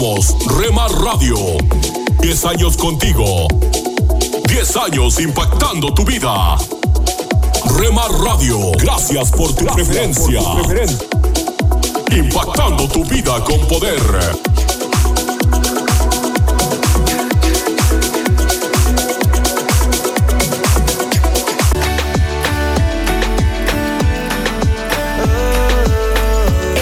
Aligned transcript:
Somos 0.00 0.34
Rema 0.56 0.88
Radio. 0.88 1.36
10 2.22 2.44
años 2.46 2.74
contigo. 2.78 3.46
10 4.48 4.76
años 4.76 5.20
impactando 5.20 5.92
tu 5.92 6.06
vida. 6.06 6.56
Rema 7.76 8.08
Radio, 8.24 8.72
gracias 8.78 9.30
por 9.30 9.54
tu 9.54 9.66
preferencia. 9.66 10.40
Impactando 12.16 12.88
tu 12.88 13.04
vida 13.04 13.44
con 13.44 13.60
poder. 13.68 14.00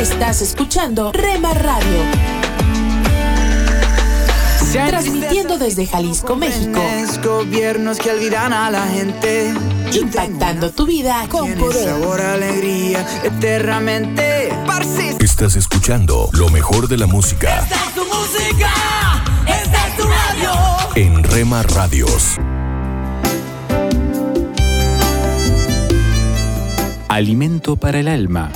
Estás 0.01 0.41
escuchando 0.41 1.11
Rema 1.11 1.53
Radio. 1.55 2.38
Transmitiendo 4.73 5.59
desde 5.59 5.87
Jalisco, 5.87 6.37
México. 6.37 6.81
Gobiernos 7.25 7.99
que 7.99 8.11
olvidan 8.11 8.53
a 8.53 8.71
la 8.71 8.87
gente. 8.87 9.55
Impactando 9.93 10.71
tu 10.71 10.87
vida 10.87 11.27
con 11.29 11.53
poder. 11.55 11.89
Sabor, 11.89 12.21
alegría, 12.21 13.07
eternamente. 13.25 14.51
Estás 15.21 15.57
escuchando 15.57 16.29
lo 16.33 16.49
mejor 16.51 16.89
de 16.89 16.97
la 16.97 17.07
música 17.07 17.61
Esta 17.61 17.75
es 17.77 17.95
tu 17.95 18.05
música, 18.05 18.71
esta 19.47 19.89
es 19.89 19.97
tu 19.97 20.03
radio. 20.05 20.53
en 20.97 21.25
Rema 21.25 21.63
Radios. 21.63 22.37
Alimento 27.09 27.77
para 27.77 28.01
el 28.01 28.09
alma. 28.09 28.51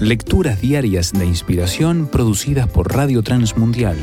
Lecturas 0.00 0.60
diarias 0.60 1.12
de 1.12 1.26
inspiración 1.26 2.08
producidas 2.10 2.66
por 2.68 2.94
Radio 2.94 3.22
Transmundial. 3.22 3.98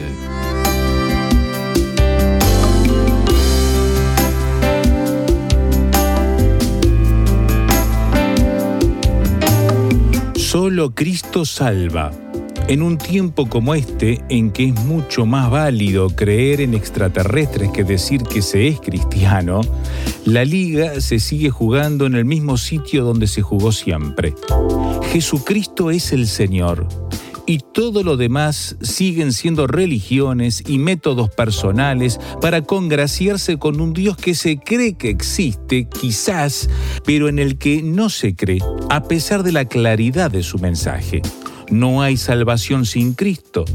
Solo 10.52 10.96
Cristo 10.96 11.46
salva. 11.46 12.10
En 12.68 12.82
un 12.82 12.98
tiempo 12.98 13.48
como 13.48 13.76
este, 13.76 14.24
en 14.30 14.50
que 14.50 14.70
es 14.70 14.84
mucho 14.84 15.28
más 15.28 15.52
válido 15.52 16.10
creer 16.10 16.62
en 16.62 16.74
extraterrestres 16.74 17.70
que 17.70 17.84
decir 17.84 18.24
que 18.24 18.42
se 18.42 18.68
es 18.68 18.80
cristiano, 18.80 19.62
la 20.26 20.44
liga 20.46 21.02
se 21.02 21.20
sigue 21.20 21.52
jugando 21.52 22.08
en 22.08 22.16
el 22.16 22.26
mismo 22.26 22.58
sitio 22.58 23.04
donde 23.04 23.28
se 23.28 23.44
jugó 23.44 23.72
siempre. 23.72 24.34
Jesucristo 25.12 25.92
es 25.92 26.14
el 26.14 26.26
Señor. 26.26 26.88
Y 27.50 27.62
todo 27.74 28.04
lo 28.04 28.16
demás 28.16 28.78
siguen 28.80 29.34
siendo 29.34 29.66
religiones 29.66 30.62
y 30.68 30.78
métodos 30.78 31.32
personales 31.32 32.20
para 32.42 32.62
congraciarse 32.62 33.58
con 33.58 33.82
un 33.82 33.94
Dios 33.94 34.18
que 34.18 34.36
se 34.36 34.60
cree 34.60 34.94
que 34.94 35.10
existe, 35.10 35.88
quizás, 35.90 36.70
pero 37.06 37.28
en 37.28 37.40
el 37.40 37.58
que 37.58 37.82
no 37.82 38.12
se 38.12 38.36
cree, 38.36 38.60
a 38.92 39.02
pesar 39.02 39.42
de 39.42 39.52
la 39.52 39.66
claridad 39.66 40.30
de 40.30 40.44
su 40.44 40.60
mensaje. 40.60 41.24
No 41.72 42.04
hay 42.04 42.18
salvación 42.18 42.86
sin 42.86 43.14
Cristo. 43.16 43.66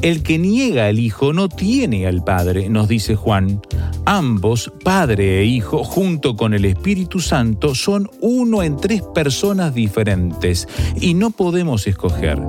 El 0.00 0.22
que 0.22 0.38
niega 0.38 0.86
al 0.86 1.00
Hijo 1.00 1.32
no 1.32 1.48
tiene 1.48 2.06
al 2.06 2.22
Padre, 2.22 2.68
nos 2.68 2.86
dice 2.86 3.16
Juan. 3.16 3.60
Ambos, 4.06 4.70
Padre 4.84 5.40
e 5.40 5.44
Hijo, 5.44 5.82
junto 5.82 6.36
con 6.36 6.54
el 6.54 6.64
Espíritu 6.64 7.18
Santo, 7.18 7.74
son 7.74 8.08
uno 8.20 8.62
en 8.62 8.76
tres 8.76 9.02
personas 9.12 9.74
diferentes 9.74 10.68
y 11.00 11.14
no 11.14 11.30
podemos 11.30 11.88
escoger. 11.88 12.40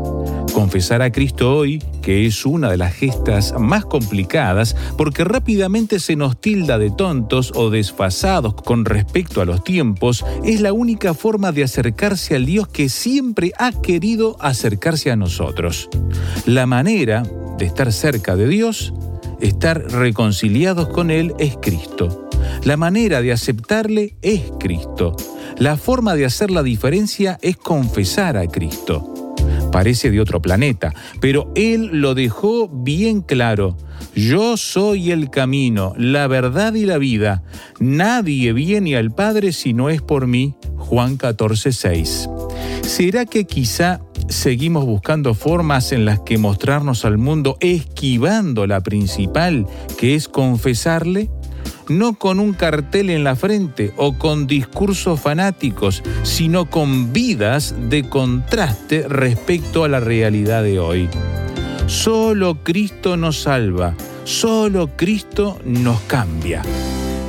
Confesar 0.55 1.01
a 1.01 1.11
Cristo 1.11 1.53
hoy, 1.53 1.83
que 2.01 2.25
es 2.25 2.45
una 2.45 2.71
de 2.71 2.77
las 2.77 2.93
gestas 2.93 3.53
más 3.59 3.83
complicadas, 3.83 4.73
porque 4.97 5.25
rápidamente 5.25 5.99
se 5.99 6.15
nos 6.15 6.39
tilda 6.39 6.77
de 6.77 6.91
tontos 6.91 7.51
o 7.55 7.69
desfasados 7.69 8.53
con 8.53 8.85
respecto 8.85 9.41
a 9.41 9.45
los 9.45 9.65
tiempos, 9.65 10.23
es 10.45 10.61
la 10.61 10.71
única 10.71 11.13
forma 11.13 11.51
de 11.51 11.65
acercarse 11.65 12.37
al 12.37 12.45
Dios 12.45 12.69
que 12.69 12.87
siempre 12.87 13.51
ha 13.59 13.73
querido 13.73 14.37
acercarse 14.39 15.11
a 15.11 15.17
nosotros. 15.17 15.89
La 16.45 16.65
manera 16.65 17.23
de 17.57 17.65
estar 17.65 17.91
cerca 17.91 18.37
de 18.37 18.47
Dios, 18.47 18.93
estar 19.41 19.91
reconciliados 19.91 20.87
con 20.87 21.11
Él, 21.11 21.33
es 21.37 21.57
Cristo. 21.61 22.29
La 22.63 22.77
manera 22.77 23.21
de 23.21 23.33
aceptarle 23.33 24.15
es 24.21 24.43
Cristo. 24.57 25.17
La 25.57 25.75
forma 25.75 26.15
de 26.15 26.23
hacer 26.23 26.49
la 26.49 26.63
diferencia 26.63 27.37
es 27.41 27.57
confesar 27.57 28.37
a 28.37 28.47
Cristo 28.47 29.14
parece 29.75 30.09
de 30.09 30.21
otro 30.21 30.41
planeta, 30.41 30.93
pero 31.19 31.51
Él 31.53 31.89
lo 31.99 32.15
dejó 32.15 32.69
bien 32.69 33.19
claro. 33.19 33.75
Yo 34.15 34.55
soy 34.55 35.11
el 35.11 35.29
camino, 35.29 35.93
la 35.97 36.27
verdad 36.27 36.75
y 36.75 36.85
la 36.85 36.97
vida. 36.97 37.43
Nadie 37.81 38.53
viene 38.53 38.95
al 38.95 39.13
Padre 39.13 39.51
si 39.51 39.73
no 39.73 39.89
es 39.89 40.01
por 40.01 40.27
mí. 40.27 40.55
Juan 40.77 41.17
14, 41.17 41.73
6. 41.73 42.29
¿Será 42.83 43.25
que 43.25 43.43
quizá 43.43 43.99
seguimos 44.29 44.85
buscando 44.85 45.33
formas 45.33 45.91
en 45.91 46.05
las 46.05 46.21
que 46.21 46.37
mostrarnos 46.37 47.03
al 47.03 47.17
mundo 47.17 47.57
esquivando 47.59 48.67
la 48.67 48.79
principal, 48.79 49.67
que 49.97 50.15
es 50.15 50.29
confesarle? 50.29 51.29
No 51.89 52.15
con 52.15 52.39
un 52.39 52.53
cartel 52.53 53.09
en 53.09 53.23
la 53.23 53.35
frente 53.35 53.93
o 53.97 54.17
con 54.17 54.47
discursos 54.47 55.19
fanáticos, 55.19 56.03
sino 56.23 56.69
con 56.69 57.13
vidas 57.13 57.75
de 57.89 58.07
contraste 58.07 59.07
respecto 59.07 59.83
a 59.83 59.89
la 59.89 59.99
realidad 59.99 60.63
de 60.63 60.79
hoy. 60.79 61.09
Solo 61.87 62.63
Cristo 62.63 63.17
nos 63.17 63.41
salva, 63.41 63.95
solo 64.23 64.89
Cristo 64.95 65.59
nos 65.63 66.01
cambia. 66.01 66.63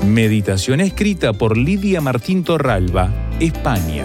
Meditación 0.06 0.80
escrita 0.80 1.32
por 1.32 1.56
Lidia 1.56 2.00
Martín 2.00 2.44
Torralba, 2.44 3.10
España. 3.40 4.04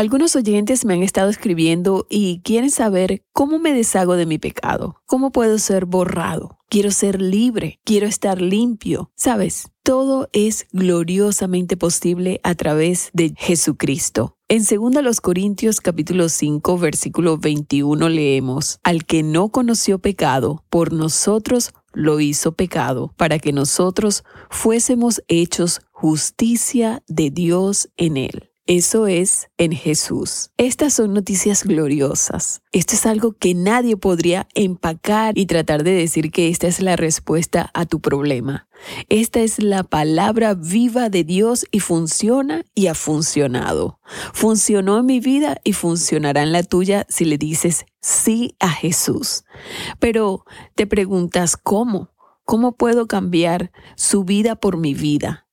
Algunos 0.00 0.34
oyentes 0.34 0.86
me 0.86 0.94
han 0.94 1.02
estado 1.02 1.28
escribiendo 1.28 2.06
y 2.08 2.40
quieren 2.40 2.70
saber 2.70 3.22
cómo 3.34 3.58
me 3.58 3.74
deshago 3.74 4.16
de 4.16 4.24
mi 4.24 4.38
pecado, 4.38 4.96
cómo 5.04 5.30
puedo 5.30 5.58
ser 5.58 5.84
borrado. 5.84 6.56
Quiero 6.70 6.90
ser 6.90 7.20
libre, 7.20 7.80
quiero 7.84 8.06
estar 8.06 8.40
limpio. 8.40 9.10
Sabes, 9.14 9.68
todo 9.82 10.30
es 10.32 10.66
gloriosamente 10.72 11.76
posible 11.76 12.40
a 12.44 12.54
través 12.54 13.10
de 13.12 13.34
Jesucristo. 13.36 14.38
En 14.48 14.62
2 14.64 15.20
Corintios 15.20 15.82
capítulo 15.82 16.30
5 16.30 16.78
versículo 16.78 17.36
21 17.36 18.08
leemos, 18.08 18.78
Al 18.82 19.04
que 19.04 19.22
no 19.22 19.50
conoció 19.50 19.98
pecado, 19.98 20.64
por 20.70 20.94
nosotros 20.94 21.74
lo 21.92 22.20
hizo 22.20 22.52
pecado, 22.52 23.12
para 23.18 23.38
que 23.38 23.52
nosotros 23.52 24.24
fuésemos 24.48 25.22
hechos 25.28 25.82
justicia 25.92 27.02
de 27.06 27.28
Dios 27.28 27.90
en 27.98 28.16
él. 28.16 28.49
Eso 28.72 29.08
es 29.08 29.50
en 29.58 29.72
Jesús. 29.72 30.50
Estas 30.56 30.94
son 30.94 31.12
noticias 31.12 31.64
gloriosas. 31.64 32.62
Esto 32.70 32.94
es 32.94 33.04
algo 33.04 33.32
que 33.32 33.52
nadie 33.52 33.96
podría 33.96 34.46
empacar 34.54 35.36
y 35.36 35.46
tratar 35.46 35.82
de 35.82 35.90
decir 35.90 36.30
que 36.30 36.50
esta 36.50 36.68
es 36.68 36.80
la 36.80 36.94
respuesta 36.94 37.68
a 37.74 37.84
tu 37.84 37.98
problema. 37.98 38.68
Esta 39.08 39.40
es 39.40 39.60
la 39.60 39.82
palabra 39.82 40.54
viva 40.54 41.08
de 41.08 41.24
Dios 41.24 41.66
y 41.72 41.80
funciona 41.80 42.64
y 42.72 42.86
ha 42.86 42.94
funcionado. 42.94 43.98
Funcionó 44.32 45.00
en 45.00 45.06
mi 45.06 45.18
vida 45.18 45.60
y 45.64 45.72
funcionará 45.72 46.44
en 46.44 46.52
la 46.52 46.62
tuya 46.62 47.06
si 47.08 47.24
le 47.24 47.38
dices 47.38 47.86
sí 48.00 48.54
a 48.60 48.68
Jesús. 48.68 49.42
Pero 49.98 50.44
te 50.76 50.86
preguntas, 50.86 51.56
¿cómo? 51.56 52.12
¿Cómo 52.44 52.76
puedo 52.76 53.08
cambiar 53.08 53.72
su 53.96 54.22
vida 54.22 54.54
por 54.54 54.76
mi 54.76 54.94
vida? 54.94 55.49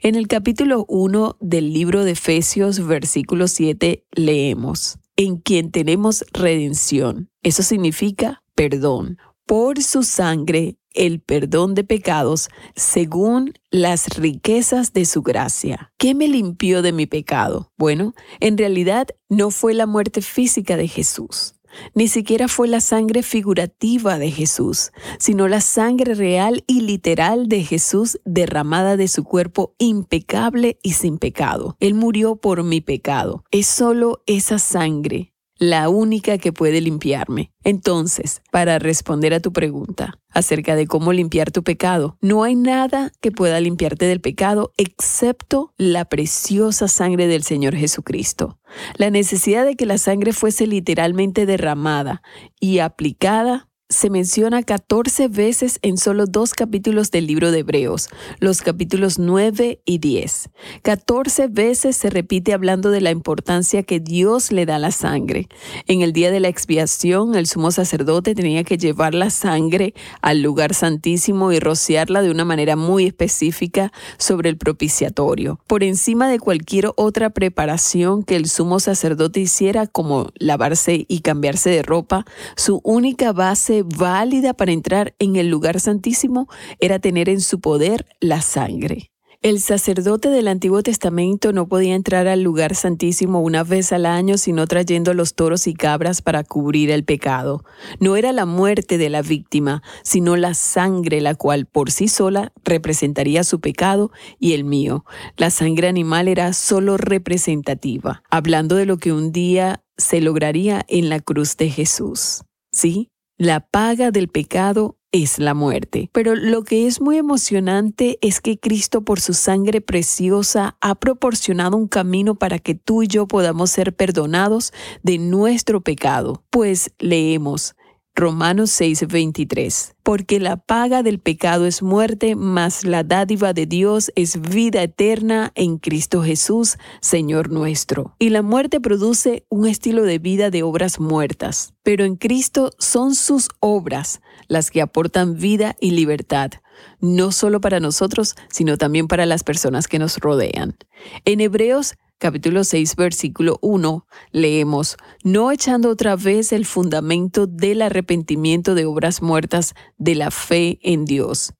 En 0.00 0.16
el 0.16 0.26
capítulo 0.26 0.84
1 0.88 1.36
del 1.40 1.72
libro 1.72 2.04
de 2.04 2.12
Efesios, 2.12 2.84
versículo 2.86 3.48
7, 3.48 4.04
leemos, 4.12 4.98
en 5.16 5.38
quien 5.38 5.70
tenemos 5.70 6.24
redención. 6.32 7.30
Eso 7.42 7.62
significa 7.62 8.42
perdón. 8.54 9.18
Por 9.46 9.82
su 9.82 10.02
sangre, 10.02 10.78
el 10.94 11.20
perdón 11.20 11.74
de 11.74 11.84
pecados, 11.84 12.48
según 12.74 13.54
las 13.70 14.16
riquezas 14.16 14.92
de 14.92 15.04
su 15.04 15.22
gracia. 15.22 15.92
¿Qué 15.98 16.14
me 16.14 16.28
limpió 16.28 16.82
de 16.82 16.92
mi 16.92 17.06
pecado? 17.06 17.72
Bueno, 17.76 18.14
en 18.40 18.56
realidad 18.56 19.08
no 19.28 19.50
fue 19.50 19.74
la 19.74 19.86
muerte 19.86 20.22
física 20.22 20.76
de 20.76 20.88
Jesús. 20.88 21.53
Ni 21.94 22.08
siquiera 22.08 22.48
fue 22.48 22.68
la 22.68 22.80
sangre 22.80 23.22
figurativa 23.22 24.18
de 24.18 24.30
Jesús, 24.30 24.92
sino 25.18 25.48
la 25.48 25.60
sangre 25.60 26.14
real 26.14 26.64
y 26.66 26.80
literal 26.80 27.48
de 27.48 27.62
Jesús 27.64 28.20
derramada 28.24 28.96
de 28.96 29.08
su 29.08 29.24
cuerpo 29.24 29.74
impecable 29.78 30.78
y 30.82 30.92
sin 30.92 31.18
pecado. 31.18 31.76
Él 31.80 31.94
murió 31.94 32.36
por 32.36 32.62
mi 32.62 32.80
pecado. 32.80 33.44
Es 33.50 33.66
solo 33.66 34.22
esa 34.26 34.58
sangre 34.58 35.33
la 35.58 35.88
única 35.88 36.38
que 36.38 36.52
puede 36.52 36.80
limpiarme. 36.80 37.52
Entonces, 37.62 38.42
para 38.50 38.78
responder 38.78 39.34
a 39.34 39.40
tu 39.40 39.52
pregunta 39.52 40.18
acerca 40.30 40.74
de 40.76 40.86
cómo 40.86 41.12
limpiar 41.12 41.50
tu 41.50 41.62
pecado, 41.62 42.18
no 42.20 42.42
hay 42.42 42.54
nada 42.56 43.12
que 43.20 43.30
pueda 43.30 43.60
limpiarte 43.60 44.06
del 44.06 44.20
pecado 44.20 44.72
excepto 44.76 45.72
la 45.76 46.04
preciosa 46.06 46.88
sangre 46.88 47.26
del 47.26 47.44
Señor 47.44 47.76
Jesucristo. 47.76 48.58
La 48.96 49.10
necesidad 49.10 49.64
de 49.64 49.76
que 49.76 49.86
la 49.86 49.98
sangre 49.98 50.32
fuese 50.32 50.66
literalmente 50.66 51.46
derramada 51.46 52.22
y 52.58 52.80
aplicada 52.80 53.68
se 53.90 54.08
menciona 54.08 54.62
14 54.62 55.28
veces 55.28 55.78
en 55.82 55.98
solo 55.98 56.24
dos 56.26 56.54
capítulos 56.54 57.10
del 57.10 57.26
libro 57.26 57.50
de 57.50 57.58
Hebreos, 57.58 58.08
los 58.40 58.62
capítulos 58.62 59.18
9 59.18 59.82
y 59.84 59.98
10. 59.98 60.48
14 60.82 61.48
veces 61.48 61.96
se 61.96 62.08
repite 62.08 62.54
hablando 62.54 62.90
de 62.90 63.02
la 63.02 63.10
importancia 63.10 63.82
que 63.82 64.00
Dios 64.00 64.52
le 64.52 64.64
da 64.64 64.76
a 64.76 64.78
la 64.78 64.90
sangre. 64.90 65.48
En 65.86 66.00
el 66.00 66.14
día 66.14 66.30
de 66.30 66.40
la 66.40 66.48
expiación, 66.48 67.34
el 67.34 67.46
sumo 67.46 67.70
sacerdote 67.70 68.34
tenía 68.34 68.64
que 68.64 68.78
llevar 68.78 69.14
la 69.14 69.28
sangre 69.28 69.92
al 70.22 70.40
lugar 70.40 70.72
santísimo 70.72 71.52
y 71.52 71.60
rociarla 71.60 72.22
de 72.22 72.30
una 72.30 72.46
manera 72.46 72.76
muy 72.76 73.04
específica 73.04 73.92
sobre 74.16 74.48
el 74.48 74.56
propiciatorio, 74.56 75.60
por 75.66 75.82
encima 75.82 76.28
de 76.28 76.38
cualquier 76.38 76.90
otra 76.96 77.30
preparación 77.30 78.22
que 78.22 78.36
el 78.36 78.48
sumo 78.48 78.80
sacerdote 78.80 79.40
hiciera, 79.40 79.86
como 79.86 80.30
lavarse 80.36 81.04
y 81.06 81.20
cambiarse 81.20 81.68
de 81.68 81.82
ropa, 81.82 82.24
su 82.56 82.80
única 82.82 83.32
base 83.32 83.73
válida 83.82 84.54
para 84.54 84.72
entrar 84.72 85.14
en 85.18 85.36
el 85.36 85.48
lugar 85.48 85.80
santísimo 85.80 86.48
era 86.78 86.98
tener 86.98 87.28
en 87.28 87.40
su 87.40 87.60
poder 87.60 88.06
la 88.20 88.42
sangre. 88.42 89.10
El 89.44 89.60
sacerdote 89.60 90.30
del 90.30 90.48
Antiguo 90.48 90.82
Testamento 90.82 91.52
no 91.52 91.68
podía 91.68 91.94
entrar 91.94 92.28
al 92.28 92.40
lugar 92.40 92.74
santísimo 92.74 93.42
una 93.42 93.62
vez 93.62 93.92
al 93.92 94.06
año 94.06 94.38
sino 94.38 94.66
trayendo 94.66 95.12
los 95.12 95.34
toros 95.34 95.66
y 95.66 95.74
cabras 95.74 96.22
para 96.22 96.44
cubrir 96.44 96.90
el 96.90 97.04
pecado. 97.04 97.62
No 98.00 98.16
era 98.16 98.32
la 98.32 98.46
muerte 98.46 98.96
de 98.96 99.10
la 99.10 99.20
víctima, 99.20 99.82
sino 100.02 100.36
la 100.36 100.54
sangre 100.54 101.20
la 101.20 101.34
cual 101.34 101.66
por 101.66 101.90
sí 101.90 102.08
sola 102.08 102.54
representaría 102.64 103.44
su 103.44 103.60
pecado 103.60 104.10
y 104.38 104.54
el 104.54 104.64
mío. 104.64 105.04
La 105.36 105.50
sangre 105.50 105.88
animal 105.88 106.28
era 106.28 106.54
solo 106.54 106.96
representativa, 106.96 108.22
hablando 108.30 108.76
de 108.76 108.86
lo 108.86 108.96
que 108.96 109.12
un 109.12 109.30
día 109.30 109.84
se 109.98 110.22
lograría 110.22 110.86
en 110.88 111.10
la 111.10 111.20
cruz 111.20 111.58
de 111.58 111.68
Jesús. 111.68 112.44
¿Sí? 112.72 113.10
La 113.36 113.58
paga 113.58 114.12
del 114.12 114.28
pecado 114.28 114.96
es 115.10 115.40
la 115.40 115.54
muerte. 115.54 116.08
Pero 116.12 116.36
lo 116.36 116.62
que 116.62 116.86
es 116.86 117.00
muy 117.00 117.18
emocionante 117.18 118.16
es 118.20 118.40
que 118.40 118.60
Cristo 118.60 119.02
por 119.02 119.20
su 119.20 119.34
sangre 119.34 119.80
preciosa 119.80 120.76
ha 120.80 120.94
proporcionado 120.94 121.76
un 121.76 121.88
camino 121.88 122.36
para 122.36 122.60
que 122.60 122.76
tú 122.76 123.02
y 123.02 123.08
yo 123.08 123.26
podamos 123.26 123.70
ser 123.70 123.92
perdonados 123.92 124.72
de 125.02 125.18
nuestro 125.18 125.80
pecado. 125.80 126.44
Pues 126.50 126.92
leemos, 127.00 127.74
Romanos 128.16 128.70
6:23. 128.70 129.94
Porque 130.04 130.38
la 130.38 130.56
paga 130.56 131.02
del 131.02 131.18
pecado 131.18 131.66
es 131.66 131.82
muerte, 131.82 132.36
mas 132.36 132.84
la 132.84 133.02
dádiva 133.02 133.52
de 133.52 133.66
Dios 133.66 134.12
es 134.14 134.40
vida 134.40 134.82
eterna 134.82 135.50
en 135.56 135.78
Cristo 135.78 136.22
Jesús, 136.22 136.78
Señor 137.00 137.50
nuestro. 137.50 138.14
Y 138.20 138.28
la 138.28 138.42
muerte 138.42 138.80
produce 138.80 139.44
un 139.48 139.66
estilo 139.66 140.04
de 140.04 140.20
vida 140.20 140.50
de 140.50 140.62
obras 140.62 141.00
muertas, 141.00 141.74
pero 141.82 142.04
en 142.04 142.14
Cristo 142.14 142.70
son 142.78 143.16
sus 143.16 143.48
obras 143.58 144.20
las 144.46 144.70
que 144.70 144.80
aportan 144.80 145.36
vida 145.36 145.74
y 145.80 145.90
libertad, 145.90 146.52
no 147.00 147.32
solo 147.32 147.60
para 147.60 147.80
nosotros, 147.80 148.36
sino 148.48 148.76
también 148.76 149.08
para 149.08 149.26
las 149.26 149.42
personas 149.42 149.88
que 149.88 149.98
nos 149.98 150.18
rodean. 150.18 150.76
En 151.24 151.40
Hebreos 151.40 151.94
capítulo 152.18 152.64
6, 152.64 152.96
versículo 152.96 153.58
1, 153.60 154.06
leemos, 154.32 154.96
no 155.22 155.50
echando 155.50 155.90
otra 155.90 156.16
vez 156.16 156.52
el 156.52 156.66
fundamento 156.66 157.46
del 157.46 157.82
arrepentimiento 157.82 158.74
de 158.74 158.86
obras 158.86 159.22
muertas 159.22 159.74
de 159.98 160.14
la 160.14 160.30
fe 160.30 160.78
en 160.82 161.04
Dios. 161.04 161.54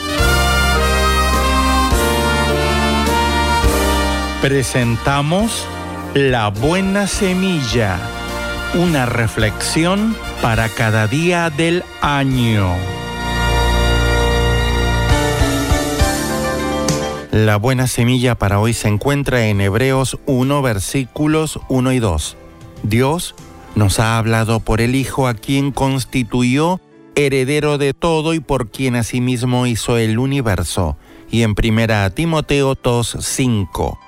Presentamos 4.41 5.67
La 6.15 6.51
Buena 6.51 7.09
Semilla, 7.09 7.99
una 8.75 9.05
reflexión 9.05 10.15
para 10.41 10.69
cada 10.69 11.09
día 11.09 11.51
del 11.51 11.83
año. 12.01 12.77
La 17.37 17.57
buena 17.57 17.87
semilla 17.87 18.35
para 18.35 18.61
hoy 18.61 18.73
se 18.73 18.89
encuentra 18.89 19.49
en 19.49 19.61
Hebreos 19.61 20.19
1 20.25 20.63
versículos 20.63 21.61
1 21.69 21.93
y 21.93 21.99
2. 21.99 22.35
Dios 22.83 23.35
nos 23.75 24.01
ha 24.01 24.17
hablado 24.17 24.61
por 24.61 24.81
el 24.81 24.95
Hijo 24.95 25.29
a 25.29 25.35
quien 25.35 25.71
constituyó 25.71 26.81
heredero 27.15 27.77
de 27.77 27.93
todo 27.93 28.33
y 28.33 28.41
por 28.41 28.71
quien 28.71 28.97
asimismo 28.97 29.67
hizo 29.67 29.99
el 29.99 30.19
universo. 30.19 30.97
Y 31.31 31.43
en 31.43 31.55
primera 31.55 32.09
Timoteo 32.09 32.75
2, 32.75 33.19
5. 33.21 33.99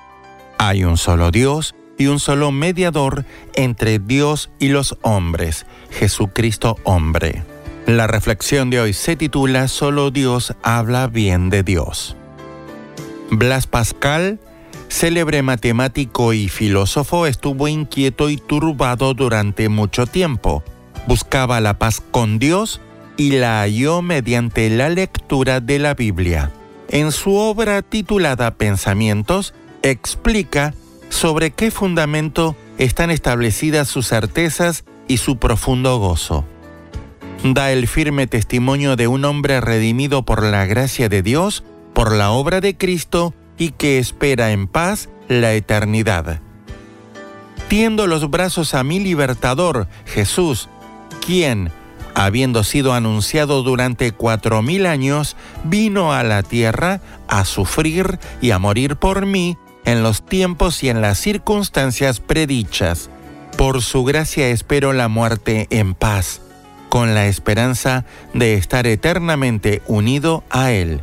Hay 0.57 0.83
un 0.83 0.97
solo 0.97 1.29
Dios 1.29 1.75
y 1.99 2.07
un 2.07 2.19
solo 2.19 2.51
mediador 2.51 3.25
entre 3.53 3.99
Dios 3.99 4.49
y 4.57 4.69
los 4.69 4.97
hombres, 5.03 5.67
Jesucristo 5.91 6.77
hombre. 6.83 7.43
La 7.85 8.07
reflexión 8.07 8.71
de 8.71 8.81
hoy 8.81 8.93
se 8.93 9.15
titula 9.15 9.67
Solo 9.67 10.09
Dios 10.09 10.55
habla 10.63 11.05
bien 11.05 11.51
de 11.51 11.61
Dios. 11.61 12.15
Blas 13.31 13.67
Pascal, 13.67 14.39
célebre 14.87 15.43
matemático 15.43 16.33
y 16.33 16.49
filósofo, 16.49 17.27
estuvo 17.27 17.67
inquieto 17.67 18.29
y 18.29 18.37
turbado 18.37 19.13
durante 19.13 19.69
mucho 19.69 20.07
tiempo. 20.07 20.63
Buscaba 21.07 21.61
la 21.61 21.77
paz 21.77 22.01
con 22.11 22.39
Dios 22.39 22.81
y 23.17 23.33
la 23.33 23.59
halló 23.59 24.01
mediante 24.01 24.69
la 24.69 24.89
lectura 24.89 25.59
de 25.59 25.77
la 25.77 25.93
Biblia. 25.93 26.51
En 26.89 27.11
su 27.11 27.35
obra 27.35 27.83
titulada 27.83 28.55
Pensamientos, 28.55 29.53
explica 29.83 30.73
sobre 31.09 31.51
qué 31.51 31.69
fundamento 31.69 32.55
están 32.77 33.11
establecidas 33.11 33.87
sus 33.87 34.07
certezas 34.07 34.85
y 35.07 35.17
su 35.17 35.37
profundo 35.37 35.99
gozo. 35.99 36.45
Da 37.43 37.71
el 37.71 37.87
firme 37.87 38.27
testimonio 38.27 38.95
de 38.95 39.07
un 39.07 39.23
hombre 39.23 39.61
redimido 39.61 40.23
por 40.23 40.43
la 40.43 40.65
gracia 40.65 41.09
de 41.09 41.21
Dios, 41.21 41.63
por 41.99 42.13
la 42.13 42.31
obra 42.31 42.61
de 42.61 42.77
Cristo 42.77 43.33
y 43.57 43.71
que 43.71 43.99
espera 43.99 44.51
en 44.51 44.69
paz 44.69 45.09
la 45.27 45.51
eternidad. 45.51 46.39
Tiendo 47.67 48.07
los 48.07 48.29
brazos 48.29 48.73
a 48.73 48.85
mi 48.85 49.01
libertador, 49.01 49.89
Jesús, 50.05 50.69
quien, 51.25 51.73
habiendo 52.15 52.63
sido 52.63 52.93
anunciado 52.93 53.63
durante 53.63 54.13
cuatro 54.13 54.61
mil 54.61 54.85
años, 54.85 55.35
vino 55.65 56.13
a 56.13 56.23
la 56.23 56.41
tierra 56.41 57.01
a 57.27 57.43
sufrir 57.43 58.17
y 58.39 58.51
a 58.51 58.59
morir 58.59 58.95
por 58.95 59.25
mí 59.25 59.57
en 59.83 60.01
los 60.01 60.25
tiempos 60.25 60.81
y 60.83 60.87
en 60.87 61.01
las 61.01 61.17
circunstancias 61.17 62.21
predichas. 62.21 63.09
Por 63.57 63.81
su 63.81 64.05
gracia 64.05 64.47
espero 64.47 64.93
la 64.93 65.09
muerte 65.09 65.67
en 65.69 65.95
paz, 65.95 66.39
con 66.87 67.13
la 67.13 67.27
esperanza 67.27 68.05
de 68.33 68.53
estar 68.53 68.87
eternamente 68.87 69.81
unido 69.85 70.45
a 70.49 70.71
Él. 70.71 71.01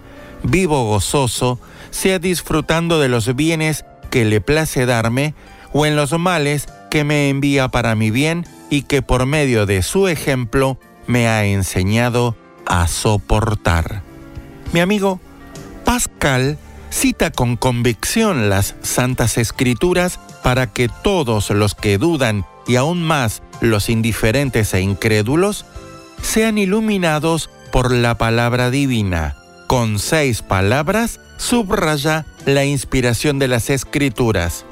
Vivo 0.49 0.85
gozoso, 0.85 1.59
sea 1.91 2.21
disfrutando 2.21 3.01
de 3.01 3.09
los 3.09 3.35
bienes 3.35 3.85
que 4.11 4.25
le 4.25 4.41
place 4.41 4.87
darme, 4.87 5.35
o 5.73 5.87
en 5.87 5.97
los 5.97 6.17
males 6.19 6.69
que 6.89 7.03
me 7.03 7.29
envía 7.29 7.69
para 7.69 7.97
mi 7.97 8.13
bien 8.13 8.47
y 8.71 8.83
que 8.83 9.03
por 9.03 9.27
medio 9.27 9.67
de 9.67 9.83
su 9.83 10.07
ejemplo 10.07 10.79
me 11.09 11.27
ha 11.27 11.45
enseñado 11.45 12.37
a 12.65 12.87
soportar. 12.87 14.03
Mi 14.73 14.79
amigo 14.79 15.21
Pascal 15.85 16.59
cita 16.91 17.33
con 17.33 17.57
convicción 17.57 18.49
las 18.49 18.77
santas 18.83 19.39
escrituras 19.39 20.21
para 20.45 20.73
que 20.73 20.89
todos 20.89 21.51
los 21.51 21.75
que 21.75 21.99
dudan 21.99 22.47
y 22.69 22.77
aún 22.77 23.03
más 23.03 23.43
los 23.61 23.89
indiferentes 23.89 24.75
e 24.75 24.81
incrédulos 24.81 25.67
sean 26.23 26.57
iluminados 26.57 27.51
por 27.73 27.91
la 27.91 28.17
palabra 28.17 28.71
divina. 28.71 29.37
Con 29.67 29.99
seis 29.99 30.43
palabras 30.43 31.19
subraya 31.39 32.25
la 32.45 32.65
inspiración 32.65 33.41
de 33.41 33.49
las 33.49 33.69
escrituras. 33.69 34.65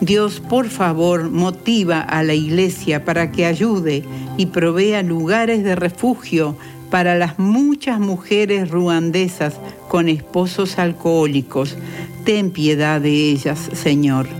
Dios, 0.00 0.40
por 0.40 0.68
favor, 0.68 1.30
motiva 1.30 2.00
a 2.00 2.22
la 2.22 2.34
Iglesia 2.34 3.04
para 3.04 3.30
que 3.30 3.44
ayude 3.44 4.02
y 4.38 4.46
provea 4.46 5.02
lugares 5.02 5.62
de 5.62 5.76
refugio 5.76 6.56
para 6.90 7.14
las 7.16 7.38
muchas 7.38 8.00
mujeres 8.00 8.70
ruandesas 8.70 9.54
con 9.88 10.08
esposos 10.08 10.78
alcohólicos. 10.78 11.76
Ten 12.24 12.50
piedad 12.50 13.00
de 13.00 13.30
ellas, 13.30 13.58
Señor. 13.74 14.39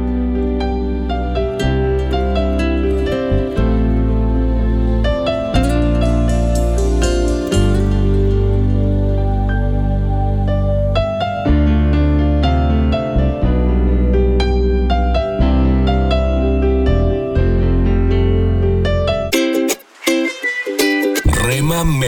Rema 21.91 22.07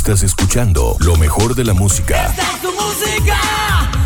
Estás 0.00 0.22
escuchando 0.22 0.96
lo 1.00 1.14
mejor 1.16 1.54
de 1.54 1.62
la 1.62 1.74
música 1.74 2.28
Esta 2.28 2.42
es 2.42 2.62
tu 2.62 2.72
música, 2.72 3.38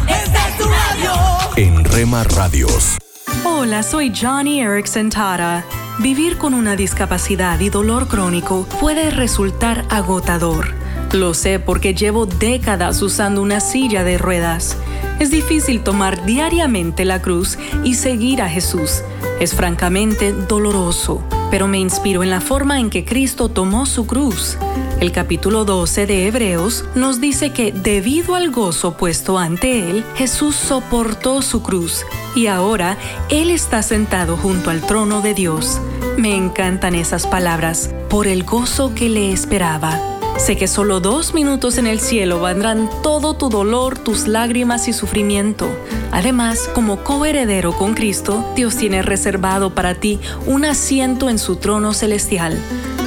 esta 0.09 0.48
es 0.48 0.59
tu 0.59 0.64
radio. 0.64 1.12
en 1.54 1.85
Rema 1.85 2.24
Radios. 2.24 2.98
Hola, 3.44 3.85
soy 3.85 4.12
Johnny 4.12 4.61
Erickson 4.61 5.09
Tara. 5.09 5.64
Vivir 6.00 6.37
con 6.37 6.52
una 6.52 6.74
discapacidad 6.74 7.61
y 7.61 7.70
dolor 7.70 8.09
crónico 8.09 8.66
puede 8.80 9.12
resultar 9.12 9.85
agotador. 9.88 10.74
Lo 11.12 11.33
sé 11.33 11.61
porque 11.61 11.94
llevo 11.94 12.26
décadas 12.26 13.00
usando 13.00 13.40
una 13.40 13.61
silla 13.61 14.02
de 14.02 14.18
ruedas. 14.18 14.76
Es 15.20 15.30
difícil 15.30 15.85
tomar 15.85 16.26
diariamente 16.26 17.04
la 17.04 17.22
cruz 17.22 17.57
y 17.85 17.94
seguir 17.94 18.42
a 18.42 18.48
Jesús. 18.48 19.04
Es 19.38 19.54
francamente 19.54 20.33
doloroso, 20.33 21.22
pero 21.50 21.68
me 21.68 21.78
inspiro 21.78 22.22
en 22.22 22.30
la 22.30 22.40
forma 22.40 22.80
en 22.80 22.90
que 22.90 23.04
Cristo 23.04 23.48
tomó 23.48 23.87
su 23.87 24.07
cruz. 24.07 24.57
El 25.00 25.12
capítulo 25.12 25.64
12 25.64 26.07
de 26.07 26.26
Hebreos 26.26 26.85
nos 26.94 27.20
dice 27.20 27.50
que 27.50 27.72
debido 27.72 28.35
al 28.35 28.50
gozo 28.50 28.96
puesto 28.96 29.38
ante 29.38 29.90
él, 29.90 30.04
Jesús 30.14 30.54
soportó 30.54 31.42
su 31.42 31.62
cruz 31.62 32.04
y 32.35 32.46
ahora 32.46 32.96
Él 33.28 33.50
está 33.50 33.83
sentado 33.83 34.37
junto 34.37 34.70
al 34.70 34.80
trono 34.80 35.20
de 35.20 35.35
Dios. 35.35 35.80
Me 36.16 36.37
encantan 36.37 36.94
esas 36.94 37.26
palabras, 37.26 37.90
por 38.09 38.26
el 38.26 38.44
gozo 38.44 38.94
que 38.94 39.09
le 39.09 39.33
esperaba. 39.33 40.13
Sé 40.36 40.56
que 40.56 40.66
solo 40.66 41.00
dos 41.00 41.32
minutos 41.32 41.78
en 41.78 41.86
el 41.86 42.00
cielo 42.00 42.40
vendrán 42.40 42.90
todo 43.02 43.34
tu 43.34 43.48
dolor, 43.48 43.98
tus 43.98 44.26
lágrimas 44.26 44.88
y 44.88 44.92
sufrimiento. 44.92 45.68
Además, 46.10 46.68
como 46.74 47.02
coheredero 47.02 47.72
con 47.72 47.94
Cristo, 47.94 48.44
Dios 48.54 48.76
tiene 48.76 49.02
reservado 49.02 49.74
para 49.74 49.94
ti 49.94 50.20
un 50.46 50.64
asiento 50.64 51.30
en 51.30 51.38
su 51.38 51.56
trono 51.56 51.94
celestial. 51.94 52.58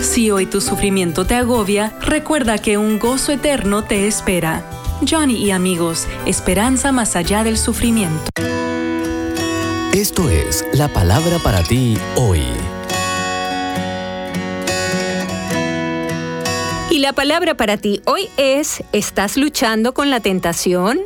Si 0.02 0.32
hoy 0.32 0.46
tu 0.46 0.62
sufrimiento 0.62 1.26
te 1.26 1.36
agobia, 1.36 1.94
recuerda 2.02 2.58
que 2.58 2.78
un 2.78 2.98
gozo 2.98 3.34
eterno 3.34 3.84
te 3.84 4.08
espera. 4.08 4.64
Johnny 5.08 5.36
y 5.36 5.52
amigos, 5.52 6.08
esperanza 6.26 6.92
más 6.92 7.16
allá 7.16 7.44
del 7.44 7.58
sufrimiento. 7.58 8.24
Esto 9.94 10.30
es 10.30 10.66
la 10.74 10.88
palabra 10.88 11.40
para 11.40 11.62
ti 11.64 11.98
hoy. 12.16 12.42
Y 16.98 17.00
la 17.00 17.14
palabra 17.14 17.54
para 17.54 17.78
ti 17.78 18.02
hoy 18.06 18.28
es, 18.38 18.84
¿estás 18.92 19.38
luchando 19.38 19.94
con 19.94 20.10
la 20.10 20.20
tentación? 20.20 21.00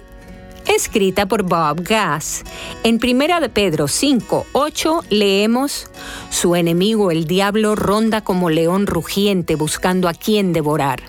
Escrita 0.65 1.25
por 1.25 1.43
Bob 1.43 1.81
Gass. 1.81 2.43
En 2.85 2.97
1 3.03 3.41
de 3.41 3.49
Pedro 3.49 3.89
5, 3.89 4.45
8 4.53 5.01
leemos, 5.09 5.89
Su 6.29 6.55
enemigo 6.55 7.11
el 7.11 7.27
diablo 7.27 7.75
ronda 7.75 8.21
como 8.21 8.49
león 8.49 8.87
rugiente 8.87 9.55
buscando 9.55 10.07
a 10.07 10.13
quien 10.13 10.53
devorar. 10.53 11.01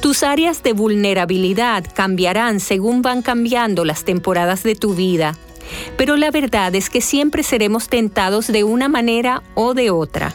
Tus 0.00 0.22
áreas 0.22 0.62
de 0.62 0.72
vulnerabilidad 0.72 1.84
cambiarán 1.92 2.60
según 2.60 3.02
van 3.02 3.20
cambiando 3.20 3.84
las 3.84 4.06
temporadas 4.06 4.62
de 4.62 4.74
tu 4.74 4.94
vida, 4.94 5.36
pero 5.98 6.16
la 6.16 6.30
verdad 6.30 6.74
es 6.74 6.88
que 6.88 7.02
siempre 7.02 7.42
seremos 7.42 7.88
tentados 7.88 8.46
de 8.46 8.64
una 8.64 8.88
manera 8.88 9.42
o 9.54 9.74
de 9.74 9.90
otra. 9.90 10.34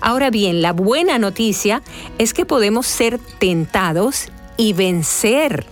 Ahora 0.00 0.30
bien, 0.30 0.62
la 0.62 0.72
buena 0.72 1.18
noticia 1.18 1.82
es 2.18 2.34
que 2.34 2.44
podemos 2.44 2.86
ser 2.86 3.18
tentados 3.38 4.28
y 4.56 4.72
vencer. 4.72 5.66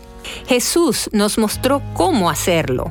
Jesús 0.47 1.09
nos 1.13 1.39
mostró 1.39 1.83
cómo 1.95 2.31
hacerlo. 2.31 2.89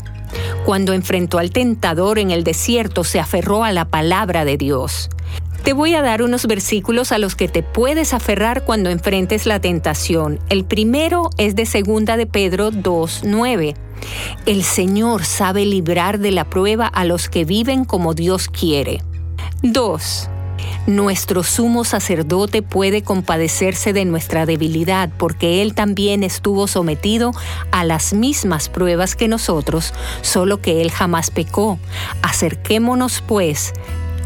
Cuando 0.65 0.93
enfrentó 0.93 1.37
al 1.37 1.51
tentador 1.51 2.19
en 2.19 2.31
el 2.31 2.43
desierto, 2.43 3.03
se 3.03 3.19
aferró 3.19 3.63
a 3.63 3.71
la 3.71 3.85
palabra 3.85 4.45
de 4.45 4.57
Dios. 4.57 5.09
Te 5.63 5.73
voy 5.73 5.95
a 5.95 6.03
dar 6.03 6.21
unos 6.21 6.45
versículos 6.45 7.11
a 7.11 7.17
los 7.17 7.35
que 7.35 7.47
te 7.47 7.63
puedes 7.63 8.13
aferrar 8.13 8.65
cuando 8.65 8.91
enfrentes 8.91 9.47
la 9.47 9.59
tentación. 9.59 10.39
El 10.49 10.63
primero 10.63 11.31
es 11.37 11.55
de 11.55 11.65
segunda 11.65 12.17
de 12.17 12.27
Pedro 12.27 12.71
2:9. 12.71 13.75
El 14.45 14.63
Señor 14.63 15.25
sabe 15.25 15.65
librar 15.65 16.19
de 16.19 16.31
la 16.31 16.45
prueba 16.45 16.85
a 16.85 17.03
los 17.05 17.29
que 17.29 17.45
viven 17.45 17.85
como 17.85 18.13
Dios 18.13 18.47
quiere. 18.47 19.01
2. 19.63 20.29
Nuestro 20.87 21.43
sumo 21.43 21.83
sacerdote 21.83 22.61
puede 22.61 23.01
compadecerse 23.01 23.91
de 23.91 24.05
nuestra 24.05 24.45
debilidad 24.45 25.09
porque 25.17 25.61
Él 25.61 25.73
también 25.73 26.23
estuvo 26.23 26.67
sometido 26.67 27.31
a 27.71 27.83
las 27.83 28.13
mismas 28.13 28.69
pruebas 28.69 29.15
que 29.15 29.27
nosotros, 29.27 29.93
solo 30.21 30.61
que 30.61 30.81
Él 30.81 30.91
jamás 30.91 31.31
pecó. 31.31 31.79
Acerquémonos 32.21 33.23
pues 33.27 33.73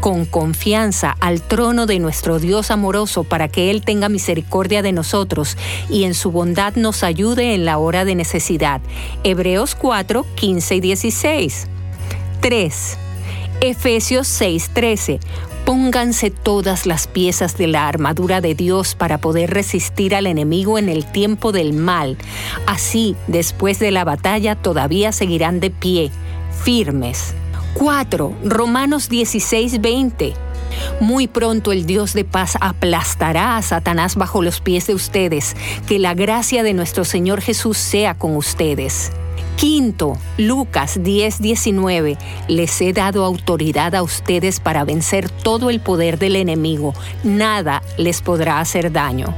con 0.00 0.24
confianza 0.24 1.14
al 1.20 1.42
trono 1.42 1.86
de 1.86 1.98
nuestro 1.98 2.38
Dios 2.38 2.70
amoroso 2.70 3.24
para 3.24 3.48
que 3.48 3.70
Él 3.70 3.82
tenga 3.84 4.08
misericordia 4.08 4.82
de 4.82 4.92
nosotros 4.92 5.56
y 5.88 6.04
en 6.04 6.14
su 6.14 6.30
bondad 6.30 6.74
nos 6.76 7.04
ayude 7.04 7.54
en 7.54 7.64
la 7.64 7.78
hora 7.78 8.04
de 8.04 8.14
necesidad. 8.14 8.80
Hebreos 9.24 9.74
4, 9.74 10.26
15 10.34 10.74
y 10.74 10.80
16. 10.80 11.66
3. 12.40 12.98
Efesios 13.60 14.26
6, 14.26 14.70
13. 14.72 15.20
Pónganse 15.64 16.30
todas 16.30 16.86
las 16.86 17.06
piezas 17.06 17.56
de 17.56 17.66
la 17.66 17.86
armadura 17.86 18.40
de 18.40 18.54
Dios 18.54 18.94
para 18.94 19.18
poder 19.18 19.50
resistir 19.50 20.14
al 20.14 20.26
enemigo 20.26 20.78
en 20.78 20.88
el 20.88 21.04
tiempo 21.04 21.52
del 21.52 21.72
mal. 21.72 22.16
Así, 22.66 23.16
después 23.26 23.78
de 23.78 23.90
la 23.90 24.04
batalla, 24.04 24.56
todavía 24.56 25.12
seguirán 25.12 25.60
de 25.60 25.70
pie, 25.70 26.10
firmes. 26.64 27.34
4. 27.74 28.34
Romanos 28.44 29.08
16, 29.08 29.80
20. 29.80 30.34
Muy 31.00 31.26
pronto 31.28 31.72
el 31.72 31.86
Dios 31.86 32.14
de 32.14 32.24
paz 32.24 32.56
aplastará 32.60 33.56
a 33.56 33.62
Satanás 33.62 34.16
bajo 34.16 34.42
los 34.42 34.60
pies 34.60 34.86
de 34.86 34.94
ustedes. 34.94 35.56
Que 35.86 35.98
la 35.98 36.14
gracia 36.14 36.62
de 36.62 36.74
nuestro 36.74 37.04
Señor 37.04 37.40
Jesús 37.40 37.78
sea 37.78 38.14
con 38.14 38.36
ustedes. 38.36 39.12
Quinto, 39.56 40.16
Lucas 40.38 41.02
10, 41.02 41.40
19. 41.40 42.16
Les 42.48 42.80
he 42.80 42.92
dado 42.92 43.24
autoridad 43.24 43.94
a 43.94 44.02
ustedes 44.02 44.60
para 44.60 44.84
vencer 44.84 45.28
todo 45.30 45.70
el 45.70 45.80
poder 45.80 46.18
del 46.18 46.36
enemigo. 46.36 46.94
Nada 47.24 47.82
les 47.98 48.22
podrá 48.22 48.60
hacer 48.60 48.90
daño. 48.90 49.34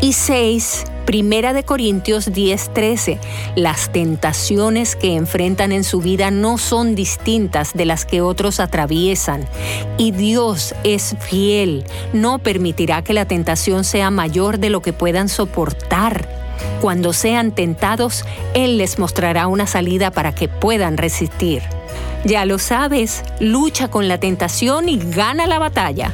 Y 0.00 0.14
6. 0.14 0.84
Primera 1.04 1.52
de 1.52 1.64
Corintios 1.64 2.32
10:13. 2.32 3.18
Las 3.56 3.92
tentaciones 3.92 4.96
que 4.96 5.14
enfrentan 5.14 5.72
en 5.72 5.84
su 5.84 6.00
vida 6.00 6.30
no 6.30 6.58
son 6.58 6.94
distintas 6.94 7.72
de 7.74 7.86
las 7.86 8.04
que 8.04 8.20
otros 8.20 8.60
atraviesan. 8.60 9.44
Y 9.98 10.12
Dios 10.12 10.74
es 10.84 11.16
fiel. 11.20 11.84
No 12.12 12.38
permitirá 12.38 13.02
que 13.02 13.14
la 13.14 13.26
tentación 13.26 13.84
sea 13.84 14.10
mayor 14.10 14.58
de 14.58 14.70
lo 14.70 14.80
que 14.80 14.92
puedan 14.92 15.28
soportar. 15.28 16.41
Cuando 16.80 17.12
sean 17.12 17.52
tentados, 17.52 18.24
Él 18.54 18.78
les 18.78 18.98
mostrará 18.98 19.46
una 19.46 19.66
salida 19.66 20.10
para 20.10 20.34
que 20.34 20.48
puedan 20.48 20.96
resistir. 20.96 21.62
Ya 22.24 22.44
lo 22.44 22.58
sabes, 22.58 23.22
lucha 23.40 23.88
con 23.88 24.08
la 24.08 24.18
tentación 24.18 24.88
y 24.88 24.98
gana 24.98 25.46
la 25.46 25.58
batalla. 25.58 26.12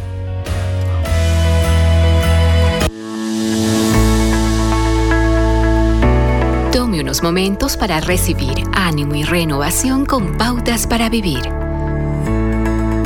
Tome 6.73 7.01
unos 7.01 7.23
momentos 7.23 7.77
para 7.77 8.01
recibir 8.01 8.65
ánimo 8.73 9.15
y 9.15 9.25
renovación 9.25 10.07
con 10.07 10.37
pautas 10.39 10.87
para 10.87 11.09
vivir. 11.09 11.68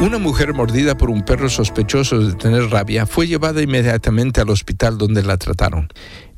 Una 0.02 0.18
mujer 0.18 0.52
mordida 0.52 0.96
por 0.96 1.10
un 1.10 1.22
perro 1.24 1.48
sospechoso 1.48 2.18
de 2.18 2.34
tener 2.34 2.64
rabia 2.70 3.06
fue 3.06 3.28
llevada 3.28 3.62
inmediatamente 3.62 4.40
al 4.40 4.50
hospital 4.50 4.98
donde 4.98 5.22
la 5.22 5.36
trataron. 5.36 5.90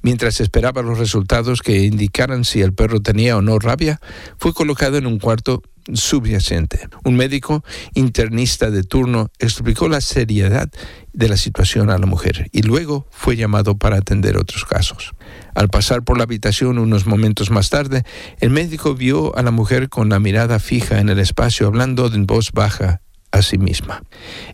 Mientras 0.03 0.43
esperaba 0.43 0.83
los 0.83 0.99
resultados 0.99 1.63
que 1.63 1.79
indicaran 1.79 2.45
si 2.45 2.61
el 2.61 2.75
perro 2.75 3.01
tenía 3.01 3.39
o 3.39 3.41
no 3.41 3.59
rabia, 3.59 4.03
fue 4.37 4.53
colocado 4.53 4.99
en 4.99 5.07
un 5.07 5.19
cuarto 5.19 5.63
subyacente. 5.91 6.91
Un 7.05 7.17
médico 7.17 7.65
internista 7.95 8.71
de 8.71 8.83
turno 8.83 9.31
explicó 9.39 9.89
la 9.89 10.03
seriedad 10.03 10.69
de 11.15 11.29
la 11.31 11.39
situación 11.39 11.89
a 11.89 11.97
la 11.97 12.05
mujer 12.05 12.51
y 12.53 12.61
luego 12.61 13.07
fue 13.11 13.35
llamado 13.35 13.79
para 13.79 13.97
atender 13.97 14.37
otros 14.37 14.67
casos. 14.67 15.13
Al 15.55 15.71
pasar 15.71 16.05
por 16.05 16.19
la 16.19 16.25
habitación 16.25 16.79
unos 16.79 17.07
momentos 17.07 17.51
más 17.51 17.71
tarde, 17.71 18.05
el 18.41 18.51
médico 18.51 18.95
vio 18.95 19.35
a 19.39 19.43
la 19.43 19.53
mujer 19.53 19.89
con 19.89 20.11
la 20.11 20.21
mirada 20.21 20.59
fija 20.59 21.01
en 21.01 21.09
el 21.09 21.19
espacio 21.19 21.67
hablando 21.67 22.13
en 22.13 22.27
voz 22.27 22.53
baja 22.53 23.01
a 23.35 23.43
sí 23.43 23.59
misma. 23.59 24.03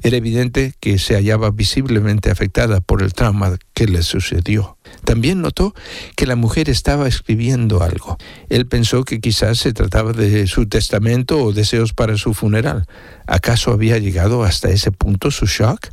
Era 0.03 0.17
evidente 0.17 0.73
que 0.81 0.99
se 0.99 1.15
hallaba 1.15 1.51
visiblemente 1.51 2.31
afectada 2.31 2.81
por 2.81 3.03
el 3.03 3.13
trauma 3.13 3.59
que 3.75 3.87
le 3.87 4.03
sucedió. 4.03 4.79
También 5.05 5.43
notó 5.43 5.75
que 6.17 6.27
la 6.27 6.35
mujer 6.35 6.71
estaba 6.71 7.07
escribiendo 7.07 7.83
algo. 7.83 8.17
Él 8.49 8.67
pensó 8.67 9.05
que 9.05 9.21
quizás 9.21 9.59
se 9.59 9.75
trataba 9.75 10.13
de 10.15 10.47
su 10.47 10.67
testamento 10.67 11.45
o 11.45 11.53
deseos 11.53 11.93
para 11.93 12.17
su 12.17 12.33
funeral. 12.33 12.87
¿Acaso 13.27 13.71
había 13.71 13.99
llegado 13.99 14.45
hasta 14.45 14.71
ese 14.71 14.91
punto 14.93 15.31
su 15.31 15.45
shock? 15.45 15.89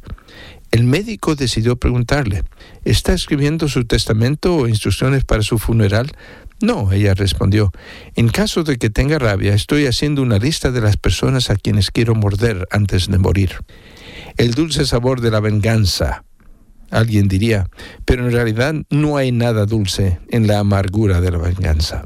El 0.72 0.86
médico 0.86 1.36
decidió 1.36 1.76
preguntarle, 1.76 2.44
¿está 2.86 3.14
escribiendo 3.14 3.68
su 3.68 3.86
testamento 3.86 4.56
o 4.56 4.68
instrucciones 4.68 5.26
para 5.26 5.42
su 5.42 5.60
funeral? 5.60 6.12
No, 6.60 6.92
ella 6.92 7.14
respondió, 7.14 7.72
en 8.16 8.30
caso 8.30 8.64
de 8.64 8.78
que 8.78 8.90
tenga 8.90 9.20
rabia, 9.20 9.54
estoy 9.54 9.86
haciendo 9.86 10.24
una 10.24 10.40
lista 10.40 10.72
de 10.72 10.82
las 10.82 10.98
personas 10.98 11.52
a 11.52 11.56
quienes 11.56 11.92
quiero 11.92 12.16
morder 12.16 12.68
antes 12.72 13.08
de 13.08 13.20
morir. 13.20 13.52
El 14.38 14.56
dulce 14.56 14.86
sabor 14.86 15.22
de 15.22 15.30
la 15.30 15.40
venganza, 15.40 16.24
alguien 16.90 17.28
diría, 17.28 17.70
pero 18.06 18.26
en 18.26 18.32
realidad 18.32 18.74
no 18.90 19.18
hay 19.18 19.32
nada 19.32 19.68
dulce 19.68 20.20
en 20.30 20.48
la 20.48 20.58
amargura 20.58 21.22
de 21.22 21.32
la 21.32 21.38
venganza. 21.38 22.06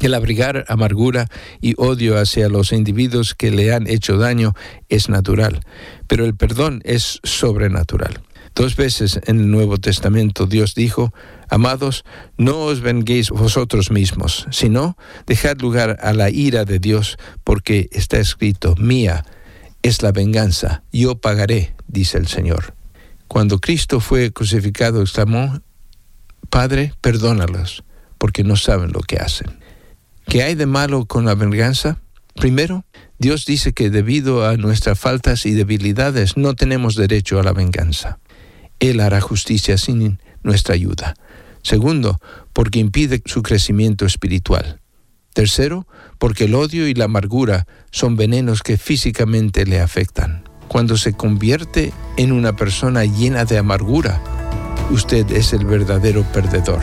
El 0.00 0.14
abrigar 0.14 0.64
amargura 0.68 1.26
y 1.60 1.74
odio 1.76 2.18
hacia 2.18 2.48
los 2.48 2.72
individuos 2.72 3.34
que 3.34 3.50
le 3.50 3.72
han 3.72 3.88
hecho 3.88 4.16
daño 4.16 4.54
es 4.88 5.08
natural, 5.08 5.60
pero 6.06 6.24
el 6.24 6.36
perdón 6.36 6.82
es 6.84 7.20
sobrenatural. 7.24 8.20
Dos 8.54 8.76
veces 8.76 9.20
en 9.26 9.40
el 9.40 9.50
Nuevo 9.50 9.78
Testamento 9.78 10.46
Dios 10.46 10.74
dijo, 10.74 11.12
Amados, 11.48 12.04
no 12.36 12.60
os 12.60 12.80
venguéis 12.80 13.30
vosotros 13.30 13.90
mismos, 13.90 14.46
sino 14.50 14.96
dejad 15.26 15.58
lugar 15.58 15.98
a 16.02 16.12
la 16.12 16.30
ira 16.30 16.64
de 16.64 16.78
Dios, 16.78 17.16
porque 17.44 17.88
está 17.92 18.18
escrito, 18.18 18.74
Mía 18.76 19.24
es 19.82 20.02
la 20.02 20.12
venganza, 20.12 20.82
yo 20.92 21.16
pagaré, 21.16 21.74
dice 21.88 22.18
el 22.18 22.28
Señor. 22.28 22.74
Cuando 23.26 23.58
Cristo 23.58 24.00
fue 24.00 24.32
crucificado, 24.32 25.00
exclamó, 25.00 25.60
Padre, 26.50 26.92
perdónalos, 27.00 27.82
porque 28.18 28.44
no 28.44 28.56
saben 28.56 28.92
lo 28.92 29.00
que 29.00 29.16
hacen. 29.16 29.58
¿Qué 30.26 30.42
hay 30.42 30.54
de 30.54 30.66
malo 30.66 31.06
con 31.06 31.24
la 31.24 31.34
venganza? 31.34 31.98
Primero, 32.34 32.84
Dios 33.18 33.44
dice 33.44 33.72
que 33.72 33.90
debido 33.90 34.46
a 34.46 34.56
nuestras 34.56 34.98
faltas 34.98 35.46
y 35.46 35.52
debilidades 35.52 36.36
no 36.36 36.54
tenemos 36.54 36.94
derecho 36.94 37.40
a 37.40 37.42
la 37.42 37.52
venganza. 37.52 38.18
Él 38.82 38.98
hará 38.98 39.20
justicia 39.20 39.78
sin 39.78 40.18
nuestra 40.42 40.74
ayuda. 40.74 41.14
Segundo, 41.62 42.20
porque 42.52 42.80
impide 42.80 43.22
su 43.24 43.40
crecimiento 43.40 44.04
espiritual. 44.04 44.80
Tercero, 45.34 45.86
porque 46.18 46.44
el 46.46 46.54
odio 46.56 46.88
y 46.88 46.94
la 46.94 47.04
amargura 47.04 47.68
son 47.92 48.16
venenos 48.16 48.62
que 48.62 48.76
físicamente 48.76 49.66
le 49.66 49.80
afectan. 49.80 50.42
Cuando 50.66 50.96
se 50.96 51.12
convierte 51.12 51.92
en 52.16 52.32
una 52.32 52.56
persona 52.56 53.04
llena 53.04 53.44
de 53.44 53.56
amargura, 53.56 54.20
usted 54.90 55.30
es 55.30 55.52
el 55.52 55.64
verdadero 55.64 56.24
perdedor 56.32 56.82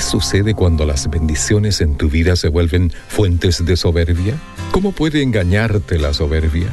¿Qué 0.00 0.06
sucede 0.06 0.54
cuando 0.54 0.86
las 0.86 1.10
bendiciones 1.10 1.82
en 1.82 1.98
tu 1.98 2.08
vida 2.08 2.34
se 2.34 2.48
vuelven 2.48 2.90
fuentes 3.08 3.66
de 3.66 3.76
soberbia? 3.76 4.34
¿Cómo 4.72 4.92
puede 4.92 5.22
engañarte 5.22 5.98
la 5.98 6.14
soberbia? 6.14 6.68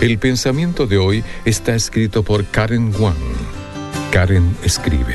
El 0.00 0.18
pensamiento 0.18 0.88
de 0.88 0.98
hoy 0.98 1.22
está 1.44 1.76
escrito 1.76 2.24
por 2.24 2.44
Karen 2.46 2.92
Wang. 2.98 3.14
Karen 4.10 4.56
escribe. 4.64 5.14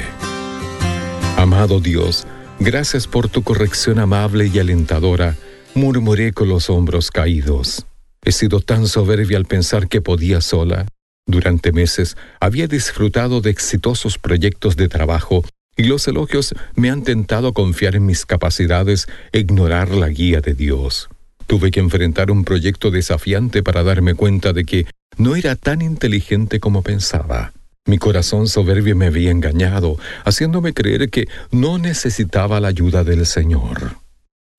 Amado 1.36 1.82
Dios, 1.82 2.26
gracias 2.62 3.08
por 3.08 3.28
tu 3.28 3.44
corrección 3.44 4.00
amable 4.00 4.50
y 4.54 4.58
alentadora. 4.58 5.36
Murmuré 5.74 6.32
con 6.32 6.48
los 6.48 6.70
hombros 6.70 7.12
caídos. 7.12 7.86
He 8.24 8.32
sido 8.32 8.62
tan 8.62 8.88
soberbia 8.88 9.38
al 9.38 9.44
pensar 9.44 9.90
que 9.90 10.00
podía 10.00 10.40
sola. 10.40 10.86
Durante 11.28 11.74
meses 11.74 12.16
había 12.40 12.68
disfrutado 12.68 13.42
de 13.42 13.50
exitosos 13.50 14.18
proyectos 14.18 14.78
de 14.78 14.88
trabajo 14.88 15.44
y 15.78 15.84
los 15.84 16.08
elogios 16.08 16.54
me 16.76 16.90
han 16.90 17.04
tentado 17.04 17.54
confiar 17.54 17.96
en 17.96 18.06
mis 18.06 18.26
capacidades 18.26 19.08
e 19.32 19.40
ignorar 19.40 19.90
la 19.92 20.10
guía 20.10 20.42
de 20.42 20.54
Dios. 20.54 21.10
Tuve 21.48 21.72
que 21.72 21.80
enfrentar 21.80 22.32
un 22.32 22.44
proyecto 22.44 22.92
desafiante 22.92 23.62
para 23.62 23.84
darme 23.84 24.16
cuenta 24.16 24.54
de 24.54 24.66
que 24.66 24.88
no 25.18 25.36
era 25.36 25.56
tan 25.56 25.82
inteligente 25.82 26.60
como 26.60 26.82
pensaba. 26.82 27.54
Mi 27.88 28.00
corazón 28.00 28.48
soberbio 28.48 28.96
me 28.96 29.06
había 29.06 29.30
engañado, 29.30 29.98
haciéndome 30.24 30.74
creer 30.74 31.10
que 31.10 31.28
no 31.52 31.78
necesitaba 31.78 32.60
la 32.60 32.70
ayuda 32.70 33.04
del 33.04 33.28
Señor. 33.28 33.98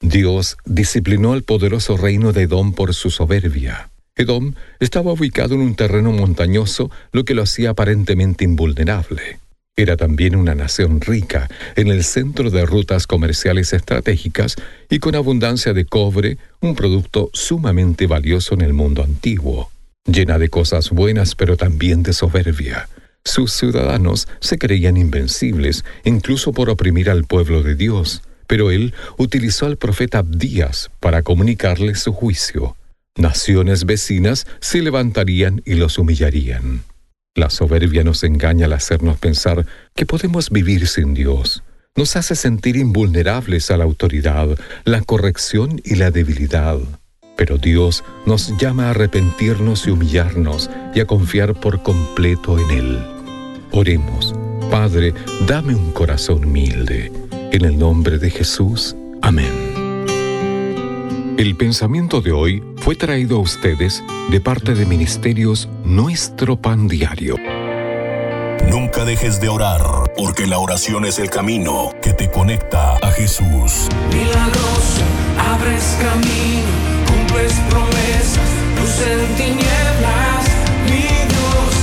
Dios 0.01 0.57
disciplinó 0.65 1.33
al 1.33 1.43
poderoso 1.43 1.97
reino 1.97 2.33
de 2.33 2.43
Edom 2.43 2.73
por 2.73 2.95
su 2.95 3.11
soberbia. 3.11 3.91
Edom 4.15 4.55
estaba 4.79 5.13
ubicado 5.13 5.55
en 5.55 5.63
un 5.63 5.75
terreno 5.75 6.13
montañoso, 6.13 6.91
lo 7.13 7.25
que 7.25 7.35
lo 7.35 7.43
hacía 7.43 7.71
aparentemente 7.71 8.45
invulnerable. 8.45 9.41
Era 9.79 9.99
también 9.99 10.37
una 10.37 10.55
nación 10.55 11.03
rica 11.03 11.51
en 11.75 11.89
el 11.89 12.03
centro 12.03 12.51
de 12.51 12.65
rutas 12.65 13.07
comerciales 13.07 13.75
estratégicas 13.75 14.57
y 14.89 15.01
con 15.01 15.15
abundancia 15.15 15.75
de 15.75 15.85
cobre, 15.85 16.39
un 16.63 16.75
producto 16.75 17.29
sumamente 17.35 18.07
valioso 18.07 18.55
en 18.55 18.63
el 18.63 18.73
mundo 18.73 19.05
antiguo. 19.05 19.71
Llena 20.07 20.39
de 20.39 20.49
cosas 20.49 20.89
buenas 20.89 21.35
pero 21.35 21.59
también 21.59 22.03
de 22.03 22.15
soberbia. 22.15 22.89
Sus 23.23 23.53
ciudadanos 23.53 24.29
se 24.41 24.57
creían 24.57 24.97
invencibles, 24.97 25.85
incluso 26.05 26.53
por 26.53 26.71
oprimir 26.71 27.11
al 27.11 27.25
pueblo 27.25 27.63
de 27.63 27.75
Dios, 27.75 28.23
pero 28.47 28.71
él 28.71 28.95
utilizó 29.19 29.67
al 29.67 29.77
profeta 29.77 30.19
Abdías 30.19 30.91
para 31.01 31.23
comunicarles 31.23 31.99
su 31.99 32.15
juicio. 32.15 32.77
Naciones 33.15 33.85
vecinas 33.85 34.47
se 34.61 34.81
levantarían 34.81 35.61
y 35.67 35.75
los 35.75 35.99
humillarían. 35.99 36.83
La 37.37 37.51
soberbia 37.51 38.03
nos 38.03 38.25
engaña 38.25 38.65
al 38.65 38.73
hacernos 38.73 39.19
pensar 39.19 39.67
que 39.95 40.07
podemos 40.07 40.49
vivir 40.49 40.89
sin 40.89 41.13
Dios. 41.13 41.63
Nos 41.95 42.17
hace 42.17 42.35
sentir 42.35 42.77
invulnerables 42.77 43.71
a 43.71 43.77
la 43.77 43.85
autoridad, 43.85 44.49
la 44.85 45.03
corrección 45.03 45.81
y 45.85 45.97
la 45.97 46.11
debilidad. 46.11 46.79
Pero 47.37 47.59
Dios 47.59 48.05
nos 48.25 48.57
llama 48.57 48.87
a 48.87 48.91
arrepentirnos 48.91 49.87
y 49.87 49.91
humillarnos 49.91 50.71
y 50.95 51.01
a 51.01 51.07
confiar 51.07 51.53
por 51.61 51.83
completo 51.83 52.59
en 52.59 52.71
Él. 52.71 53.07
Oremos, 53.71 54.35
Padre, 54.71 55.13
dame 55.47 55.75
un 55.75 55.93
corazón 55.93 56.43
humilde. 56.47 57.13
En 57.53 57.67
el 57.67 57.79
nombre 57.79 58.19
de 58.19 58.31
Jesús. 58.31 58.97
Amén. 59.21 59.53
El 61.37 61.55
pensamiento 61.57 62.23
de 62.23 62.33
hoy 62.33 62.63
fue 62.87 62.95
traído 62.95 63.39
a 63.39 63.41
ustedes 63.41 64.05
de 64.31 64.41
parte 64.41 64.77
de 64.77 64.87
Ministerios 64.87 65.69
Nuestro 65.83 66.55
Pan 66.55 66.87
Diario. 66.87 67.35
Nunca 68.71 69.05
dejes 69.05 69.41
de 69.41 69.49
orar, 69.49 69.83
porque 70.17 70.47
la 70.47 70.61
oración 70.61 71.05
es 71.05 71.19
el 71.19 71.29
camino 71.29 71.91
que 72.01 72.13
te 72.13 72.31
conecta 72.31 72.97
a 72.99 73.11
Jesús. 73.11 73.89
Milagroso, 74.13 75.03
abres 75.51 75.99
camino, 76.01 76.71
cumples 77.09 77.55
promesas, 77.69 78.51
luz 78.79 79.01
en 79.05 79.35
tinieblas, 79.35 80.47
mi 80.85 81.09
Dios, 81.27 81.75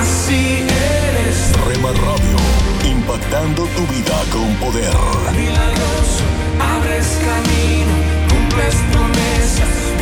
así 0.00 0.64
eres. 0.64 1.52
Rema 1.68 1.90
Radio, 1.90 2.90
impactando 2.90 3.66
tu 3.76 3.86
vida 3.92 4.22
con 4.32 4.54
poder. 4.54 4.94
Milagroso, 5.36 6.24
abres 6.58 7.18
camino, 7.20 7.92
cumples 8.30 8.74
promesas, 8.90 9.15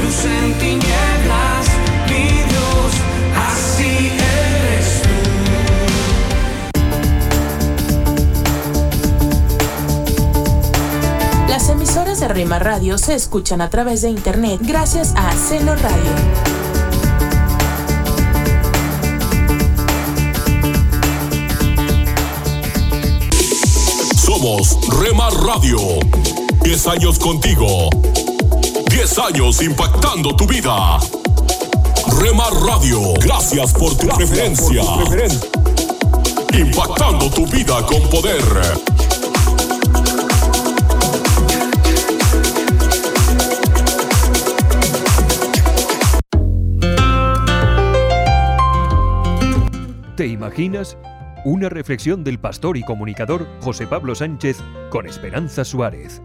luz 0.04 0.24
en 0.24 0.52
tinieblas, 0.58 1.66
mi 2.08 2.24
Dios, 2.48 2.92
así 3.50 4.10
eres 4.10 5.02
tú. 5.02 5.08
Las 11.48 11.68
emisoras 11.68 12.20
de 12.20 12.28
Rema 12.28 12.58
Radio 12.58 12.98
se 12.98 13.14
escuchan 13.14 13.60
a 13.60 13.70
través 13.70 14.02
de 14.02 14.10
internet 14.10 14.60
gracias 14.62 15.14
a 15.16 15.32
Celo 15.32 15.74
Radio. 15.76 16.12
Somos 24.16 24.78
Rema 25.00 25.30
Radio. 25.30 25.78
10 26.62 26.86
años 26.88 27.18
contigo. 27.18 27.90
10 28.94 29.18
años 29.18 29.60
impactando 29.60 30.36
tu 30.36 30.46
vida. 30.46 31.00
Rema 32.20 32.44
Radio, 32.64 33.14
gracias 33.14 33.72
por 33.72 33.96
tu 33.96 34.06
preferencia. 34.06 34.82
Impactando 36.56 37.28
tu 37.28 37.44
vida 37.48 37.84
con 37.86 38.00
poder. 38.08 38.40
¿Te 50.16 50.28
imaginas? 50.28 50.96
Una 51.44 51.68
reflexión 51.68 52.22
del 52.22 52.38
pastor 52.38 52.76
y 52.76 52.84
comunicador 52.84 53.48
José 53.60 53.88
Pablo 53.88 54.14
Sánchez 54.14 54.58
con 54.90 55.08
Esperanza 55.08 55.64
Suárez. 55.64 56.22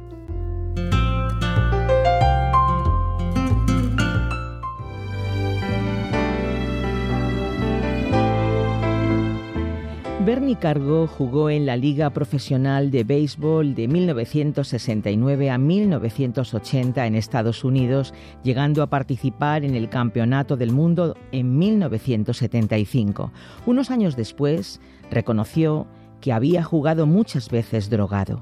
Cargo 10.55 11.07
jugó 11.07 11.49
en 11.49 11.65
la 11.65 11.77
Liga 11.77 12.09
Profesional 12.09 12.91
de 12.91 13.03
Béisbol 13.03 13.75
de 13.75 13.87
1969 13.87 15.49
a 15.49 15.57
1980 15.57 17.05
en 17.05 17.15
Estados 17.15 17.63
Unidos, 17.63 18.13
llegando 18.43 18.81
a 18.81 18.89
participar 18.89 19.63
en 19.63 19.75
el 19.75 19.89
Campeonato 19.89 20.57
del 20.57 20.71
Mundo 20.71 21.15
en 21.31 21.57
1975. 21.57 23.31
Unos 23.65 23.91
años 23.91 24.15
después, 24.15 24.81
reconoció 25.11 25.87
que 26.21 26.33
había 26.33 26.63
jugado 26.63 27.05
muchas 27.05 27.49
veces 27.49 27.89
drogado. 27.89 28.41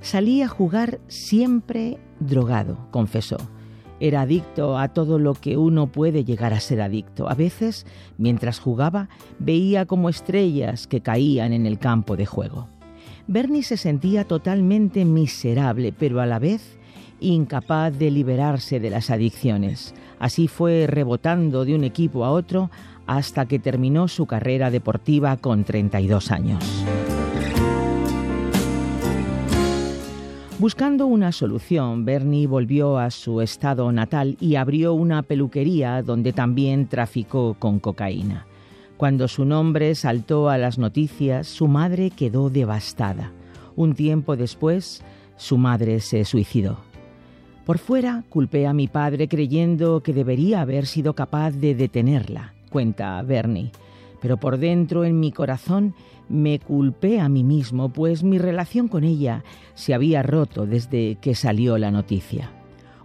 Salía 0.00 0.46
a 0.46 0.48
jugar 0.48 1.00
siempre 1.08 1.98
drogado, 2.20 2.88
confesó. 2.90 3.38
Era 4.00 4.22
adicto 4.22 4.78
a 4.78 4.88
todo 4.88 5.18
lo 5.18 5.34
que 5.34 5.56
uno 5.56 5.88
puede 5.88 6.24
llegar 6.24 6.52
a 6.52 6.60
ser 6.60 6.80
adicto. 6.80 7.28
A 7.28 7.34
veces, 7.34 7.86
mientras 8.16 8.60
jugaba, 8.60 9.08
veía 9.38 9.86
como 9.86 10.08
estrellas 10.08 10.86
que 10.86 11.00
caían 11.00 11.52
en 11.52 11.66
el 11.66 11.78
campo 11.78 12.16
de 12.16 12.26
juego. 12.26 12.68
Bernie 13.26 13.62
se 13.62 13.76
sentía 13.76 14.24
totalmente 14.24 15.04
miserable, 15.04 15.92
pero 15.92 16.20
a 16.20 16.26
la 16.26 16.38
vez 16.38 16.78
incapaz 17.20 17.98
de 17.98 18.10
liberarse 18.10 18.80
de 18.80 18.90
las 18.90 19.10
adicciones. 19.10 19.94
Así 20.18 20.48
fue 20.48 20.86
rebotando 20.86 21.64
de 21.64 21.74
un 21.74 21.84
equipo 21.84 22.24
a 22.24 22.30
otro 22.30 22.70
hasta 23.06 23.46
que 23.46 23.58
terminó 23.58 24.08
su 24.08 24.26
carrera 24.26 24.70
deportiva 24.70 25.36
con 25.36 25.64
32 25.64 26.30
años. 26.30 26.84
Buscando 30.58 31.06
una 31.06 31.30
solución, 31.30 32.04
Bernie 32.04 32.48
volvió 32.48 32.98
a 32.98 33.12
su 33.12 33.40
estado 33.42 33.92
natal 33.92 34.36
y 34.40 34.56
abrió 34.56 34.92
una 34.92 35.22
peluquería 35.22 36.02
donde 36.02 36.32
también 36.32 36.88
traficó 36.88 37.54
con 37.60 37.78
cocaína. 37.78 38.44
Cuando 38.96 39.28
su 39.28 39.44
nombre 39.44 39.94
saltó 39.94 40.48
a 40.48 40.58
las 40.58 40.76
noticias, 40.76 41.46
su 41.46 41.68
madre 41.68 42.10
quedó 42.10 42.50
devastada. 42.50 43.30
Un 43.76 43.94
tiempo 43.94 44.34
después, 44.34 45.04
su 45.36 45.58
madre 45.58 46.00
se 46.00 46.24
suicidó. 46.24 46.78
Por 47.64 47.78
fuera 47.78 48.24
culpé 48.28 48.66
a 48.66 48.72
mi 48.72 48.88
padre 48.88 49.28
creyendo 49.28 50.02
que 50.02 50.12
debería 50.12 50.62
haber 50.62 50.86
sido 50.86 51.14
capaz 51.14 51.52
de 51.52 51.76
detenerla, 51.76 52.52
cuenta 52.68 53.22
Bernie. 53.22 53.70
Pero 54.20 54.38
por 54.38 54.58
dentro, 54.58 55.04
en 55.04 55.20
mi 55.20 55.30
corazón, 55.30 55.94
me 56.28 56.58
culpé 56.58 57.20
a 57.20 57.28
mí 57.28 57.44
mismo, 57.44 57.88
pues 57.90 58.22
mi 58.22 58.38
relación 58.38 58.88
con 58.88 59.04
ella 59.04 59.44
se 59.74 59.94
había 59.94 60.22
roto 60.22 60.66
desde 60.66 61.16
que 61.16 61.34
salió 61.34 61.78
la 61.78 61.90
noticia. 61.90 62.50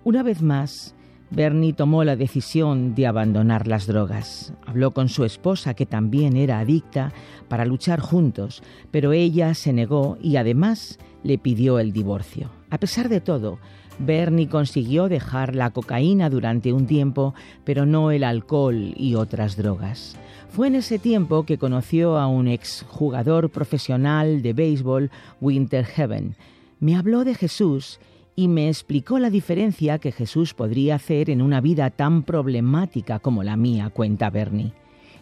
Una 0.03 0.23
vez 0.23 0.41
más, 0.41 0.95
Bernie 1.29 1.73
tomó 1.73 2.03
la 2.03 2.15
decisión 2.15 2.93
de 2.93 3.07
abandonar 3.07 3.67
las 3.67 3.88
drogas. 3.88 4.53
Habló 4.65 4.91
con 4.91 5.09
su 5.09 5.23
esposa, 5.23 5.73
que 5.73 5.86
también 5.86 6.38
era 6.38 6.59
adicta, 6.59 7.12
para 7.47 7.65
luchar 7.65 7.99
juntos, 8.01 8.62
pero 8.91 9.13
ella 9.13 9.53
se 9.53 9.73
negó 9.73 10.17
y 10.21 10.36
además 10.36 10.99
le 11.23 11.38
pidió 11.38 11.79
el 11.79 11.91
divorcio. 11.91 12.51
A 12.69 12.77
pesar 12.77 13.09
de 13.09 13.21
todo, 13.21 13.57
Bernie 13.99 14.47
consiguió 14.47 15.07
dejar 15.07 15.55
la 15.55 15.71
cocaína 15.71 16.29
durante 16.29 16.73
un 16.73 16.86
tiempo, 16.86 17.33
pero 17.63 17.86
no 17.86 18.12
el 18.12 18.23
alcohol 18.23 18.93
y 18.95 19.15
otras 19.15 19.55
drogas. 19.55 20.17
Fue 20.53 20.67
en 20.67 20.75
ese 20.75 20.99
tiempo 20.99 21.47
que 21.47 21.57
conoció 21.57 22.19
a 22.19 22.27
un 22.27 22.47
exjugador 22.47 23.49
profesional 23.49 24.43
de 24.43 24.53
béisbol, 24.53 25.09
Winter 25.41 25.83
Heaven. 25.83 26.35
Me 26.79 26.95
habló 26.95 27.23
de 27.23 27.33
Jesús 27.33 27.99
y 28.35 28.47
me 28.47 28.67
explicó 28.67 29.17
la 29.17 29.31
diferencia 29.31 29.97
que 29.97 30.11
Jesús 30.11 30.53
podría 30.53 30.93
hacer 30.93 31.31
en 31.31 31.41
una 31.41 31.59
vida 31.59 31.89
tan 31.89 32.21
problemática 32.21 33.17
como 33.17 33.41
la 33.41 33.57
mía, 33.57 33.89
cuenta 33.89 34.29
Bernie. 34.29 34.73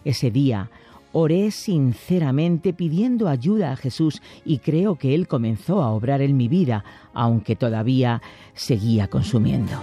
Ese 0.04 0.30
día 0.30 0.70
oré 1.12 1.50
sinceramente 1.50 2.74
pidiendo 2.74 3.26
ayuda 3.26 3.72
a 3.72 3.76
Jesús 3.76 4.20
y 4.44 4.58
creo 4.58 4.96
que 4.96 5.14
Él 5.14 5.28
comenzó 5.28 5.82
a 5.82 5.92
obrar 5.92 6.20
en 6.20 6.36
mi 6.36 6.48
vida, 6.48 6.84
aunque 7.14 7.56
todavía 7.56 8.20
seguía 8.52 9.08
consumiendo. 9.08 9.78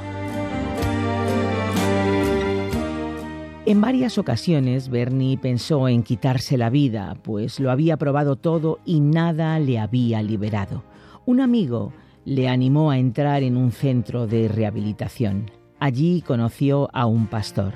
En 3.69 3.81
varias 3.81 4.17
ocasiones 4.17 4.89
Bernie 4.89 5.37
pensó 5.37 5.87
en 5.87 6.01
quitarse 6.01 6.57
la 6.57 6.71
vida, 6.71 7.15
pues 7.21 7.59
lo 7.59 7.69
había 7.69 7.97
probado 7.97 8.35
todo 8.35 8.79
y 8.83 8.99
nada 8.99 9.59
le 9.59 9.77
había 9.77 10.23
liberado. 10.23 10.83
Un 11.27 11.39
amigo 11.39 11.93
le 12.25 12.49
animó 12.49 12.89
a 12.89 12.97
entrar 12.97 13.43
en 13.43 13.57
un 13.57 13.71
centro 13.71 14.25
de 14.25 14.47
rehabilitación. 14.47 15.51
Allí 15.79 16.23
conoció 16.23 16.89
a 16.93 17.05
un 17.05 17.27
pastor. 17.27 17.75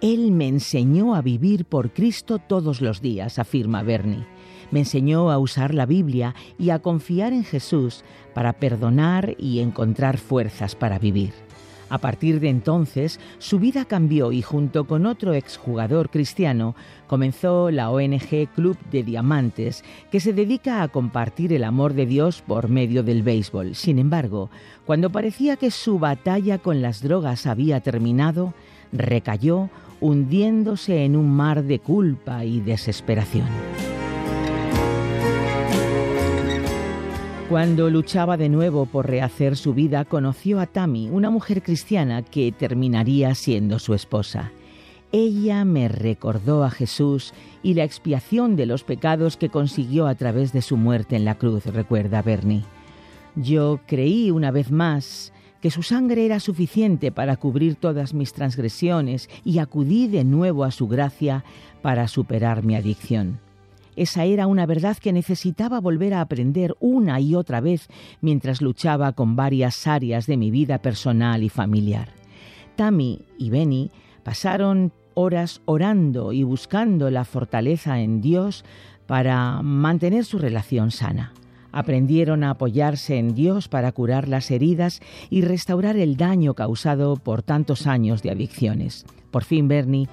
Él 0.00 0.32
me 0.32 0.48
enseñó 0.48 1.14
a 1.14 1.22
vivir 1.22 1.66
por 1.66 1.92
Cristo 1.92 2.40
todos 2.40 2.80
los 2.80 3.00
días, 3.00 3.38
afirma 3.38 3.84
Bernie. 3.84 4.26
Me 4.72 4.80
enseñó 4.80 5.30
a 5.30 5.38
usar 5.38 5.72
la 5.72 5.86
Biblia 5.86 6.34
y 6.58 6.70
a 6.70 6.80
confiar 6.80 7.32
en 7.32 7.44
Jesús 7.44 8.02
para 8.34 8.54
perdonar 8.54 9.36
y 9.38 9.60
encontrar 9.60 10.18
fuerzas 10.18 10.74
para 10.74 10.98
vivir. 10.98 11.32
A 11.90 11.98
partir 11.98 12.40
de 12.40 12.50
entonces, 12.50 13.18
su 13.38 13.58
vida 13.58 13.84
cambió 13.84 14.32
y 14.32 14.42
junto 14.42 14.86
con 14.86 15.06
otro 15.06 15.32
exjugador 15.34 16.10
cristiano 16.10 16.74
comenzó 17.06 17.70
la 17.70 17.90
ONG 17.90 18.48
Club 18.54 18.76
de 18.90 19.02
Diamantes, 19.02 19.84
que 20.10 20.20
se 20.20 20.32
dedica 20.32 20.82
a 20.82 20.88
compartir 20.88 21.52
el 21.52 21.64
amor 21.64 21.94
de 21.94 22.06
Dios 22.06 22.42
por 22.46 22.68
medio 22.68 23.02
del 23.02 23.22
béisbol. 23.22 23.74
Sin 23.74 23.98
embargo, 23.98 24.50
cuando 24.86 25.10
parecía 25.10 25.56
que 25.56 25.70
su 25.70 25.98
batalla 25.98 26.58
con 26.58 26.82
las 26.82 27.02
drogas 27.02 27.46
había 27.46 27.80
terminado, 27.80 28.54
recayó 28.92 29.70
hundiéndose 30.00 31.04
en 31.04 31.16
un 31.16 31.30
mar 31.30 31.64
de 31.64 31.78
culpa 31.78 32.44
y 32.44 32.60
desesperación. 32.60 33.46
Cuando 37.48 37.88
luchaba 37.88 38.36
de 38.36 38.50
nuevo 38.50 38.84
por 38.84 39.08
rehacer 39.08 39.56
su 39.56 39.72
vida, 39.72 40.04
conoció 40.04 40.60
a 40.60 40.66
Tammy, 40.66 41.08
una 41.08 41.30
mujer 41.30 41.62
cristiana 41.62 42.22
que 42.22 42.52
terminaría 42.52 43.34
siendo 43.34 43.78
su 43.78 43.94
esposa. 43.94 44.52
Ella 45.12 45.64
me 45.64 45.88
recordó 45.88 46.62
a 46.62 46.70
Jesús 46.70 47.32
y 47.62 47.72
la 47.72 47.84
expiación 47.84 48.54
de 48.54 48.66
los 48.66 48.84
pecados 48.84 49.38
que 49.38 49.48
consiguió 49.48 50.08
a 50.08 50.14
través 50.14 50.52
de 50.52 50.60
su 50.60 50.76
muerte 50.76 51.16
en 51.16 51.24
la 51.24 51.36
cruz, 51.36 51.64
recuerda 51.64 52.20
Bernie. 52.20 52.64
Yo 53.34 53.80
creí 53.86 54.30
una 54.30 54.50
vez 54.50 54.70
más 54.70 55.32
que 55.62 55.70
su 55.70 55.82
sangre 55.82 56.26
era 56.26 56.40
suficiente 56.40 57.12
para 57.12 57.38
cubrir 57.38 57.76
todas 57.76 58.12
mis 58.12 58.34
transgresiones 58.34 59.30
y 59.42 59.58
acudí 59.58 60.06
de 60.06 60.24
nuevo 60.24 60.64
a 60.64 60.70
su 60.70 60.86
gracia 60.86 61.44
para 61.80 62.08
superar 62.08 62.62
mi 62.62 62.76
adicción. 62.76 63.40
Esa 63.98 64.24
era 64.24 64.46
una 64.46 64.64
verdad 64.64 64.96
que 64.96 65.12
necesitaba 65.12 65.80
volver 65.80 66.14
a 66.14 66.20
aprender 66.20 66.76
una 66.78 67.18
y 67.18 67.34
otra 67.34 67.60
vez 67.60 67.88
mientras 68.20 68.62
luchaba 68.62 69.12
con 69.12 69.34
varias 69.34 69.88
áreas 69.88 70.26
de 70.28 70.36
mi 70.36 70.52
vida 70.52 70.78
personal 70.78 71.42
y 71.42 71.48
familiar. 71.48 72.10
Tammy 72.76 73.24
y 73.38 73.50
Benny 73.50 73.90
pasaron 74.22 74.92
horas 75.14 75.62
orando 75.64 76.32
y 76.32 76.44
buscando 76.44 77.10
la 77.10 77.24
fortaleza 77.24 77.98
en 77.98 78.20
Dios 78.20 78.64
para 79.08 79.62
mantener 79.62 80.24
su 80.24 80.38
relación 80.38 80.92
sana. 80.92 81.32
Aprendieron 81.72 82.44
a 82.44 82.50
apoyarse 82.50 83.18
en 83.18 83.34
Dios 83.34 83.66
para 83.66 83.90
curar 83.90 84.28
las 84.28 84.52
heridas 84.52 85.00
y 85.28 85.42
restaurar 85.42 85.96
el 85.96 86.16
daño 86.16 86.54
causado 86.54 87.16
por 87.16 87.42
tantos 87.42 87.88
años 87.88 88.22
de 88.22 88.30
adicciones. 88.30 89.06
Por 89.32 89.42
fin 89.42 89.66
Bernie 89.66 90.08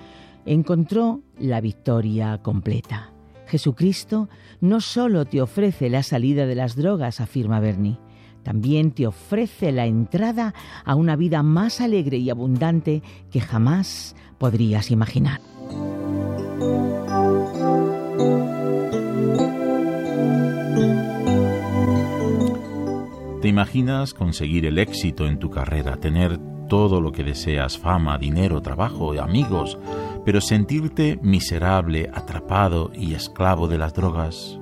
encontró 0.48 1.22
la 1.38 1.62
victoria 1.62 2.40
completa. 2.42 3.15
Jesucristo 3.48 4.30
no 4.62 4.82
solo 4.82 5.26
te 5.26 5.42
ofrece 5.42 5.90
la 5.90 6.04
salida 6.04 6.46
de 6.46 6.56
las 6.56 6.76
drogas, 6.76 7.22
afirma 7.22 7.60
Bernie, 7.60 8.00
también 8.44 8.92
te 8.92 9.08
ofrece 9.08 9.72
la 9.72 9.86
entrada 9.86 10.54
a 10.84 10.96
una 10.96 11.16
vida 11.16 11.42
más 11.42 11.82
alegre 11.82 12.18
y 12.18 12.30
abundante 12.30 13.02
que 13.32 13.42
jamás 13.42 14.16
podrías 14.38 14.92
imaginar. 14.92 15.42
¿Te 23.42 23.50
imaginas 23.50 24.14
conseguir 24.14 24.66
el 24.66 24.80
éxito 24.80 25.28
en 25.28 25.38
tu 25.38 25.50
carrera, 25.52 25.98
tener 25.98 26.40
todo 26.68 27.02
lo 27.02 27.12
que 27.12 27.24
deseas, 27.24 27.78
fama, 27.78 28.18
dinero, 28.18 28.62
trabajo, 28.62 29.14
amigos, 29.20 29.78
pero 30.26 30.42
sentirte 30.42 31.20
miserable, 31.22 32.10
atrapado 32.14 32.92
y 32.94 33.14
esclavo 33.14 33.68
de 33.68 33.78
las 33.78 33.94
drogas. 33.94 34.60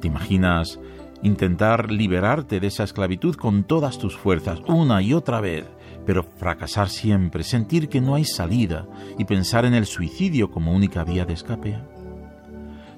¿Te 0.00 0.08
imaginas 0.08 0.78
intentar 1.22 1.90
liberarte 1.90 2.60
de 2.60 2.68
esa 2.68 2.84
esclavitud 2.84 3.34
con 3.34 3.64
todas 3.64 3.98
tus 3.98 4.16
fuerzas, 4.16 4.60
una 4.68 5.02
y 5.02 5.12
otra 5.12 5.40
vez, 5.40 5.64
pero 6.04 6.22
fracasar 6.22 6.88
siempre, 6.88 7.42
sentir 7.42 7.88
que 7.88 8.00
no 8.00 8.14
hay 8.14 8.24
salida 8.24 8.86
y 9.18 9.24
pensar 9.24 9.64
en 9.64 9.74
el 9.74 9.86
suicidio 9.86 10.50
como 10.50 10.72
única 10.72 11.04
vía 11.04 11.24
de 11.24 11.32
escape? 11.32 11.78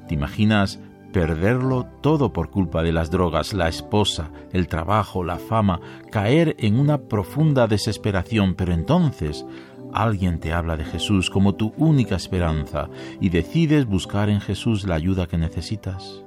¿Te 0.06 0.14
imaginas 0.14 0.80
perderlo 1.18 1.84
todo 2.00 2.32
por 2.32 2.48
culpa 2.48 2.84
de 2.84 2.92
las 2.92 3.10
drogas, 3.10 3.52
la 3.52 3.66
esposa, 3.66 4.30
el 4.52 4.68
trabajo, 4.68 5.24
la 5.24 5.40
fama, 5.40 5.80
caer 6.12 6.54
en 6.60 6.78
una 6.78 6.98
profunda 7.08 7.66
desesperación, 7.66 8.54
pero 8.54 8.72
entonces 8.72 9.44
alguien 9.92 10.38
te 10.38 10.52
habla 10.52 10.76
de 10.76 10.84
Jesús 10.84 11.28
como 11.28 11.56
tu 11.56 11.74
única 11.76 12.14
esperanza 12.14 12.88
y 13.20 13.30
decides 13.30 13.84
buscar 13.86 14.30
en 14.30 14.40
Jesús 14.40 14.84
la 14.84 14.94
ayuda 14.94 15.26
que 15.26 15.38
necesitas? 15.38 16.22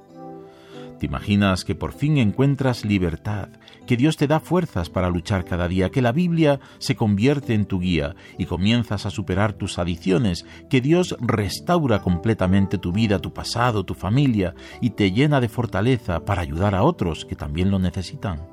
¿Te 1.00 1.06
imaginas 1.06 1.64
que 1.64 1.74
por 1.74 1.94
fin 1.94 2.18
encuentras 2.18 2.84
libertad, 2.84 3.48
que 3.86 3.98
Dios 3.98 4.18
te 4.18 4.28
da 4.28 4.40
fuerzas 4.40 4.90
para 4.90 5.10
luchar 5.10 5.46
cada 5.46 5.68
día, 5.68 5.90
que 5.90 6.02
la 6.02 6.12
Biblia 6.12 6.60
se 6.80 6.96
convierte 6.96 7.54
en 7.54 7.66
tu 7.66 7.80
guía 7.80 8.16
y 8.38 8.46
comienzas 8.46 9.06
a 9.06 9.10
superar 9.10 9.54
tus 9.54 9.80
adicciones, 9.80 10.46
que 10.70 10.82
Dios 10.82 11.16
restaura 11.20 12.02
completamente 12.02 12.78
tu 12.78 12.92
vida, 12.92 13.20
tu 13.20 13.34
pasado, 13.34 13.84
tu 13.86 13.94
familia 13.94 14.54
y 14.82 14.92
te 14.92 15.12
llena 15.12 15.42
de 15.42 15.50
fortaleza 15.50 16.26
para 16.26 16.42
ayudar 16.42 16.76
a 16.76 16.84
otros 16.84 17.26
que 17.26 17.36
también 17.36 17.72
lo 17.72 17.80
necesitan? 17.80 18.48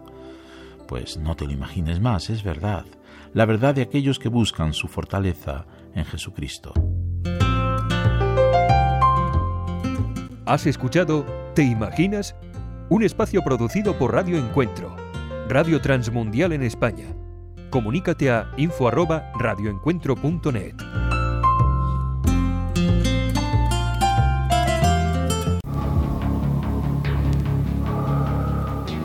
Pues 0.86 1.18
no 1.18 1.36
te 1.36 1.44
lo 1.44 1.52
imagines 1.52 2.00
más, 2.00 2.30
es 2.30 2.42
verdad, 2.42 2.86
la 3.34 3.44
verdad 3.44 3.74
de 3.74 3.82
aquellos 3.82 4.18
que 4.18 4.28
buscan 4.28 4.72
su 4.72 4.88
fortaleza 4.88 5.66
en 5.94 6.04
Jesucristo. 6.04 6.72
¿Has 10.46 10.66
escuchado 10.66 11.26
¿Te 11.58 11.64
imaginas? 11.64 12.36
Un 12.88 13.02
espacio 13.02 13.42
producido 13.42 13.98
por 13.98 14.14
Radio 14.14 14.38
Encuentro, 14.38 14.94
Radio 15.48 15.80
Transmundial 15.80 16.52
en 16.52 16.62
España. 16.62 17.06
Comunícate 17.70 18.30
a 18.30 18.52
info@radioencuentro.net. 18.58 20.74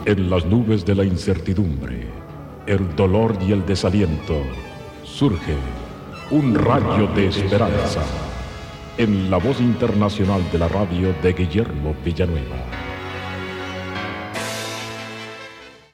En 0.03 0.29
las 0.29 0.45
nubes 0.45 0.85
de 0.85 0.95
la 0.95 1.05
incertidumbre, 1.05 2.09
el 2.65 2.93
dolor 2.97 3.37
y 3.47 3.53
el 3.53 3.65
desaliento, 3.65 4.41
surge 5.05 5.55
un 6.29 6.55
rayo 6.55 7.07
de 7.15 7.27
esperanza 7.27 8.01
en 8.97 9.31
la 9.31 9.37
voz 9.37 9.61
internacional 9.61 10.41
de 10.51 10.59
la 10.59 10.67
radio 10.67 11.15
de 11.23 11.31
Guillermo 11.31 11.95
Villanueva. 12.03 12.82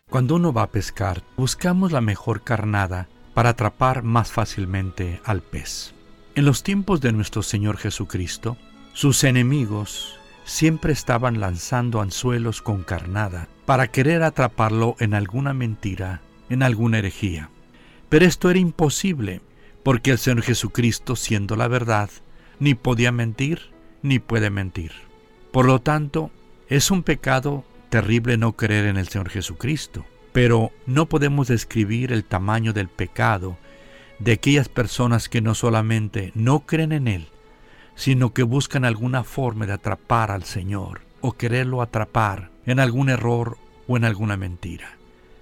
Cuando 0.09 0.35
uno 0.35 0.51
va 0.51 0.63
a 0.63 0.71
pescar, 0.71 1.23
buscamos 1.37 1.91
la 1.91 2.01
mejor 2.01 2.41
carnada 2.41 3.07
para 3.35 3.49
atrapar 3.49 4.01
más 4.01 4.31
fácilmente 4.31 5.21
al 5.23 5.43
pez. 5.43 5.93
En 6.33 6.45
los 6.45 6.63
tiempos 6.63 6.99
de 6.99 7.11
nuestro 7.11 7.43
Señor 7.43 7.77
Jesucristo, 7.77 8.57
sus 8.93 9.23
enemigos 9.23 10.17
siempre 10.45 10.93
estaban 10.93 11.39
lanzando 11.39 12.01
anzuelos 12.01 12.63
con 12.63 12.81
carnada 12.81 13.49
para 13.67 13.91
querer 13.91 14.23
atraparlo 14.23 14.95
en 14.99 15.13
alguna 15.13 15.53
mentira, 15.53 16.21
en 16.49 16.63
alguna 16.63 16.97
herejía. 16.97 17.51
Pero 18.09 18.25
esto 18.25 18.49
era 18.49 18.57
imposible, 18.57 19.41
porque 19.83 20.09
el 20.09 20.17
Señor 20.17 20.41
Jesucristo, 20.41 21.15
siendo 21.15 21.55
la 21.55 21.67
verdad, 21.67 22.09
ni 22.59 22.73
podía 22.73 23.11
mentir, 23.11 23.69
ni 24.01 24.17
puede 24.17 24.49
mentir. 24.49 24.91
Por 25.51 25.67
lo 25.67 25.81
tanto, 25.81 26.31
es 26.67 26.89
un 26.89 27.03
pecado 27.03 27.63
terrible 27.89 28.37
no 28.37 28.53
creer 28.53 28.85
en 28.85 28.97
el 28.97 29.07
Señor 29.07 29.29
Jesucristo, 29.29 30.05
pero 30.31 30.71
no 30.85 31.07
podemos 31.07 31.47
describir 31.47 32.11
el 32.11 32.23
tamaño 32.23 32.73
del 32.73 32.87
pecado 32.87 33.57
de 34.19 34.33
aquellas 34.33 34.69
personas 34.69 35.29
que 35.29 35.41
no 35.41 35.55
solamente 35.55 36.31
no 36.35 36.61
creen 36.61 36.91
en 36.91 37.07
Él, 37.07 37.27
sino 37.95 38.33
que 38.33 38.43
buscan 38.43 38.85
alguna 38.85 39.23
forma 39.23 39.65
de 39.65 39.73
atrapar 39.73 40.31
al 40.31 40.43
Señor 40.43 41.01
o 41.21 41.33
quererlo 41.33 41.81
atrapar 41.81 42.51
en 42.65 42.79
algún 42.79 43.09
error 43.09 43.57
o 43.87 43.97
en 43.97 44.05
alguna 44.05 44.37
mentira. 44.37 44.97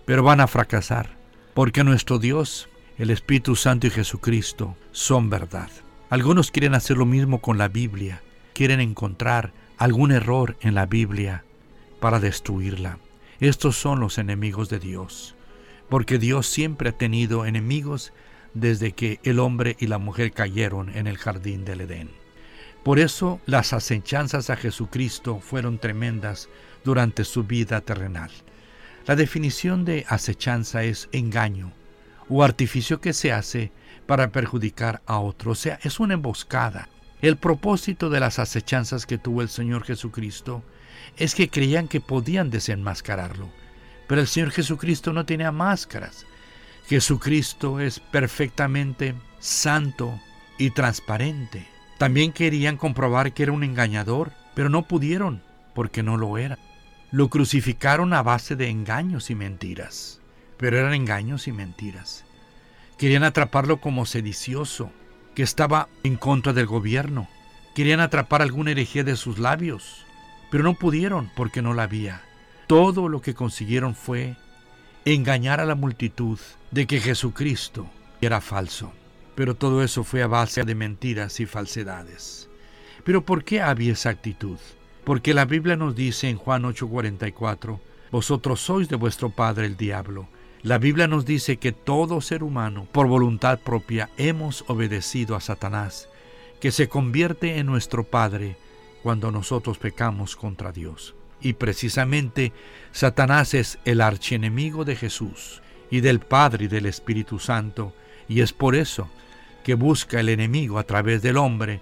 Pero 0.05 0.23
van 0.23 0.39
a 0.39 0.47
fracasar, 0.47 1.17
porque 1.53 1.83
nuestro 1.83 2.17
Dios, 2.17 2.69
el 2.97 3.09
Espíritu 3.09 3.55
Santo 3.55 3.87
y 3.87 3.89
Jesucristo 3.89 4.75
son 4.91 5.29
verdad. 5.29 5.69
Algunos 6.09 6.51
quieren 6.51 6.73
hacer 6.73 6.97
lo 6.97 7.05
mismo 7.05 7.41
con 7.41 7.57
la 7.57 7.67
Biblia, 7.67 8.21
quieren 8.53 8.79
encontrar 8.79 9.51
algún 9.77 10.11
error 10.11 10.55
en 10.61 10.73
la 10.73 10.85
Biblia 10.85 11.43
para 11.99 12.19
destruirla. 12.19 12.99
Estos 13.39 13.77
son 13.77 13.99
los 13.99 14.17
enemigos 14.17 14.69
de 14.69 14.79
Dios, 14.79 15.35
porque 15.89 16.17
Dios 16.17 16.47
siempre 16.47 16.89
ha 16.89 16.97
tenido 16.97 17.45
enemigos 17.45 18.13
desde 18.53 18.93
que 18.93 19.19
el 19.23 19.39
hombre 19.39 19.75
y 19.79 19.87
la 19.87 19.97
mujer 19.97 20.31
cayeron 20.31 20.89
en 20.95 21.07
el 21.07 21.17
jardín 21.17 21.65
del 21.65 21.81
Edén. 21.81 22.09
Por 22.83 22.99
eso 22.99 23.41
las 23.45 23.73
acechanzas 23.73 24.49
a 24.49 24.55
Jesucristo 24.55 25.39
fueron 25.39 25.77
tremendas 25.77 26.49
durante 26.83 27.25
su 27.25 27.43
vida 27.43 27.81
terrenal. 27.81 28.31
La 29.05 29.15
definición 29.15 29.85
de 29.85 30.05
acechanza 30.07 30.83
es 30.83 31.09
engaño 31.11 31.71
o 32.29 32.43
artificio 32.43 32.99
que 32.99 33.13
se 33.13 33.31
hace 33.31 33.71
para 34.05 34.31
perjudicar 34.31 35.01
a 35.05 35.19
otro, 35.19 35.51
o 35.51 35.55
sea, 35.55 35.79
es 35.83 35.99
una 35.99 36.13
emboscada. 36.13 36.89
El 37.21 37.37
propósito 37.37 38.09
de 38.09 38.19
las 38.19 38.39
acechanzas 38.39 39.05
que 39.05 39.17
tuvo 39.17 39.41
el 39.41 39.49
Señor 39.49 39.83
Jesucristo 39.83 40.63
es 41.17 41.35
que 41.35 41.49
creían 41.49 41.87
que 41.87 42.01
podían 42.01 42.49
desenmascararlo, 42.49 43.49
pero 44.07 44.21
el 44.21 44.27
Señor 44.27 44.51
Jesucristo 44.51 45.13
no 45.13 45.25
tenía 45.25 45.51
máscaras. 45.51 46.25
Jesucristo 46.87 47.79
es 47.79 47.99
perfectamente 47.99 49.15
santo 49.39 50.19
y 50.57 50.71
transparente. 50.71 51.67
También 51.97 52.31
querían 52.31 52.77
comprobar 52.77 53.33
que 53.33 53.43
era 53.43 53.51
un 53.51 53.63
engañador, 53.63 54.31
pero 54.53 54.69
no 54.69 54.87
pudieron 54.87 55.41
porque 55.73 56.03
no 56.03 56.17
lo 56.17 56.37
era. 56.37 56.57
Lo 57.11 57.29
crucificaron 57.29 58.13
a 58.13 58.21
base 58.21 58.55
de 58.55 58.69
engaños 58.69 59.29
y 59.29 59.35
mentiras, 59.35 60.21
pero 60.57 60.77
eran 60.77 60.93
engaños 60.93 61.47
y 61.47 61.51
mentiras. 61.51 62.25
Querían 62.97 63.23
atraparlo 63.23 63.77
como 63.77 64.05
sedicioso, 64.05 64.91
que 65.35 65.43
estaba 65.43 65.87
en 66.03 66.15
contra 66.15 66.53
del 66.53 66.65
gobierno. 66.65 67.27
Querían 67.75 67.99
atrapar 67.99 68.41
alguna 68.41 68.71
herejía 68.71 69.03
de 69.03 69.15
sus 69.15 69.37
labios, 69.37 70.06
pero 70.49 70.63
no 70.63 70.73
pudieron 70.73 71.31
porque 71.35 71.61
no 71.61 71.73
la 71.73 71.83
había. 71.83 72.21
Todo 72.67 73.09
lo 73.09 73.21
que 73.21 73.33
consiguieron 73.33 73.95
fue 73.95 74.35
engañar 75.05 75.59
a 75.59 75.65
la 75.65 75.75
multitud 75.75 76.39
de 76.71 76.85
que 76.85 76.99
Jesucristo 76.99 77.87
era 78.21 78.41
falso. 78.41 78.91
Pero 79.35 79.55
todo 79.55 79.83
eso 79.83 80.03
fue 80.03 80.23
a 80.23 80.27
base 80.27 80.63
de 80.63 80.75
mentiras 80.75 81.39
y 81.39 81.45
falsedades. 81.45 82.49
Pero 83.03 83.23
¿por 83.23 83.43
qué 83.43 83.61
había 83.61 83.93
esa 83.93 84.09
actitud? 84.09 84.57
Porque 85.03 85.33
la 85.33 85.45
Biblia 85.45 85.75
nos 85.75 85.95
dice 85.95 86.27
en 86.27 86.37
Juan 86.37 86.63
8:44, 86.63 87.79
vosotros 88.11 88.59
sois 88.59 88.89
de 88.89 88.95
vuestro 88.95 89.29
padre 89.29 89.67
el 89.67 89.77
diablo. 89.77 90.27
La 90.63 90.79
Biblia 90.79 91.07
nos 91.07 91.23
dice 91.23 91.57
que 91.57 91.71
todo 91.71 92.19
ser 92.19 92.43
humano, 92.43 92.87
por 92.91 93.07
voluntad 93.07 93.59
propia, 93.59 94.09
hemos 94.17 94.65
obedecido 94.67 95.35
a 95.35 95.39
Satanás, 95.39 96.09
que 96.59 96.71
se 96.71 96.89
convierte 96.89 97.59
en 97.59 97.67
nuestro 97.67 98.03
Padre 98.03 98.57
cuando 99.07 99.31
nosotros 99.31 99.77
pecamos 99.77 100.35
contra 100.35 100.73
Dios. 100.73 101.15
Y 101.39 101.53
precisamente 101.53 102.51
Satanás 102.91 103.53
es 103.53 103.79
el 103.85 104.01
archienemigo 104.01 104.83
de 104.83 104.97
Jesús 104.97 105.61
y 105.89 106.01
del 106.01 106.19
Padre 106.19 106.65
y 106.65 106.67
del 106.67 106.87
Espíritu 106.87 107.39
Santo, 107.39 107.93
y 108.27 108.41
es 108.41 108.51
por 108.51 108.75
eso 108.75 109.07
que 109.63 109.75
busca 109.75 110.19
el 110.19 110.27
enemigo 110.27 110.77
a 110.77 110.83
través 110.83 111.21
del 111.21 111.37
hombre 111.37 111.79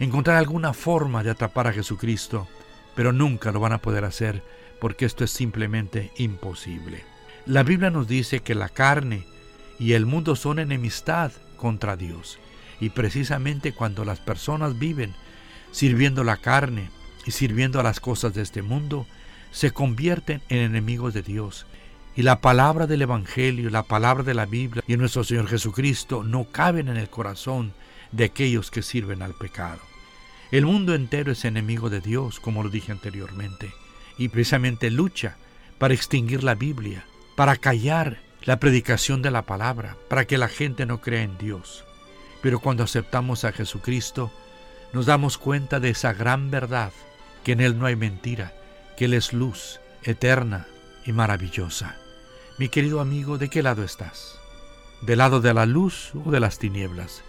encontrar 0.00 0.38
alguna 0.38 0.72
forma 0.72 1.22
de 1.22 1.30
atrapar 1.30 1.68
a 1.68 1.72
Jesucristo, 1.72 2.48
pero 2.96 3.12
nunca 3.12 3.52
lo 3.52 3.60
van 3.60 3.74
a 3.74 3.80
poder 3.80 4.04
hacer 4.04 4.42
porque 4.80 5.04
esto 5.04 5.22
es 5.22 5.30
simplemente 5.30 6.10
imposible. 6.16 7.04
La 7.46 7.62
Biblia 7.62 7.90
nos 7.90 8.08
dice 8.08 8.40
que 8.40 8.56
la 8.56 8.70
carne 8.70 9.24
y 9.78 9.92
el 9.92 10.04
mundo 10.04 10.34
son 10.34 10.58
enemistad 10.58 11.30
contra 11.56 11.94
Dios, 11.94 12.40
y 12.80 12.90
precisamente 12.90 13.72
cuando 13.72 14.04
las 14.04 14.18
personas 14.18 14.80
viven 14.80 15.14
sirviendo 15.76 16.24
la 16.24 16.38
carne 16.38 16.88
y 17.26 17.32
sirviendo 17.32 17.78
a 17.78 17.82
las 17.82 18.00
cosas 18.00 18.32
de 18.32 18.40
este 18.40 18.62
mundo, 18.62 19.06
se 19.50 19.72
convierten 19.72 20.40
en 20.48 20.60
enemigos 20.60 21.12
de 21.12 21.20
Dios. 21.20 21.66
Y 22.16 22.22
la 22.22 22.40
palabra 22.40 22.86
del 22.86 23.02
Evangelio, 23.02 23.68
la 23.68 23.82
palabra 23.82 24.24
de 24.24 24.32
la 24.32 24.46
Biblia 24.46 24.82
y 24.86 24.96
nuestro 24.96 25.22
Señor 25.22 25.48
Jesucristo 25.48 26.24
no 26.24 26.44
caben 26.44 26.88
en 26.88 26.96
el 26.96 27.10
corazón 27.10 27.74
de 28.10 28.24
aquellos 28.24 28.70
que 28.70 28.80
sirven 28.80 29.20
al 29.20 29.34
pecado. 29.34 29.80
El 30.50 30.64
mundo 30.64 30.94
entero 30.94 31.30
es 31.30 31.44
enemigo 31.44 31.90
de 31.90 32.00
Dios, 32.00 32.40
como 32.40 32.62
lo 32.62 32.70
dije 32.70 32.90
anteriormente, 32.90 33.70
y 34.16 34.28
precisamente 34.28 34.90
lucha 34.90 35.36
para 35.76 35.92
extinguir 35.92 36.42
la 36.42 36.54
Biblia, 36.54 37.04
para 37.34 37.56
callar 37.56 38.22
la 38.44 38.58
predicación 38.58 39.20
de 39.20 39.30
la 39.30 39.42
palabra, 39.42 39.98
para 40.08 40.26
que 40.26 40.38
la 40.38 40.48
gente 40.48 40.86
no 40.86 41.02
crea 41.02 41.20
en 41.20 41.36
Dios. 41.36 41.84
Pero 42.40 42.60
cuando 42.60 42.82
aceptamos 42.82 43.44
a 43.44 43.52
Jesucristo, 43.52 44.32
nos 44.96 45.04
damos 45.04 45.36
cuenta 45.36 45.78
de 45.78 45.90
esa 45.90 46.14
gran 46.14 46.50
verdad, 46.50 46.90
que 47.44 47.52
en 47.52 47.60
Él 47.60 47.78
no 47.78 47.84
hay 47.84 47.96
mentira, 47.96 48.54
que 48.96 49.04
Él 49.04 49.12
es 49.12 49.34
luz 49.34 49.78
eterna 50.02 50.68
y 51.04 51.12
maravillosa. 51.12 51.96
Mi 52.56 52.70
querido 52.70 53.02
amigo, 53.02 53.36
¿de 53.36 53.50
qué 53.50 53.62
lado 53.62 53.84
estás? 53.84 54.38
¿Del 55.02 55.18
lado 55.18 55.42
de 55.42 55.52
la 55.52 55.66
luz 55.66 56.12
o 56.24 56.30
de 56.30 56.40
las 56.40 56.58
tinieblas? 56.58 57.22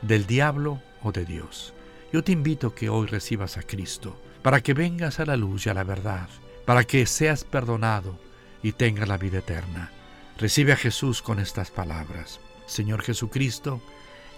¿Del 0.00 0.28
diablo 0.28 0.80
o 1.02 1.10
de 1.10 1.24
Dios? 1.24 1.74
Yo 2.12 2.22
te 2.22 2.30
invito 2.30 2.72
que 2.72 2.88
hoy 2.88 3.08
recibas 3.08 3.56
a 3.56 3.64
Cristo, 3.64 4.16
para 4.42 4.60
que 4.60 4.72
vengas 4.72 5.18
a 5.18 5.26
la 5.26 5.36
luz 5.36 5.66
y 5.66 5.70
a 5.70 5.74
la 5.74 5.82
verdad, 5.82 6.28
para 6.66 6.84
que 6.84 7.04
seas 7.04 7.42
perdonado 7.42 8.16
y 8.62 8.70
tengas 8.70 9.08
la 9.08 9.18
vida 9.18 9.38
eterna. 9.38 9.90
Recibe 10.38 10.72
a 10.72 10.76
Jesús 10.76 11.20
con 11.20 11.40
estas 11.40 11.72
palabras. 11.72 12.38
Señor 12.66 13.02
Jesucristo, 13.02 13.82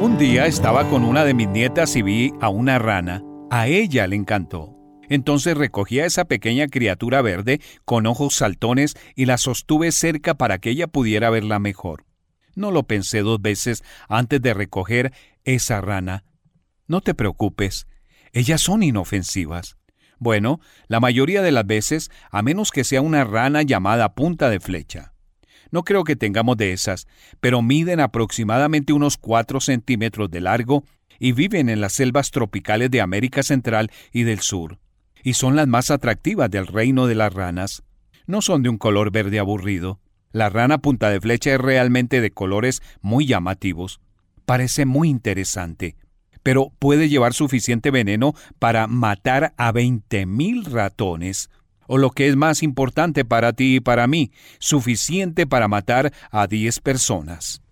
Un 0.00 0.18
día 0.18 0.46
estaba 0.46 0.88
con 0.88 1.04
una 1.04 1.24
de 1.24 1.34
mis 1.34 1.48
nietas 1.48 1.94
y 1.94 2.02
vi 2.02 2.32
a 2.40 2.48
una 2.48 2.78
rana. 2.78 3.22
A 3.50 3.68
ella 3.68 4.06
le 4.06 4.16
encantó. 4.16 4.79
Entonces 5.10 5.56
recogí 5.56 5.98
a 5.98 6.06
esa 6.06 6.24
pequeña 6.24 6.68
criatura 6.68 7.20
verde 7.20 7.60
con 7.84 8.06
ojos 8.06 8.36
saltones 8.36 8.96
y 9.16 9.26
la 9.26 9.38
sostuve 9.38 9.90
cerca 9.90 10.34
para 10.34 10.58
que 10.58 10.70
ella 10.70 10.86
pudiera 10.86 11.30
verla 11.30 11.58
mejor. 11.58 12.06
No 12.54 12.70
lo 12.70 12.84
pensé 12.84 13.20
dos 13.20 13.42
veces 13.42 13.82
antes 14.08 14.40
de 14.40 14.54
recoger 14.54 15.12
esa 15.44 15.80
rana. 15.80 16.24
No 16.86 17.00
te 17.00 17.14
preocupes, 17.14 17.88
ellas 18.32 18.60
son 18.60 18.84
inofensivas. 18.84 19.76
Bueno, 20.18 20.60
la 20.86 21.00
mayoría 21.00 21.42
de 21.42 21.50
las 21.50 21.66
veces, 21.66 22.10
a 22.30 22.42
menos 22.42 22.70
que 22.70 22.84
sea 22.84 23.02
una 23.02 23.24
rana 23.24 23.62
llamada 23.62 24.14
punta 24.14 24.48
de 24.48 24.60
flecha. 24.60 25.12
No 25.72 25.82
creo 25.82 26.04
que 26.04 26.14
tengamos 26.14 26.56
de 26.56 26.72
esas, 26.72 27.08
pero 27.40 27.62
miden 27.62 27.98
aproximadamente 27.98 28.92
unos 28.92 29.16
4 29.16 29.60
centímetros 29.60 30.30
de 30.30 30.40
largo 30.40 30.84
y 31.18 31.32
viven 31.32 31.68
en 31.68 31.80
las 31.80 31.94
selvas 31.94 32.30
tropicales 32.30 32.92
de 32.92 33.00
América 33.00 33.42
Central 33.42 33.90
y 34.12 34.22
del 34.22 34.38
Sur. 34.40 34.78
Y 35.22 35.34
son 35.34 35.56
las 35.56 35.66
más 35.66 35.90
atractivas 35.90 36.50
del 36.50 36.66
reino 36.66 37.06
de 37.06 37.14
las 37.14 37.32
ranas. 37.32 37.82
No 38.26 38.42
son 38.42 38.62
de 38.62 38.68
un 38.68 38.78
color 38.78 39.10
verde 39.10 39.38
aburrido. 39.38 40.00
La 40.32 40.48
rana 40.48 40.78
punta 40.78 41.10
de 41.10 41.20
flecha 41.20 41.54
es 41.54 41.60
realmente 41.60 42.20
de 42.20 42.30
colores 42.30 42.82
muy 43.00 43.26
llamativos. 43.26 44.00
Parece 44.46 44.86
muy 44.86 45.08
interesante, 45.08 45.96
pero 46.42 46.72
puede 46.78 47.08
llevar 47.08 47.34
suficiente 47.34 47.90
veneno 47.90 48.34
para 48.58 48.86
matar 48.86 49.54
a 49.56 49.72
20.000 49.72 50.64
ratones 50.64 51.50
o 51.86 51.98
lo 51.98 52.10
que 52.10 52.28
es 52.28 52.36
más 52.36 52.62
importante 52.62 53.24
para 53.24 53.52
ti 53.52 53.76
y 53.76 53.80
para 53.80 54.06
mí, 54.06 54.30
suficiente 54.60 55.44
para 55.44 55.66
matar 55.66 56.12
a 56.30 56.46
10 56.46 56.78
personas. 56.78 57.62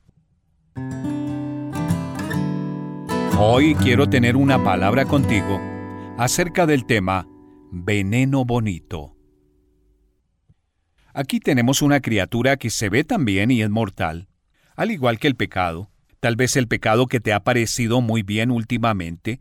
Hoy 3.38 3.76
quiero 3.76 4.08
tener 4.08 4.34
una 4.34 4.62
palabra 4.64 5.04
contigo 5.04 5.60
acerca 6.18 6.66
del 6.66 6.84
tema 6.84 7.28
veneno 7.70 8.44
bonito. 8.44 9.16
Aquí 11.12 11.40
tenemos 11.40 11.82
una 11.82 12.00
criatura 12.00 12.56
que 12.56 12.70
se 12.70 12.88
ve 12.88 13.04
también 13.04 13.50
y 13.50 13.62
es 13.62 13.70
mortal, 13.70 14.28
al 14.76 14.90
igual 14.90 15.18
que 15.18 15.28
el 15.28 15.36
pecado. 15.36 15.90
Tal 16.20 16.36
vez 16.36 16.56
el 16.56 16.68
pecado 16.68 17.06
que 17.06 17.20
te 17.20 17.32
ha 17.32 17.44
parecido 17.44 18.00
muy 18.00 18.22
bien 18.22 18.50
últimamente, 18.50 19.40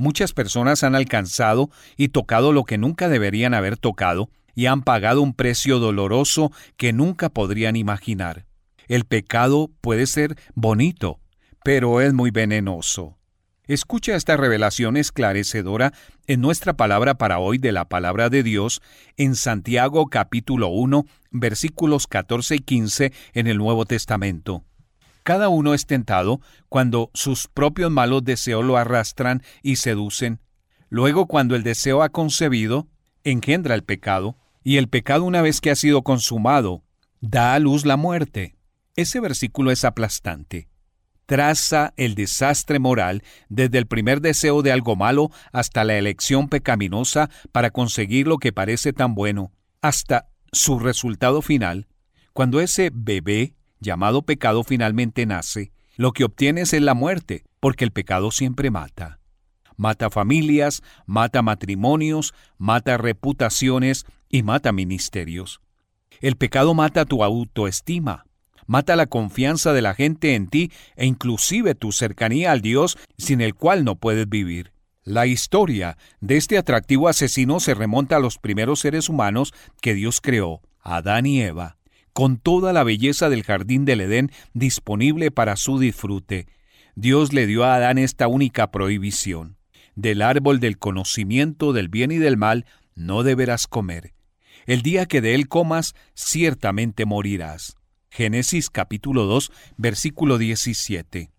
Muchas 0.00 0.32
personas 0.32 0.82
han 0.82 0.94
alcanzado 0.94 1.68
y 1.94 2.08
tocado 2.08 2.54
lo 2.54 2.64
que 2.64 2.78
nunca 2.78 3.10
deberían 3.10 3.52
haber 3.52 3.76
tocado 3.76 4.30
y 4.54 4.64
han 4.64 4.80
pagado 4.80 5.20
un 5.20 5.34
precio 5.34 5.78
doloroso 5.78 6.52
que 6.78 6.94
nunca 6.94 7.28
podrían 7.28 7.76
imaginar. 7.76 8.46
El 8.88 9.04
pecado 9.04 9.70
puede 9.82 10.06
ser 10.06 10.38
bonito, 10.54 11.20
pero 11.64 12.00
es 12.00 12.14
muy 12.14 12.30
venenoso. 12.30 13.18
Escucha 13.70 14.16
esta 14.16 14.36
revelación 14.36 14.96
esclarecedora 14.96 15.92
en 16.26 16.40
nuestra 16.40 16.72
palabra 16.72 17.14
para 17.14 17.38
hoy 17.38 17.56
de 17.56 17.70
la 17.70 17.84
palabra 17.84 18.28
de 18.28 18.42
Dios 18.42 18.82
en 19.16 19.36
Santiago 19.36 20.08
capítulo 20.08 20.66
1 20.70 21.06
versículos 21.30 22.08
14 22.08 22.56
y 22.56 22.58
15 22.58 23.12
en 23.32 23.46
el 23.46 23.58
Nuevo 23.58 23.86
Testamento. 23.86 24.64
Cada 25.22 25.48
uno 25.50 25.72
es 25.72 25.86
tentado 25.86 26.40
cuando 26.68 27.12
sus 27.14 27.46
propios 27.46 27.92
malos 27.92 28.24
deseos 28.24 28.64
lo 28.64 28.76
arrastran 28.76 29.40
y 29.62 29.76
seducen. 29.76 30.40
Luego 30.88 31.26
cuando 31.28 31.54
el 31.54 31.62
deseo 31.62 32.02
ha 32.02 32.08
concebido, 32.08 32.88
engendra 33.22 33.76
el 33.76 33.84
pecado, 33.84 34.36
y 34.64 34.78
el 34.78 34.88
pecado 34.88 35.22
una 35.22 35.42
vez 35.42 35.60
que 35.60 35.70
ha 35.70 35.76
sido 35.76 36.02
consumado, 36.02 36.82
da 37.20 37.54
a 37.54 37.60
luz 37.60 37.86
la 37.86 37.96
muerte. 37.96 38.56
Ese 38.96 39.20
versículo 39.20 39.70
es 39.70 39.84
aplastante. 39.84 40.69
Traza 41.30 41.94
el 41.96 42.16
desastre 42.16 42.80
moral 42.80 43.22
desde 43.48 43.78
el 43.78 43.86
primer 43.86 44.20
deseo 44.20 44.62
de 44.62 44.72
algo 44.72 44.96
malo 44.96 45.30
hasta 45.52 45.84
la 45.84 45.96
elección 45.96 46.48
pecaminosa 46.48 47.30
para 47.52 47.70
conseguir 47.70 48.26
lo 48.26 48.38
que 48.38 48.52
parece 48.52 48.92
tan 48.92 49.14
bueno, 49.14 49.52
hasta 49.80 50.26
su 50.50 50.80
resultado 50.80 51.40
final, 51.40 51.86
cuando 52.32 52.60
ese 52.60 52.90
bebé 52.92 53.54
llamado 53.78 54.22
pecado 54.22 54.64
finalmente 54.64 55.24
nace, 55.24 55.70
lo 55.96 56.10
que 56.10 56.24
obtienes 56.24 56.72
es 56.72 56.82
la 56.82 56.94
muerte, 56.94 57.44
porque 57.60 57.84
el 57.84 57.92
pecado 57.92 58.32
siempre 58.32 58.72
mata. 58.72 59.20
Mata 59.76 60.10
familias, 60.10 60.82
mata 61.06 61.42
matrimonios, 61.42 62.34
mata 62.58 62.98
reputaciones 62.98 64.04
y 64.28 64.42
mata 64.42 64.72
ministerios. 64.72 65.60
El 66.20 66.34
pecado 66.34 66.74
mata 66.74 67.04
tu 67.04 67.22
autoestima, 67.22 68.26
mata 68.70 68.94
la 68.94 69.06
confianza 69.06 69.72
de 69.72 69.82
la 69.82 69.94
gente 69.94 70.36
en 70.36 70.46
ti 70.46 70.70
e 70.94 71.04
inclusive 71.04 71.74
tu 71.74 71.90
cercanía 71.90 72.52
al 72.52 72.60
Dios 72.60 72.96
sin 73.18 73.40
el 73.40 73.56
cual 73.56 73.84
no 73.84 73.96
puedes 73.96 74.28
vivir. 74.28 74.70
La 75.02 75.26
historia 75.26 75.98
de 76.20 76.36
este 76.36 76.56
atractivo 76.56 77.08
asesino 77.08 77.58
se 77.58 77.74
remonta 77.74 78.16
a 78.16 78.20
los 78.20 78.38
primeros 78.38 78.78
seres 78.78 79.08
humanos 79.08 79.52
que 79.82 79.94
Dios 79.94 80.20
creó, 80.20 80.60
Adán 80.80 81.26
y 81.26 81.42
Eva 81.42 81.78
con 82.12 82.38
toda 82.38 82.72
la 82.72 82.84
belleza 82.84 83.28
del 83.28 83.44
jardín 83.44 83.84
del 83.84 84.02
Edén 84.02 84.30
disponible 84.52 85.30
para 85.30 85.56
su 85.56 85.78
disfrute, 85.78 86.46
Dios 86.94 87.32
le 87.32 87.46
dio 87.46 87.64
a 87.64 87.76
Adán 87.76 87.98
esta 87.98 88.28
única 88.28 88.70
prohibición. 88.70 89.56
Del 89.94 90.22
árbol 90.22 90.60
del 90.60 90.76
conocimiento 90.78 91.72
del 91.72 91.88
bien 91.88 92.10
y 92.10 92.18
del 92.18 92.36
mal 92.36 92.66
no 92.94 93.22
deberás 93.22 93.66
comer. 93.66 94.12
El 94.66 94.82
día 94.82 95.06
que 95.06 95.20
de 95.20 95.34
él 95.34 95.48
comas, 95.48 95.94
ciertamente 96.14 97.06
morirás. 97.06 97.76
Génesis 98.10 98.70
capítulo 98.70 99.24
2, 99.26 99.52
versículo 99.76 100.36
17. 100.36 101.30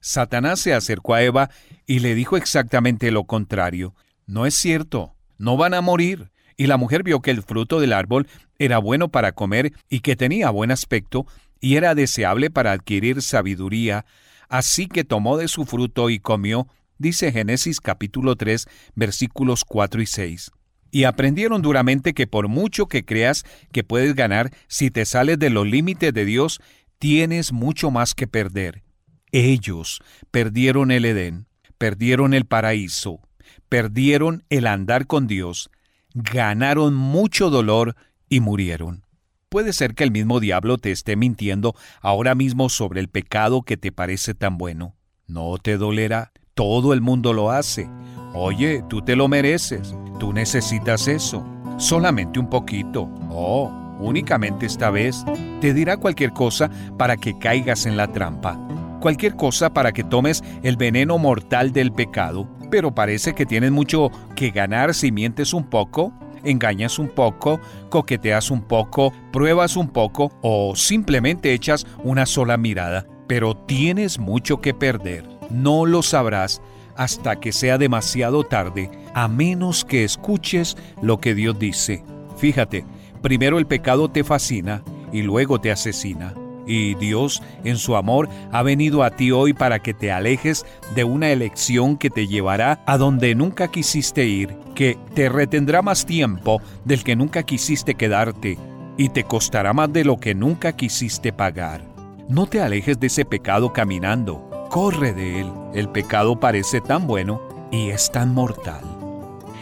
Satanás 0.00 0.60
se 0.60 0.74
acercó 0.74 1.14
a 1.14 1.22
Eva 1.22 1.50
y 1.86 2.00
le 2.00 2.14
dijo 2.14 2.36
exactamente 2.36 3.10
lo 3.10 3.24
contrario. 3.24 3.94
No 4.26 4.44
es 4.44 4.54
cierto, 4.54 5.16
no 5.38 5.56
van 5.56 5.72
a 5.72 5.80
morir. 5.80 6.30
Y 6.56 6.66
la 6.66 6.76
mujer 6.76 7.02
vio 7.02 7.22
que 7.22 7.30
el 7.30 7.42
fruto 7.42 7.80
del 7.80 7.94
árbol 7.94 8.28
era 8.58 8.78
bueno 8.78 9.08
para 9.08 9.32
comer 9.32 9.72
y 9.88 10.00
que 10.00 10.16
tenía 10.16 10.50
buen 10.50 10.70
aspecto, 10.70 11.26
y 11.60 11.76
era 11.76 11.94
deseable 11.94 12.50
para 12.50 12.72
adquirir 12.72 13.22
sabiduría, 13.22 14.04
así 14.48 14.86
que 14.86 15.04
tomó 15.04 15.38
de 15.38 15.48
su 15.48 15.64
fruto 15.64 16.10
y 16.10 16.18
comió, 16.18 16.68
dice 16.98 17.32
Génesis 17.32 17.80
capítulo 17.80 18.36
3 18.36 18.66
versículos 18.94 19.64
4 19.64 20.02
y 20.02 20.06
6. 20.06 20.50
Y 20.90 21.04
aprendieron 21.04 21.62
duramente 21.62 22.14
que 22.14 22.26
por 22.26 22.48
mucho 22.48 22.86
que 22.86 23.04
creas 23.04 23.44
que 23.72 23.84
puedes 23.84 24.14
ganar, 24.14 24.50
si 24.68 24.90
te 24.90 25.04
sales 25.04 25.38
de 25.38 25.50
los 25.50 25.66
límites 25.66 26.14
de 26.14 26.24
Dios, 26.24 26.60
tienes 26.98 27.52
mucho 27.52 27.90
más 27.90 28.14
que 28.14 28.26
perder. 28.26 28.82
Ellos 29.30 30.00
perdieron 30.30 30.90
el 30.90 31.04
Edén, 31.04 31.46
perdieron 31.76 32.32
el 32.32 32.46
paraíso, 32.46 33.20
perdieron 33.68 34.44
el 34.48 34.66
andar 34.66 35.06
con 35.06 35.26
Dis, 35.26 35.68
ganaron 36.14 36.94
mucho 36.94 37.50
dolor 37.50 37.94
y 38.28 38.40
murieron. 38.40 39.04
Puede 39.48 39.72
ser 39.72 39.94
que 39.94 40.04
el 40.04 40.10
mismo 40.10 40.40
diablo 40.40 40.76
te 40.76 40.90
esté 40.90 41.16
mintiendo 41.16 41.74
ahora 42.00 42.34
mismo 42.34 42.68
sobre 42.68 43.00
el 43.00 43.08
pecado 43.08 43.62
que 43.62 43.76
te 43.76 43.92
parece 43.92 44.34
tan 44.34 44.58
bueno. 44.58 44.94
No 45.26 45.56
te 45.58 45.78
dolerá, 45.78 46.32
todo 46.58 46.92
el 46.92 47.00
mundo 47.00 47.32
lo 47.32 47.52
hace. 47.52 47.88
Oye, 48.34 48.82
tú 48.88 49.00
te 49.00 49.14
lo 49.14 49.28
mereces, 49.28 49.94
tú 50.18 50.32
necesitas 50.32 51.06
eso. 51.06 51.46
Solamente 51.76 52.40
un 52.40 52.50
poquito. 52.50 53.08
Oh, 53.30 53.70
únicamente 54.00 54.66
esta 54.66 54.90
vez. 54.90 55.24
Te 55.60 55.72
dirá 55.72 55.98
cualquier 55.98 56.32
cosa 56.32 56.68
para 56.96 57.16
que 57.16 57.38
caigas 57.38 57.86
en 57.86 57.96
la 57.96 58.08
trampa. 58.08 58.58
Cualquier 59.00 59.36
cosa 59.36 59.72
para 59.72 59.92
que 59.92 60.02
tomes 60.02 60.42
el 60.64 60.76
veneno 60.76 61.16
mortal 61.16 61.72
del 61.72 61.92
pecado. 61.92 62.48
Pero 62.72 62.92
parece 62.92 63.36
que 63.36 63.46
tienes 63.46 63.70
mucho 63.70 64.10
que 64.34 64.50
ganar 64.50 64.94
si 64.94 65.12
mientes 65.12 65.54
un 65.54 65.62
poco 65.62 66.12
engañas 66.42 66.98
un 66.98 67.08
poco, 67.08 67.60
coqueteas 67.88 68.50
un 68.50 68.62
poco, 68.62 69.12
pruebas 69.32 69.76
un 69.76 69.88
poco 69.88 70.32
o 70.42 70.74
simplemente 70.74 71.52
echas 71.52 71.86
una 72.02 72.26
sola 72.26 72.56
mirada. 72.56 73.06
Pero 73.28 73.54
tienes 73.54 74.18
mucho 74.18 74.60
que 74.60 74.74
perder. 74.74 75.37
No 75.50 75.86
lo 75.86 76.02
sabrás 76.02 76.60
hasta 76.96 77.38
que 77.38 77.52
sea 77.52 77.78
demasiado 77.78 78.44
tarde, 78.44 78.90
a 79.14 79.28
menos 79.28 79.84
que 79.84 80.04
escuches 80.04 80.76
lo 81.00 81.20
que 81.20 81.34
Dios 81.34 81.58
dice. 81.58 82.04
Fíjate, 82.36 82.84
primero 83.22 83.58
el 83.58 83.66
pecado 83.66 84.10
te 84.10 84.24
fascina 84.24 84.82
y 85.12 85.22
luego 85.22 85.60
te 85.60 85.70
asesina. 85.70 86.34
Y 86.66 86.96
Dios, 86.96 87.42
en 87.64 87.78
su 87.78 87.96
amor, 87.96 88.28
ha 88.52 88.62
venido 88.62 89.02
a 89.02 89.10
ti 89.10 89.30
hoy 89.30 89.54
para 89.54 89.78
que 89.78 89.94
te 89.94 90.12
alejes 90.12 90.66
de 90.94 91.04
una 91.04 91.30
elección 91.30 91.96
que 91.96 92.10
te 92.10 92.26
llevará 92.26 92.82
a 92.84 92.98
donde 92.98 93.34
nunca 93.34 93.68
quisiste 93.68 94.26
ir, 94.26 94.54
que 94.74 94.98
te 95.14 95.30
retendrá 95.30 95.80
más 95.80 96.04
tiempo 96.04 96.60
del 96.84 97.04
que 97.04 97.16
nunca 97.16 97.42
quisiste 97.44 97.94
quedarte 97.94 98.58
y 98.98 99.08
te 99.08 99.24
costará 99.24 99.72
más 99.72 99.90
de 99.92 100.04
lo 100.04 100.18
que 100.18 100.34
nunca 100.34 100.76
quisiste 100.76 101.32
pagar. 101.32 101.82
No 102.28 102.46
te 102.46 102.60
alejes 102.60 103.00
de 103.00 103.06
ese 103.06 103.24
pecado 103.24 103.72
caminando, 103.72 104.47
corre 104.68 105.12
de 105.12 105.40
él. 105.40 105.52
El 105.74 105.88
pecado 105.88 106.38
parece 106.38 106.80
tan 106.80 107.06
bueno 107.06 107.40
y 107.70 107.90
es 107.90 108.10
tan 108.10 108.34
mortal. 108.34 108.82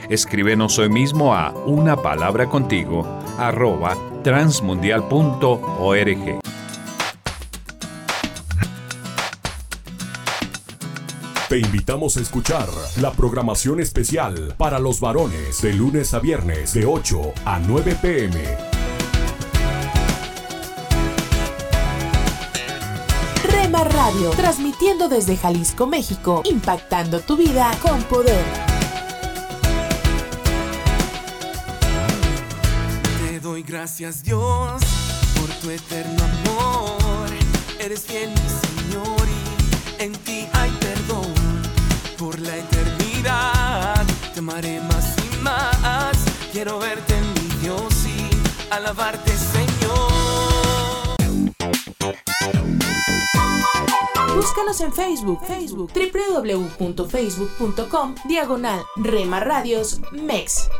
Escríbenos 0.08 0.78
hoy 0.78 0.88
mismo 0.88 1.34
a 1.34 1.50
una 1.50 1.96
palabra 1.96 2.46
contigo 2.46 3.04
arroba 3.38 3.96
transmundial.org. 4.22 6.40
Te 11.48 11.58
invitamos 11.58 12.16
a 12.16 12.20
escuchar 12.20 12.66
la 13.00 13.12
programación 13.12 13.80
especial 13.80 14.54
para 14.58 14.80
los 14.80 15.00
varones 15.00 15.62
de 15.62 15.74
lunes 15.74 16.12
a 16.12 16.18
viernes 16.18 16.74
de 16.74 16.86
8 16.86 17.34
a 17.44 17.60
9 17.60 17.96
pm. 18.02 18.75
Radio, 23.84 24.30
transmitiendo 24.30 25.08
desde 25.08 25.36
Jalisco, 25.36 25.86
México, 25.86 26.42
impactando 26.44 27.20
tu 27.20 27.36
vida 27.36 27.70
con 27.82 28.02
poder. 28.04 28.44
Te 33.28 33.40
doy 33.40 33.62
gracias 33.62 34.22
Dios 34.22 34.82
por 35.38 35.50
tu 35.60 35.70
eterno 35.70 36.24
amor. 36.24 37.28
Eres 37.78 38.02
fiel 38.02 38.30
mi 38.30 38.90
Señor 38.92 39.28
y 39.28 40.02
en 40.02 40.12
ti 40.12 40.48
hay 40.52 40.70
perdón. 40.80 41.32
Por 42.16 42.40
la 42.40 42.56
eternidad 42.56 44.04
te 44.32 44.40
amaré 44.40 44.80
más 44.80 45.14
y 45.18 45.42
más. 45.42 46.16
Quiero 46.52 46.78
verte 46.78 47.14
en 47.14 47.28
mi 47.34 47.56
Dios 47.60 47.92
y 48.06 48.72
alabarte 48.72 49.35
Búscanos 54.56 54.80
en 54.80 54.90
Facebook, 54.90 55.44
Facebook, 55.46 55.92
www.facebook.com, 55.92 58.14
diagonal 58.26 58.86
Rema 58.96 59.38
Radios 59.38 60.00
MEX. 60.12 60.70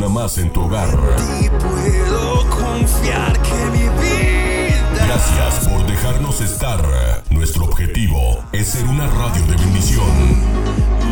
Una 0.00 0.08
más 0.08 0.38
en 0.38 0.50
tu 0.50 0.62
hogar. 0.62 0.88
y 1.42 1.48
puedo 1.50 2.48
confiar 2.48 3.38
que 3.42 3.54
mi 3.70 3.86
vida 4.00 5.06
Gracias 5.06 5.68
por 5.68 5.86
dejarnos 5.86 6.40
estar. 6.40 6.80
Nuestro 7.28 7.64
objetivo 7.64 8.38
es 8.52 8.68
ser 8.68 8.84
una 8.86 9.06
radio 9.08 9.44
de 9.46 9.56
bendición. 9.56 10.06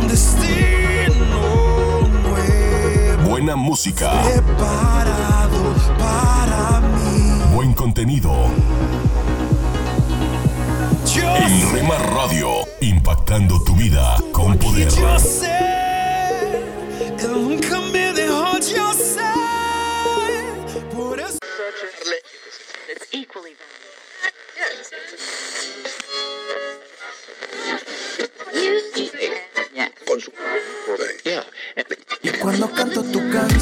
destino 0.07 1.19
nuevo 2.23 3.29
Buena 3.29 3.55
música. 3.55 4.11
preparado 4.23 5.75
para 5.99 6.79
mí. 6.79 7.55
Buen 7.55 7.73
contenido. 7.73 8.31
Yo 11.13 11.35
En 11.35 11.73
Rema 11.73 11.97
Radio, 12.15 12.47
impactando 12.81 13.61
tu 13.63 13.75
vida 13.75 14.15
con 14.31 14.57
poder. 14.57 14.89
Yo 14.89 15.19
sé, 15.19 15.51
Él 17.01 17.31
nunca 17.31 17.79
me 17.93 18.13
dejó, 18.13 18.28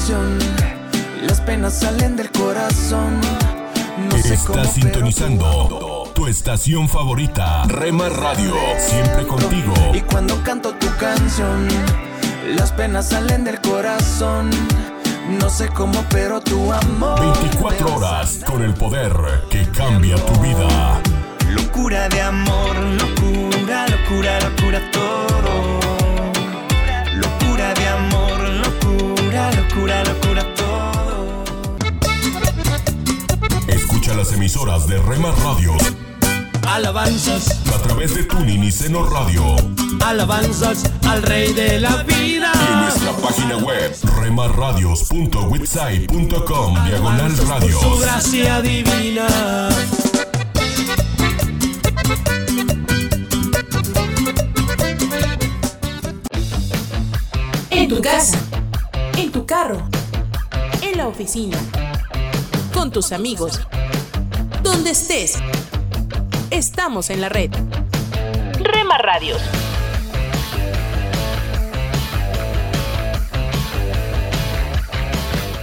canción, 0.07 0.39
las 1.27 1.41
penas 1.41 1.73
salen 1.79 2.15
del 2.15 2.31
corazón. 2.31 3.19
No 4.09 4.17
sé 4.17 4.39
cómo, 4.45 4.59
Estás 4.59 4.73
sintonizando 4.75 6.09
tu 6.13 6.27
estación 6.27 6.87
favorita, 6.87 7.65
Rema 7.65 8.07
Radio, 8.07 8.53
siempre 8.77 9.27
contigo. 9.27 9.73
Y 9.93 9.99
cuando 10.01 10.41
canto 10.43 10.73
tu 10.75 10.87
canción, 10.95 11.67
las 12.55 12.71
penas 12.71 13.09
salen 13.09 13.43
del 13.43 13.59
corazón. 13.59 14.49
No 15.41 15.49
sé 15.49 15.67
cómo, 15.67 16.01
pero 16.09 16.39
tu 16.39 16.71
amor. 16.71 17.19
24 17.19 17.95
horas 17.95 18.39
con 18.45 18.63
el 18.63 18.73
poder 18.73 19.11
que 19.49 19.67
cambia 19.71 20.15
tu 20.15 20.39
vida. 20.39 21.01
Locura 21.49 22.07
de 22.07 22.21
amor, 22.21 22.75
locura, 22.77 23.85
locura, 23.89 24.39
locura 24.39 24.81
todo. 24.91 26.06
Locura, 29.69 30.03
locura, 30.03 30.43
todo. 30.55 31.43
Escucha 33.67 34.13
las 34.15 34.31
emisoras 34.33 34.87
de 34.87 34.97
Rema 34.99 35.31
Radio 35.43 35.73
Alabanzas, 36.67 37.61
a 37.73 37.77
través 37.81 38.13
de 38.15 38.23
Tuning 38.23 38.63
y 38.63 38.71
Seno 38.71 39.05
Radio 39.09 39.43
alabanzas 40.05 40.83
al 41.09 41.21
Rey 41.23 41.51
de 41.53 41.79
la 41.81 42.03
vida. 42.03 42.51
y 42.53 42.71
en 42.71 42.81
nuestra 42.81 43.11
página 43.13 43.57
web 43.57 43.93
remarradios.witsai.com 44.21 46.85
diagonal 46.85 47.31
Por 47.33 47.37
su 47.37 47.45
radios. 47.51 47.99
gracia 47.99 48.61
divina. 48.61 49.27
Carro, 59.47 59.81
en 60.81 60.97
la 60.97 61.07
oficina, 61.07 61.57
con 62.73 62.91
tus 62.91 63.13
amigos, 63.13 63.65
donde 64.61 64.91
estés. 64.91 65.39
Estamos 66.51 67.09
en 67.09 67.21
la 67.21 67.29
red. 67.29 67.49
Rema 68.59 68.97
Radios. 68.97 69.41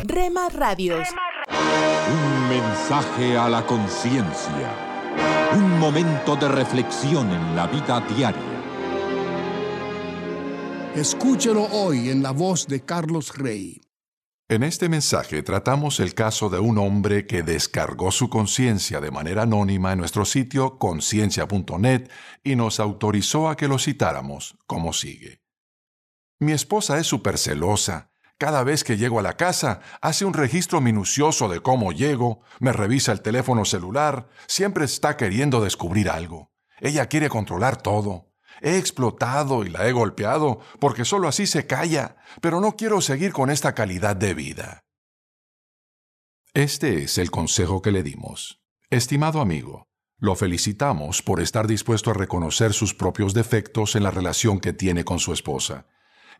Rema 0.04 0.48
Radios. 0.48 1.06
Un 2.10 2.48
mensaje 2.48 3.36
a 3.36 3.50
la 3.50 3.66
conciencia. 3.66 4.70
Un 5.52 5.78
momento 5.78 6.36
de 6.36 6.48
reflexión 6.48 7.30
en 7.30 7.54
la 7.54 7.66
vida 7.66 8.00
diaria. 8.00 8.53
Escúchelo 10.96 11.64
hoy 11.72 12.08
en 12.08 12.22
la 12.22 12.30
voz 12.30 12.68
de 12.68 12.84
Carlos 12.84 13.36
Rey. 13.36 13.80
En 14.48 14.62
este 14.62 14.88
mensaje 14.88 15.42
tratamos 15.42 15.98
el 15.98 16.14
caso 16.14 16.48
de 16.48 16.60
un 16.60 16.78
hombre 16.78 17.26
que 17.26 17.42
descargó 17.42 18.12
su 18.12 18.30
conciencia 18.30 19.00
de 19.00 19.10
manera 19.10 19.42
anónima 19.42 19.92
en 19.92 19.98
nuestro 19.98 20.24
sitio 20.24 20.78
conciencia.net 20.78 22.08
y 22.44 22.54
nos 22.54 22.78
autorizó 22.78 23.48
a 23.48 23.56
que 23.56 23.66
lo 23.66 23.80
citáramos, 23.80 24.56
como 24.68 24.92
sigue. 24.92 25.42
Mi 26.38 26.52
esposa 26.52 26.96
es 27.00 27.08
súper 27.08 27.38
celosa. 27.38 28.12
Cada 28.38 28.62
vez 28.62 28.84
que 28.84 28.96
llego 28.96 29.18
a 29.18 29.22
la 29.22 29.36
casa, 29.36 29.80
hace 30.00 30.24
un 30.24 30.32
registro 30.32 30.80
minucioso 30.80 31.48
de 31.48 31.58
cómo 31.58 31.90
llego, 31.90 32.42
me 32.60 32.72
revisa 32.72 33.10
el 33.10 33.20
teléfono 33.20 33.64
celular, 33.64 34.28
siempre 34.46 34.84
está 34.84 35.16
queriendo 35.16 35.60
descubrir 35.60 36.08
algo. 36.08 36.52
Ella 36.78 37.06
quiere 37.06 37.28
controlar 37.28 37.82
todo. 37.82 38.33
He 38.60 38.78
explotado 38.78 39.64
y 39.64 39.70
la 39.70 39.88
he 39.88 39.92
golpeado 39.92 40.60
porque 40.80 41.04
solo 41.04 41.28
así 41.28 41.46
se 41.46 41.66
calla, 41.66 42.16
pero 42.40 42.60
no 42.60 42.76
quiero 42.76 43.00
seguir 43.00 43.32
con 43.32 43.50
esta 43.50 43.74
calidad 43.74 44.16
de 44.16 44.34
vida. 44.34 44.84
Este 46.52 47.02
es 47.02 47.18
el 47.18 47.30
consejo 47.30 47.82
que 47.82 47.90
le 47.90 48.02
dimos. 48.02 48.62
Estimado 48.90 49.40
amigo, 49.40 49.88
lo 50.18 50.36
felicitamos 50.36 51.20
por 51.22 51.40
estar 51.40 51.66
dispuesto 51.66 52.10
a 52.10 52.14
reconocer 52.14 52.72
sus 52.72 52.94
propios 52.94 53.34
defectos 53.34 53.96
en 53.96 54.04
la 54.04 54.10
relación 54.10 54.60
que 54.60 54.72
tiene 54.72 55.04
con 55.04 55.18
su 55.18 55.32
esposa. 55.32 55.86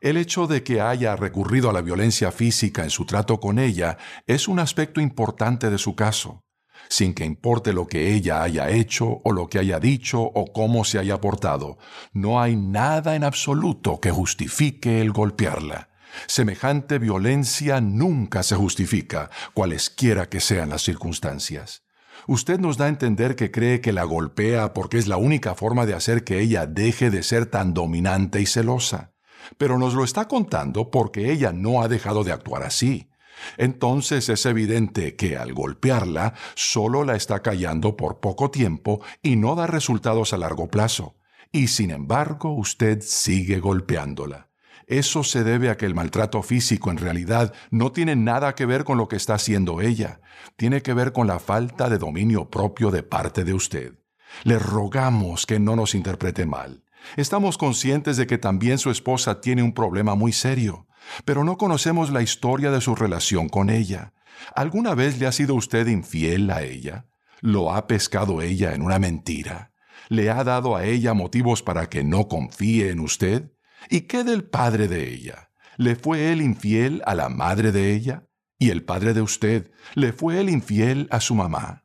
El 0.01 0.17
hecho 0.17 0.47
de 0.47 0.63
que 0.63 0.81
haya 0.81 1.17
recurrido 1.17 1.71
a 1.71 1.73
la 1.73 1.83
violencia 1.83 2.31
física 2.31 2.85
en 2.85 2.91
su 2.91 3.07
trato 3.07 3.41
con 3.41 3.59
ella 3.59 3.99
es 4.27 4.49
un 4.49 4.61
aspecto 4.61 5.01
importante 5.01 5.71
de 5.71 5.79
su 5.79 5.97
caso 5.97 6.44
sin 6.89 7.15
que 7.15 7.25
importe 7.25 7.73
lo 7.73 7.87
que 7.87 8.15
ella 8.15 8.43
haya 8.43 8.71
hecho 8.71 9.21
o 9.25 9.33
lo 9.33 9.49
que 9.49 9.59
haya 9.59 9.81
dicho 9.81 10.21
o 10.21 10.53
cómo 10.53 10.85
se 10.85 10.99
haya 10.99 11.21
portado. 11.21 11.79
No 12.13 12.41
hay 12.41 12.57
nada 12.57 13.17
en 13.17 13.25
absoluto 13.25 14.01
que 14.01 14.11
justifique 14.11 15.01
el 15.01 15.13
golpearla. 15.13 15.89
Semejante 16.27 16.99
violencia 16.99 17.81
nunca 17.81 18.43
se 18.43 18.55
justifica, 18.55 19.31
cualesquiera 19.53 20.29
que 20.29 20.41
sean 20.41 20.71
las 20.71 20.83
circunstancias. 20.83 21.83
Usted 22.27 22.59
nos 22.59 22.79
da 22.79 22.87
a 22.87 22.89
entender 22.89 23.37
que 23.37 23.51
cree 23.51 23.81
que 23.81 23.93
la 23.93 24.05
golpea 24.05 24.73
porque 24.73 24.99
es 24.99 25.09
la 25.09 25.17
única 25.17 25.55
forma 25.55 25.85
de 25.85 25.95
hacer 25.95 26.25
que 26.25 26.41
ella 26.41 26.67
deje 26.67 27.11
de 27.11 27.23
ser 27.23 27.47
tan 27.47 27.75
dominante 27.75 28.41
y 28.41 28.47
celosa. 28.47 29.13
Pero 29.59 29.79
nos 29.79 29.95
lo 29.95 30.05
está 30.05 30.27
contando 30.27 30.91
porque 30.91 31.33
ella 31.33 31.53
no 31.53 31.83
ha 31.83 31.89
dejado 31.89 32.25
de 32.25 32.33
actuar 32.33 32.63
así. 32.63 33.11
Entonces 33.57 34.29
es 34.29 34.47
evidente 34.47 35.17
que 35.17 35.37
al 35.37 35.53
golpearla 35.53 36.35
solo 36.55 37.05
la 37.05 37.17
está 37.17 37.43
callando 37.43 37.97
por 37.97 38.21
poco 38.21 38.51
tiempo 38.51 39.01
y 39.23 39.37
no 39.37 39.55
da 39.55 39.67
resultados 39.67 40.33
a 40.33 40.39
largo 40.39 40.69
plazo. 40.69 41.17
Y 41.53 41.69
sin 41.69 41.91
embargo 41.91 42.53
usted 42.53 43.01
sigue 43.01 43.61
golpeándola. 43.61 44.49
Eso 44.87 45.25
se 45.25 45.45
debe 45.45 45.71
a 45.71 45.77
que 45.77 45.87
el 45.87 45.95
maltrato 45.95 46.43
físico 46.43 46.91
en 46.91 46.99
realidad 46.99 47.55
no 47.71 47.93
tiene 47.93 48.17
nada 48.17 48.55
que 48.55 48.67
ver 48.67 48.85
con 48.85 48.99
lo 48.99 49.09
que 49.09 49.17
está 49.17 49.35
haciendo 49.35 49.81
ella. 49.81 50.21
Tiene 50.57 50.83
que 50.83 50.93
ver 50.93 51.13
con 51.13 51.27
la 51.27 51.39
falta 51.39 51.89
de 51.89 51.99
dominio 51.99 52.51
propio 52.51 52.91
de 52.91 53.03
parte 53.03 53.45
de 53.45 53.55
usted. 53.55 53.95
Le 54.43 54.59
rogamos 54.59 55.47
que 55.47 55.59
no 55.59 55.77
nos 55.77 55.95
interprete 55.95 56.45
mal. 56.45 56.83
Estamos 57.17 57.59
conscientes 57.59 58.17
de 58.17 58.27
que 58.27 58.39
también 58.39 58.79
su 58.79 58.91
esposa 58.91 59.41
tiene 59.41 59.63
un 59.63 59.73
problema 59.75 60.15
muy 60.15 60.33
serio, 60.33 60.87
pero 61.25 61.45
no 61.45 61.57
conocemos 61.57 62.11
la 62.11 62.23
historia 62.23 62.71
de 62.71 62.81
su 62.81 62.95
relación 62.95 63.49
con 63.49 63.71
ella. 63.71 64.13
¿Alguna 64.55 64.95
vez 64.95 65.19
le 65.19 65.27
ha 65.27 65.33
sido 65.33 65.55
usted 65.55 65.87
infiel 65.87 66.51
a 66.51 66.63
ella? 66.63 67.07
¿Lo 67.41 67.75
ha 67.75 67.87
pescado 67.87 68.43
ella 68.43 68.75
en 68.75 68.83
una 68.83 68.99
mentira? 68.99 69.73
¿Le 70.09 70.31
ha 70.31 70.45
dado 70.45 70.77
a 70.77 70.85
ella 70.85 71.15
motivos 71.15 71.63
para 71.63 71.89
que 71.89 72.05
no 72.05 72.29
confíe 72.29 72.91
en 72.91 73.01
usted? 73.01 73.53
¿Y 73.89 74.03
qué 74.03 74.25
del 74.25 74.45
padre 74.45 74.89
de 74.89 75.13
ella? 75.13 75.51
¿Le 75.77 75.97
fue 75.97 76.33
él 76.33 76.41
infiel 76.41 77.03
a 77.07 77.15
la 77.15 77.29
madre 77.29 77.73
de 77.73 77.93
ella? 77.93 78.29
¿Y 78.59 78.71
el 78.71 78.85
padre 78.85 79.15
de 79.15 79.23
usted? 79.23 79.71
¿Le 79.95 80.13
fue 80.13 80.41
él 80.41 80.49
infiel 80.49 81.09
a 81.11 81.21
su 81.21 81.35
mamá? 81.35 81.85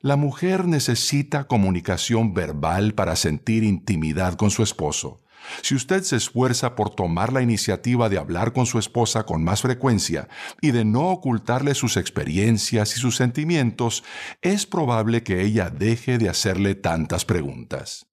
La 0.00 0.16
mujer 0.16 0.66
necesita 0.66 1.46
comunicación 1.46 2.32
verbal 2.32 2.94
para 2.94 3.16
sentir 3.16 3.64
intimidad 3.64 4.34
con 4.34 4.50
su 4.50 4.62
esposo. 4.62 5.19
Si 5.62 5.74
usted 5.74 6.02
se 6.02 6.16
esfuerza 6.16 6.74
por 6.74 6.90
tomar 6.90 7.32
la 7.32 7.42
iniciativa 7.42 8.08
de 8.08 8.18
hablar 8.18 8.52
con 8.52 8.66
su 8.66 8.78
esposa 8.78 9.24
con 9.24 9.44
más 9.44 9.62
frecuencia 9.62 10.28
y 10.60 10.70
de 10.70 10.84
no 10.84 11.10
ocultarle 11.10 11.74
sus 11.74 11.96
experiencias 11.96 12.96
y 12.96 13.00
sus 13.00 13.16
sentimientos, 13.16 14.04
es 14.42 14.66
probable 14.66 15.22
que 15.22 15.42
ella 15.42 15.70
deje 15.70 16.18
de 16.18 16.28
hacerle 16.28 16.74
tantas 16.74 17.24
preguntas. 17.24 18.06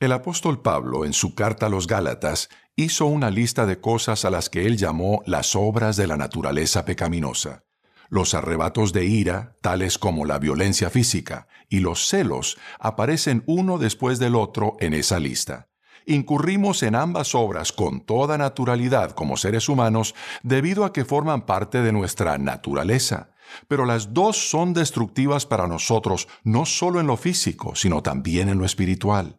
El 0.00 0.12
apóstol 0.12 0.62
Pablo, 0.62 1.04
en 1.04 1.12
su 1.12 1.34
carta 1.34 1.66
a 1.66 1.68
los 1.68 1.86
Gálatas, 1.86 2.48
hizo 2.74 3.06
una 3.06 3.30
lista 3.30 3.66
de 3.66 3.80
cosas 3.80 4.24
a 4.24 4.30
las 4.30 4.50
que 4.50 4.66
él 4.66 4.76
llamó 4.76 5.22
las 5.26 5.54
obras 5.54 5.96
de 5.96 6.08
la 6.08 6.16
naturaleza 6.16 6.84
pecaminosa. 6.84 7.64
Los 8.08 8.34
arrebatos 8.34 8.92
de 8.92 9.04
ira, 9.04 9.56
tales 9.62 9.98
como 9.98 10.26
la 10.26 10.38
violencia 10.38 10.90
física, 10.90 11.46
y 11.68 11.78
los 11.80 12.08
celos 12.08 12.58
aparecen 12.78 13.44
uno 13.46 13.78
después 13.78 14.18
del 14.18 14.34
otro 14.34 14.76
en 14.80 14.92
esa 14.92 15.18
lista 15.18 15.71
incurrimos 16.06 16.82
en 16.82 16.94
ambas 16.94 17.34
obras 17.34 17.72
con 17.72 18.00
toda 18.00 18.38
naturalidad 18.38 19.12
como 19.12 19.36
seres 19.36 19.68
humanos 19.68 20.14
debido 20.42 20.84
a 20.84 20.92
que 20.92 21.04
forman 21.04 21.46
parte 21.46 21.82
de 21.82 21.92
nuestra 21.92 22.38
naturaleza. 22.38 23.30
Pero 23.68 23.84
las 23.84 24.14
dos 24.14 24.50
son 24.50 24.72
destructivas 24.72 25.46
para 25.46 25.66
nosotros 25.66 26.28
no 26.42 26.64
solo 26.64 27.00
en 27.00 27.06
lo 27.06 27.16
físico, 27.16 27.74
sino 27.74 28.02
también 28.02 28.48
en 28.48 28.58
lo 28.58 28.64
espiritual. 28.64 29.38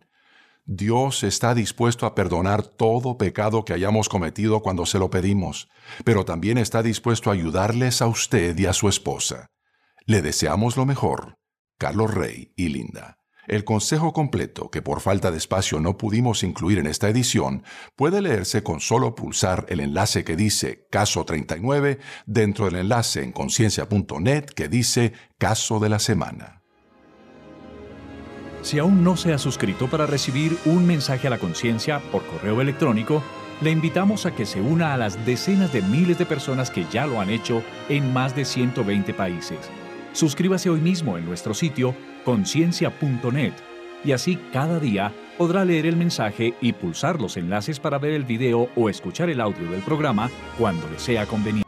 Dios 0.65 1.23
está 1.23 1.53
dispuesto 1.53 2.05
a 2.05 2.15
perdonar 2.15 2.63
todo 2.63 3.17
pecado 3.17 3.65
que 3.65 3.73
hayamos 3.73 4.07
cometido 4.07 4.61
cuando 4.61 4.85
se 4.85 4.97
lo 4.97 5.09
pedimos, 5.09 5.67
pero 6.05 6.23
también 6.23 6.57
está 6.57 6.81
dispuesto 6.81 7.29
a 7.29 7.33
ayudarles 7.33 8.01
a 8.01 8.07
usted 8.07 8.57
y 8.57 8.65
a 8.65 8.73
su 8.73 8.87
esposa. 8.87 9.47
Le 10.05 10.21
deseamos 10.21 10.77
lo 10.77 10.85
mejor. 10.85 11.35
Carlos 11.77 12.13
Rey 12.13 12.53
y 12.55 12.69
Linda. 12.69 13.22
El 13.47 13.65
consejo 13.65 14.13
completo, 14.13 14.69
que 14.69 14.81
por 14.81 15.01
falta 15.01 15.29
de 15.29 15.37
espacio 15.37 15.79
no 15.79 15.97
pudimos 15.97 16.43
incluir 16.43 16.79
en 16.79 16.87
esta 16.87 17.09
edición, 17.09 17.63
puede 17.95 18.21
leerse 18.21 18.63
con 18.63 18.79
solo 18.79 19.15
pulsar 19.15 19.65
el 19.67 19.81
enlace 19.81 20.23
que 20.23 20.37
dice 20.37 20.87
Caso 20.89 21.25
39 21.25 21.99
dentro 22.25 22.65
del 22.65 22.77
enlace 22.77 23.21
en 23.21 23.33
conciencia.net 23.33 24.45
que 24.45 24.69
dice 24.69 25.13
Caso 25.37 25.79
de 25.79 25.89
la 25.89 25.99
Semana. 25.99 26.61
Si 28.61 28.79
aún 28.79 29.03
no 29.03 29.17
se 29.17 29.33
ha 29.33 29.37
suscrito 29.37 29.89
para 29.89 30.05
recibir 30.05 30.57
un 30.63 30.87
mensaje 30.87 31.27
a 31.27 31.29
la 31.29 31.37
conciencia 31.37 31.99
por 32.11 32.25
correo 32.25 32.61
electrónico, 32.61 33.21
le 33.61 33.71
invitamos 33.71 34.25
a 34.25 34.33
que 34.33 34.45
se 34.45 34.61
una 34.61 34.93
a 34.93 34.97
las 34.97 35.25
decenas 35.25 35.73
de 35.73 35.81
miles 35.81 36.17
de 36.17 36.25
personas 36.25 36.71
que 36.71 36.85
ya 36.89 37.05
lo 37.05 37.19
han 37.19 37.29
hecho 37.29 37.61
en 37.89 38.13
más 38.13 38.37
de 38.37 38.45
120 38.45 39.13
países. 39.13 39.59
Suscríbase 40.13 40.69
hoy 40.69 40.79
mismo 40.79 41.17
en 41.17 41.25
nuestro 41.25 41.55
sitio 41.55 41.95
conciencia.net 42.23 43.53
y 44.05 44.11
así 44.11 44.37
cada 44.53 44.79
día 44.79 45.11
podrá 45.39 45.65
leer 45.65 45.87
el 45.87 45.95
mensaje 45.95 46.53
y 46.61 46.73
pulsar 46.73 47.19
los 47.19 47.35
enlaces 47.35 47.79
para 47.79 47.97
ver 47.97 48.11
el 48.11 48.23
video 48.23 48.69
o 48.75 48.89
escuchar 48.89 49.31
el 49.31 49.41
audio 49.41 49.69
del 49.71 49.81
programa 49.81 50.29
cuando 50.59 50.87
le 50.89 50.99
sea 50.99 51.25
conveniente. 51.25 51.67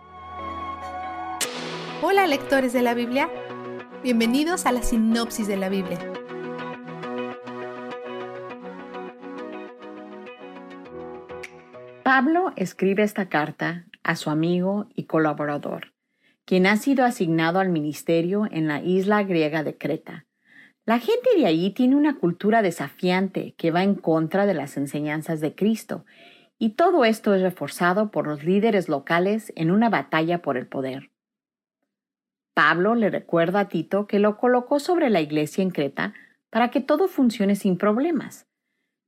Hola 2.04 2.28
lectores 2.28 2.72
de 2.72 2.84
la 2.84 2.94
Biblia, 2.94 3.30
bienvenidos 4.04 4.68
a 4.68 4.72
la 4.72 4.84
sinopsis 4.84 5.48
de 5.48 5.58
la 5.58 5.70
Biblia. 5.70 5.98
Pablo 12.04 12.54
escribe 12.56 13.02
esta 13.02 13.28
carta 13.28 13.86
a 14.04 14.16
su 14.16 14.30
amigo 14.30 14.86
y 14.94 15.06
colaborador, 15.06 15.95
quien 16.46 16.68
ha 16.68 16.78
sido 16.78 17.06
asignado 17.06 17.60
al 17.60 17.70
ministerio 17.70 18.48
en 18.52 18.68
la 18.68 18.82
isla 18.82 19.24
griega 19.24 19.64
de 19.64 19.78
Creta 19.78 20.26
la 20.86 21.00
gente 21.00 21.30
de 21.36 21.48
allí 21.48 21.72
tiene 21.72 21.96
una 21.96 22.20
cultura 22.20 22.62
desafiante 22.62 23.56
que 23.58 23.72
va 23.72 23.82
en 23.82 23.96
contra 23.96 24.46
de 24.46 24.54
las 24.54 24.78
enseñanzas 24.78 25.42
de 25.42 25.56
Cristo, 25.56 26.06
y 26.60 26.76
todo 26.76 27.06
esto 27.06 27.34
es 27.34 27.42
reforzado 27.42 28.12
por 28.12 28.28
los 28.28 28.44
líderes 28.44 28.88
locales 28.88 29.52
en 29.56 29.72
una 29.72 29.90
batalla 29.90 30.44
por 30.44 30.58
el 30.58 30.68
poder. 30.68 31.10
Pablo 32.54 32.94
le 32.94 33.10
recuerda 33.10 33.62
a 33.62 33.68
Tito 33.68 34.06
que 34.06 34.20
lo 34.20 34.38
colocó 34.38 34.80
sobre 34.80 35.10
la 35.10 35.22
iglesia 35.22 35.64
en 35.64 35.72
Creta 35.72 36.14
para 36.52 36.70
que 36.70 36.82
todo 36.82 37.08
funcione 37.08 37.56
sin 37.56 37.78
problemas. 37.78 38.46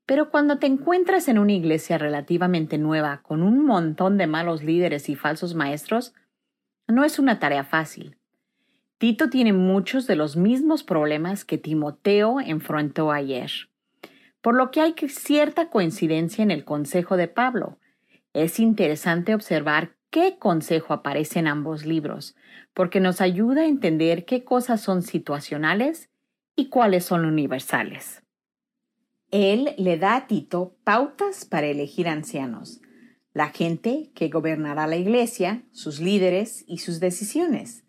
Pero 0.08 0.32
cuando 0.32 0.58
te 0.58 0.66
encuentras 0.66 1.28
en 1.28 1.38
una 1.38 1.54
iglesia 1.54 1.98
relativamente 1.98 2.78
nueva 2.78 3.22
con 3.22 3.44
un 3.44 3.64
montón 3.64 4.18
de 4.18 4.26
malos 4.26 4.64
líderes 4.64 5.10
y 5.10 5.16
falsos 5.16 5.54
maestros, 5.54 6.14
no 6.88 7.04
es 7.04 7.20
una 7.20 7.40
tarea 7.40 7.64
fácil. 7.64 8.18
Tito 8.98 9.30
tiene 9.30 9.54
muchos 9.54 10.08
de 10.08 10.16
los 10.16 10.36
mismos 10.38 10.84
problemas 10.84 11.46
que 11.46 11.58
Timoteo 11.58 12.40
enfrentó 12.40 13.12
ayer, 13.12 13.52
por 14.42 14.56
lo 14.56 14.72
que 14.72 14.82
hay 14.82 14.96
cierta 15.08 15.70
coincidencia 15.70 16.42
en 16.42 16.52
el 16.52 16.64
consejo 16.64 17.18
de 17.18 17.28
Pablo. 17.28 17.78
Es 18.34 18.60
interesante 18.60 19.36
observar 19.36 19.96
qué 20.10 20.38
consejo 20.40 20.94
aparece 20.94 21.40
en 21.40 21.48
ambos 21.48 21.86
libros, 21.86 22.36
porque 22.74 23.00
nos 23.00 23.22
ayuda 23.22 23.62
a 23.62 23.68
entender 23.68 24.26
qué 24.26 24.44
cosas 24.44 24.82
son 24.82 25.04
situacionales 25.04 26.10
y 26.56 26.70
cuáles 26.70 27.06
son 27.06 27.26
universales. 27.26 28.24
Él 29.30 29.76
le 29.78 29.98
da 29.98 30.16
a 30.16 30.28
Tito 30.28 30.76
pautas 30.84 31.46
para 31.46 31.68
elegir 31.68 32.08
ancianos, 32.08 32.82
la 33.38 33.50
gente 33.50 34.12
que 34.16 34.30
gobernará 34.30 34.88
la 34.88 34.98
iglesia, 34.98 35.64
sus 35.72 36.00
líderes 36.00 36.64
y 36.68 36.80
sus 36.80 37.00
decisiones 37.00 37.84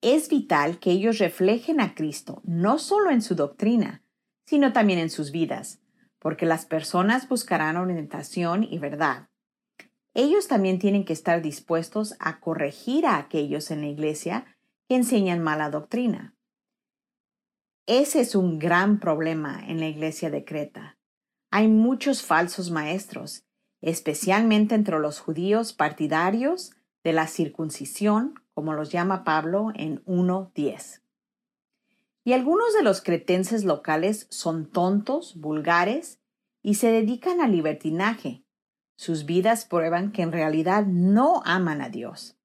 es 0.00 0.30
vital 0.30 0.78
que 0.78 0.90
ellos 0.90 1.18
reflejen 1.18 1.80
a 1.80 1.94
Cristo 1.94 2.40
no 2.44 2.78
solo 2.78 3.10
en 3.10 3.20
su 3.20 3.34
doctrina, 3.34 4.02
sino 4.46 4.72
también 4.72 4.98
en 4.98 5.10
sus 5.10 5.30
vidas, 5.30 5.82
porque 6.18 6.46
las 6.46 6.64
personas 6.64 7.28
buscarán 7.28 7.76
orientación 7.76 8.64
y 8.64 8.78
verdad. 8.78 9.28
Ellos 10.14 10.48
también 10.48 10.78
tienen 10.78 11.04
que 11.04 11.12
estar 11.12 11.42
dispuestos 11.42 12.16
a 12.18 12.40
corregir 12.40 13.06
a 13.06 13.18
aquellos 13.18 13.70
en 13.70 13.82
la 13.82 13.88
iglesia 13.88 14.56
que 14.88 14.96
enseñan 14.96 15.42
mala 15.42 15.68
doctrina. 15.68 16.34
Ese 17.86 18.20
es 18.20 18.34
un 18.34 18.58
gran 18.58 18.98
problema 18.98 19.62
en 19.68 19.78
la 19.78 19.88
iglesia 19.88 20.30
de 20.30 20.44
Creta. 20.44 20.98
Hay 21.50 21.68
muchos 21.68 22.22
falsos 22.22 22.70
maestros, 22.70 23.44
especialmente 23.80 24.74
entre 24.74 24.98
los 24.98 25.20
judíos 25.20 25.72
partidarios 25.72 26.72
de 27.02 27.12
la 27.12 27.26
circuncisión 27.26 28.34
como 28.54 28.74
los 28.74 28.90
llama 28.90 29.24
Pablo 29.24 29.72
en 29.74 30.04
1.10. 30.04 31.00
Y 32.24 32.34
algunos 32.34 32.74
de 32.74 32.82
los 32.82 33.00
cretenses 33.00 33.64
locales 33.64 34.26
son 34.30 34.70
tontos, 34.70 35.40
vulgares 35.40 36.20
y 36.62 36.74
se 36.74 36.92
dedican 36.92 37.40
al 37.40 37.52
libertinaje. 37.52 38.44
Sus 38.96 39.24
vidas 39.24 39.64
prueban 39.64 40.12
que 40.12 40.22
en 40.22 40.32
realidad 40.32 40.84
no 40.84 41.42
aman 41.46 41.80
a 41.80 41.88
Dios. 41.88 42.36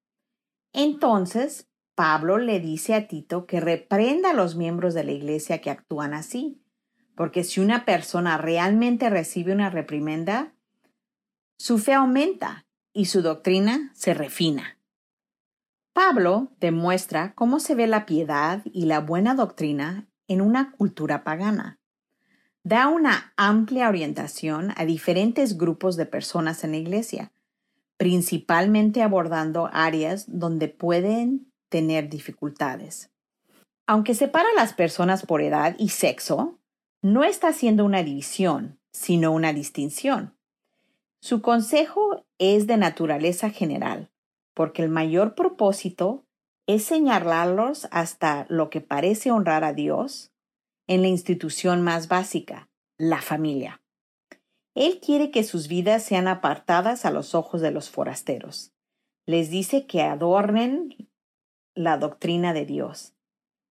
Entonces, 0.72 1.68
Pablo 1.94 2.38
le 2.38 2.60
dice 2.60 2.94
a 2.94 3.08
Tito 3.08 3.46
que 3.46 3.60
reprenda 3.60 4.30
a 4.30 4.34
los 4.34 4.56
miembros 4.56 4.94
de 4.94 5.04
la 5.04 5.12
iglesia 5.12 5.60
que 5.60 5.70
actúan 5.70 6.14
así, 6.14 6.62
porque 7.14 7.44
si 7.44 7.60
una 7.60 7.84
persona 7.84 8.38
realmente 8.38 9.10
recibe 9.10 9.52
una 9.52 9.70
reprimenda, 9.70 10.55
su 11.58 11.78
fe 11.78 11.94
aumenta 11.94 12.66
y 12.92 13.06
su 13.06 13.22
doctrina 13.22 13.90
se 13.94 14.14
refina. 14.14 14.78
Pablo 15.92 16.52
demuestra 16.60 17.34
cómo 17.34 17.58
se 17.58 17.74
ve 17.74 17.86
la 17.86 18.04
piedad 18.04 18.62
y 18.66 18.84
la 18.84 19.00
buena 19.00 19.34
doctrina 19.34 20.06
en 20.28 20.42
una 20.42 20.72
cultura 20.72 21.24
pagana. 21.24 21.78
Da 22.62 22.88
una 22.88 23.32
amplia 23.36 23.88
orientación 23.88 24.74
a 24.76 24.84
diferentes 24.84 25.56
grupos 25.56 25.96
de 25.96 26.04
personas 26.04 26.64
en 26.64 26.72
la 26.72 26.76
iglesia, 26.76 27.32
principalmente 27.96 29.02
abordando 29.02 29.70
áreas 29.72 30.26
donde 30.28 30.68
pueden 30.68 31.50
tener 31.70 32.10
dificultades. 32.10 33.10
Aunque 33.86 34.14
separa 34.14 34.48
a 34.50 34.60
las 34.60 34.74
personas 34.74 35.24
por 35.24 35.40
edad 35.40 35.76
y 35.78 35.88
sexo, 35.88 36.58
no 37.00 37.24
está 37.24 37.48
haciendo 37.48 37.84
una 37.84 38.02
división, 38.02 38.78
sino 38.92 39.32
una 39.32 39.52
distinción. 39.52 40.35
Su 41.26 41.42
consejo 41.42 42.24
es 42.38 42.68
de 42.68 42.76
naturaleza 42.76 43.50
general, 43.50 44.12
porque 44.54 44.80
el 44.84 44.88
mayor 44.88 45.34
propósito 45.34 46.24
es 46.68 46.84
señalarlos 46.84 47.88
hasta 47.90 48.46
lo 48.48 48.70
que 48.70 48.80
parece 48.80 49.32
honrar 49.32 49.64
a 49.64 49.72
Dios 49.72 50.30
en 50.86 51.02
la 51.02 51.08
institución 51.08 51.82
más 51.82 52.06
básica, 52.06 52.68
la 52.96 53.20
familia. 53.20 53.82
Él 54.76 55.00
quiere 55.04 55.32
que 55.32 55.42
sus 55.42 55.66
vidas 55.66 56.04
sean 56.04 56.28
apartadas 56.28 57.04
a 57.04 57.10
los 57.10 57.34
ojos 57.34 57.60
de 57.60 57.72
los 57.72 57.90
forasteros. 57.90 58.72
Les 59.26 59.50
dice 59.50 59.84
que 59.84 60.02
adornen 60.02 61.10
la 61.74 61.98
doctrina 61.98 62.52
de 62.52 62.66
Dios, 62.66 63.14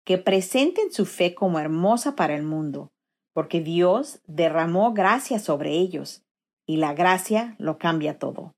que 0.03 0.17
presenten 0.17 0.91
su 0.91 1.05
fe 1.05 1.33
como 1.33 1.57
hermosa 1.59 2.17
para 2.17 2.35
el 2.35 2.43
mundo, 2.43 2.91
porque 3.31 3.61
Dios 3.61 4.19
derramó 4.27 4.93
gracia 4.93 5.39
sobre 5.39 5.71
ellos, 5.71 6.24
y 6.65 6.77
la 6.77 6.93
gracia 6.93 7.55
lo 7.59 7.77
cambia 7.77 8.19
todo. 8.19 8.55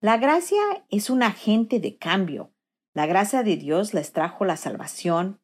La 0.00 0.18
gracia 0.18 0.60
es 0.90 1.08
un 1.08 1.22
agente 1.22 1.80
de 1.80 1.96
cambio. 1.96 2.52
La 2.92 3.06
gracia 3.06 3.42
de 3.42 3.56
Dios 3.56 3.94
les 3.94 4.12
trajo 4.12 4.44
la 4.44 4.56
salvación 4.56 5.40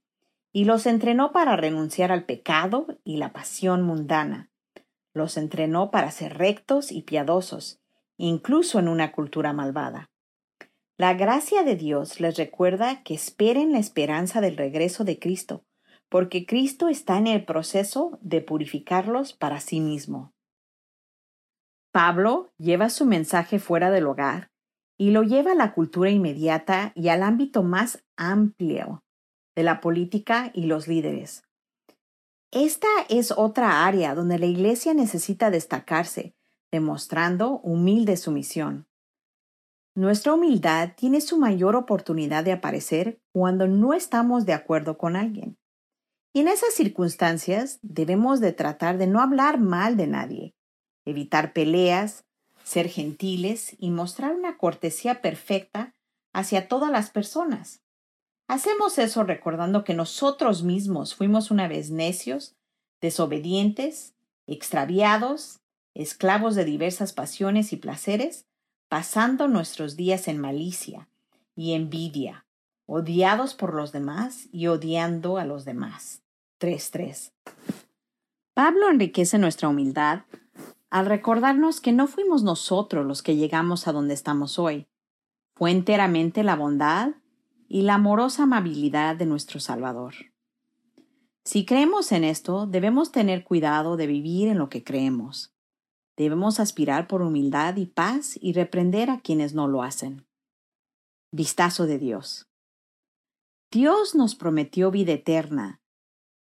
y 0.52 0.64
los 0.64 0.86
entrenó 0.86 1.32
para 1.32 1.56
renunciar 1.56 2.12
al 2.12 2.24
pecado 2.24 2.98
y 3.04 3.16
la 3.16 3.32
pasión 3.32 3.82
mundana. 3.82 4.50
Los 5.14 5.36
entrenó 5.36 5.90
para 5.90 6.10
ser 6.10 6.36
rectos 6.36 6.92
y 6.92 7.02
piadosos, 7.02 7.80
incluso 8.16 8.78
en 8.78 8.88
una 8.88 9.12
cultura 9.12 9.52
malvada. 9.52 10.10
La 10.96 11.14
gracia 11.14 11.62
de 11.62 11.76
Dios 11.76 12.20
les 12.20 12.36
recuerda 12.36 13.02
que 13.02 13.14
esperen 13.14 13.72
la 13.72 13.78
esperanza 13.78 14.42
del 14.42 14.58
regreso 14.58 15.04
de 15.04 15.18
Cristo, 15.18 15.64
porque 16.10 16.44
Cristo 16.44 16.88
está 16.88 17.16
en 17.16 17.28
el 17.28 17.44
proceso 17.46 18.18
de 18.20 18.42
purificarlos 18.42 19.32
para 19.32 19.60
sí 19.60 19.80
mismo. 19.80 20.34
Pablo 21.92 22.52
lleva 22.56 22.88
su 22.88 23.04
mensaje 23.04 23.58
fuera 23.58 23.90
del 23.90 24.06
hogar 24.06 24.50
y 24.98 25.10
lo 25.10 25.22
lleva 25.22 25.52
a 25.52 25.56
la 25.56 25.72
cultura 25.74 26.10
inmediata 26.10 26.92
y 26.94 27.08
al 27.08 27.22
ámbito 27.22 27.62
más 27.62 28.04
amplio 28.16 29.02
de 29.56 29.62
la 29.62 29.80
política 29.80 30.50
y 30.54 30.66
los 30.66 30.86
líderes. 30.86 31.42
Esta 32.52 32.88
es 33.08 33.32
otra 33.32 33.86
área 33.86 34.14
donde 34.14 34.38
la 34.38 34.46
Iglesia 34.46 34.94
necesita 34.94 35.50
destacarse, 35.50 36.34
demostrando 36.70 37.60
humilde 37.60 38.16
sumisión. 38.16 38.86
Nuestra 39.96 40.34
humildad 40.34 40.90
tiene 40.96 41.20
su 41.20 41.38
mayor 41.38 41.76
oportunidad 41.76 42.44
de 42.44 42.52
aparecer 42.52 43.20
cuando 43.32 43.66
no 43.66 43.94
estamos 43.94 44.46
de 44.46 44.52
acuerdo 44.52 44.98
con 44.98 45.16
alguien. 45.16 45.58
Y 46.32 46.40
en 46.40 46.48
esas 46.48 46.74
circunstancias 46.74 47.80
debemos 47.82 48.40
de 48.40 48.52
tratar 48.52 48.98
de 48.98 49.08
no 49.08 49.20
hablar 49.20 49.58
mal 49.58 49.96
de 49.96 50.06
nadie, 50.06 50.54
evitar 51.04 51.52
peleas, 51.52 52.24
ser 52.64 52.88
gentiles 52.88 53.76
y 53.78 53.90
mostrar 53.90 54.34
una 54.34 54.56
cortesía 54.56 55.20
perfecta 55.20 55.94
hacia 56.32 56.68
todas 56.68 56.90
las 56.90 57.10
personas. 57.10 57.80
Hacemos 58.48 58.98
eso 58.98 59.22
recordando 59.22 59.84
que 59.84 59.94
nosotros 59.94 60.62
mismos 60.62 61.14
fuimos 61.14 61.50
una 61.50 61.68
vez 61.68 61.90
necios, 61.90 62.56
desobedientes, 63.00 64.14
extraviados, 64.46 65.60
esclavos 65.94 66.54
de 66.54 66.64
diversas 66.64 67.12
pasiones 67.12 67.72
y 67.72 67.76
placeres, 67.76 68.46
pasando 68.88 69.46
nuestros 69.46 69.96
días 69.96 70.26
en 70.28 70.38
malicia 70.38 71.08
y 71.54 71.74
envidia, 71.74 72.46
odiados 72.86 73.54
por 73.54 73.74
los 73.74 73.92
demás 73.92 74.48
y 74.50 74.66
odiando 74.66 75.38
a 75.38 75.44
los 75.44 75.64
demás. 75.64 76.22
3.3. 76.60 77.32
Pablo 78.52 78.90
enriquece 78.90 79.38
nuestra 79.38 79.68
humildad 79.68 80.22
al 80.90 81.06
recordarnos 81.06 81.80
que 81.80 81.92
no 81.92 82.08
fuimos 82.08 82.42
nosotros 82.42 83.06
los 83.06 83.22
que 83.22 83.36
llegamos 83.36 83.86
a 83.86 83.92
donde 83.92 84.14
estamos 84.14 84.58
hoy. 84.58 84.88
Fue 85.54 85.70
enteramente 85.70 86.42
la 86.42 86.56
bondad 86.56 87.12
y 87.68 87.82
la 87.82 87.94
amorosa 87.94 88.42
amabilidad 88.42 89.16
de 89.16 89.26
nuestro 89.26 89.60
Salvador. 89.60 90.14
Si 91.44 91.64
creemos 91.64 92.12
en 92.12 92.24
esto, 92.24 92.66
debemos 92.66 93.12
tener 93.12 93.44
cuidado 93.44 93.96
de 93.96 94.06
vivir 94.06 94.48
en 94.48 94.58
lo 94.58 94.68
que 94.68 94.82
creemos. 94.82 95.54
Debemos 96.16 96.60
aspirar 96.60 97.06
por 97.06 97.22
humildad 97.22 97.76
y 97.76 97.86
paz 97.86 98.38
y 98.40 98.52
reprender 98.52 99.10
a 99.10 99.20
quienes 99.20 99.54
no 99.54 99.68
lo 99.68 99.82
hacen. 99.82 100.26
Vistazo 101.32 101.86
de 101.86 101.98
Dios. 101.98 102.48
Dios 103.70 104.16
nos 104.16 104.34
prometió 104.34 104.90
vida 104.90 105.12
eterna 105.12 105.79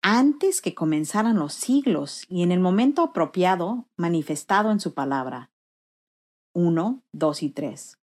antes 0.09 0.61
que 0.61 0.73
comenzaran 0.73 1.37
los 1.37 1.53
siglos 1.53 2.23
y 2.29 2.41
en 2.41 2.53
el 2.53 2.61
momento 2.61 3.01
apropiado 3.01 3.89
manifestado 3.97 4.71
en 4.71 4.79
su 4.79 4.93
palabra. 4.93 5.51
1, 6.53 7.03
2 7.11 7.43
y 7.43 7.49
3. 7.49 7.99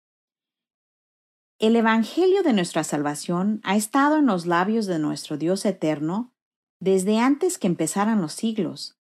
El 1.59 1.77
Evangelio 1.77 2.43
de 2.43 2.51
nuestra 2.51 2.83
salvación 2.83 3.61
ha 3.63 3.77
estado 3.77 4.17
en 4.17 4.25
los 4.25 4.45
labios 4.45 4.85
de 4.85 4.99
nuestro 4.99 5.37
Dios 5.37 5.63
eterno 5.63 6.33
desde 6.81 7.19
antes 7.19 7.57
que 7.57 7.67
empezaran 7.67 8.19
los 8.19 8.33
siglos. 8.33 8.97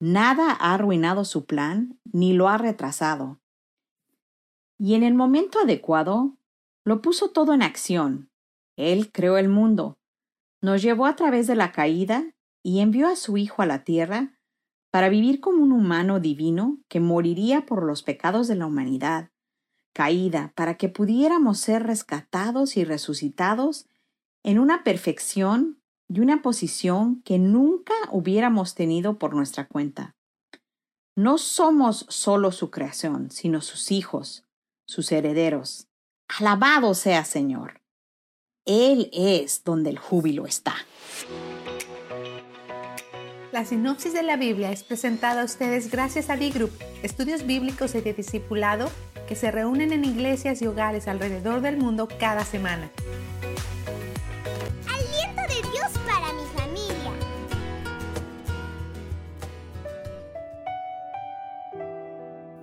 Nada 0.00 0.50
ha 0.50 0.74
arruinado 0.74 1.24
su 1.24 1.44
plan 1.44 2.00
ni 2.04 2.32
lo 2.32 2.48
ha 2.48 2.58
retrasado. 2.58 3.38
Y 4.76 4.94
en 4.94 5.04
el 5.04 5.14
momento 5.14 5.60
adecuado, 5.60 6.36
lo 6.84 7.00
puso 7.00 7.30
todo 7.30 7.54
en 7.54 7.62
acción. 7.62 8.28
Él 8.74 9.12
creó 9.12 9.38
el 9.38 9.48
mundo, 9.48 10.00
nos 10.62 10.82
llevó 10.82 11.06
a 11.06 11.14
través 11.14 11.46
de 11.46 11.54
la 11.54 11.70
caída 11.70 12.34
y 12.62 12.80
envió 12.80 13.08
a 13.08 13.16
su 13.16 13.36
Hijo 13.36 13.62
a 13.62 13.66
la 13.66 13.84
tierra 13.84 14.38
para 14.90 15.08
vivir 15.08 15.40
como 15.40 15.62
un 15.62 15.72
humano 15.72 16.20
divino 16.20 16.78
que 16.88 17.00
moriría 17.00 17.66
por 17.66 17.84
los 17.84 18.02
pecados 18.02 18.48
de 18.48 18.56
la 18.56 18.66
humanidad, 18.66 19.30
caída 19.92 20.52
para 20.56 20.76
que 20.76 20.88
pudiéramos 20.88 21.58
ser 21.58 21.84
rescatados 21.84 22.76
y 22.76 22.84
resucitados 22.84 23.86
en 24.42 24.58
una 24.58 24.82
perfección 24.82 25.80
y 26.08 26.20
una 26.20 26.42
posición 26.42 27.22
que 27.22 27.38
nunca 27.38 27.94
hubiéramos 28.10 28.74
tenido 28.74 29.18
por 29.18 29.34
nuestra 29.34 29.68
cuenta. 29.68 30.16
No 31.16 31.38
somos 31.38 32.06
solo 32.08 32.50
su 32.50 32.70
creación, 32.70 33.30
sino 33.30 33.60
sus 33.60 33.92
hijos, 33.92 34.44
sus 34.86 35.12
herederos. 35.12 35.86
Alabado 36.38 36.94
sea 36.94 37.24
Señor. 37.24 37.80
Él 38.64 39.10
es 39.12 39.62
donde 39.64 39.90
el 39.90 39.98
júbilo 39.98 40.46
está. 40.46 40.74
La 43.52 43.64
sinopsis 43.64 44.12
de 44.12 44.22
la 44.22 44.36
Biblia 44.36 44.70
es 44.70 44.84
presentada 44.84 45.42
a 45.42 45.44
ustedes 45.44 45.90
gracias 45.90 46.30
a 46.30 46.36
D-Group, 46.36 46.70
estudios 47.02 47.44
bíblicos 47.44 47.96
y 47.96 48.00
de 48.00 48.12
discipulado 48.12 48.88
que 49.26 49.34
se 49.34 49.50
reúnen 49.50 49.92
en 49.92 50.04
iglesias 50.04 50.62
y 50.62 50.68
hogares 50.68 51.08
alrededor 51.08 51.60
del 51.60 51.76
mundo 51.76 52.06
cada 52.20 52.44
semana. 52.44 52.88
Aliento 54.88 55.42
de 55.52 55.68
Dios 55.72 55.90
para 56.06 56.32
mi 56.32 56.44
familia. 56.54 57.12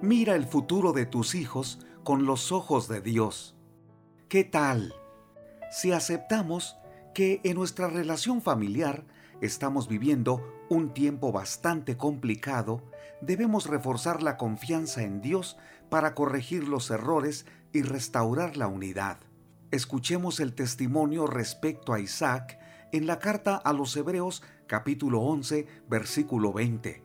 Mira 0.02 0.36
el 0.36 0.46
futuro 0.46 0.94
de 0.94 1.06
tus 1.06 1.36
hijos 1.36 1.80
con 2.06 2.26
los 2.26 2.54
ojos 2.54 2.88
de 2.88 3.02
Dios. 3.02 3.58
¿Qué 4.30 4.46
tal 4.46 4.94
si 5.70 5.92
aceptamos 5.92 6.78
que 7.14 7.42
en 7.44 7.56
nuestra 7.56 7.90
relación 7.90 8.42
familiar 8.42 9.04
estamos 9.42 9.90
viviendo 9.90 10.57
un 10.70 10.94
tiempo 10.94 11.32
bastante 11.32 11.98
complicado, 11.98 12.84
debemos 13.22 13.68
reforzar 13.68 14.22
la 14.22 14.38
confianza 14.38 15.04
en 15.04 15.22
Dios 15.22 15.58
para 15.90 16.14
corregir 16.14 16.68
los 16.68 16.92
errores 16.92 17.46
y 17.74 17.82
restaurar 17.82 18.58
la 18.58 18.68
unidad. 18.68 19.18
Escuchemos 19.72 20.40
el 20.40 20.54
testimonio 20.54 21.28
respecto 21.28 21.94
a 21.94 22.00
Isaac 22.00 22.60
en 22.92 23.06
la 23.08 23.20
carta 23.20 23.56
a 23.56 23.74
los 23.74 23.96
Hebreos 23.96 24.44
capítulo 24.68 25.22
11 25.22 25.68
versículo 25.90 26.54
20. 26.54 27.04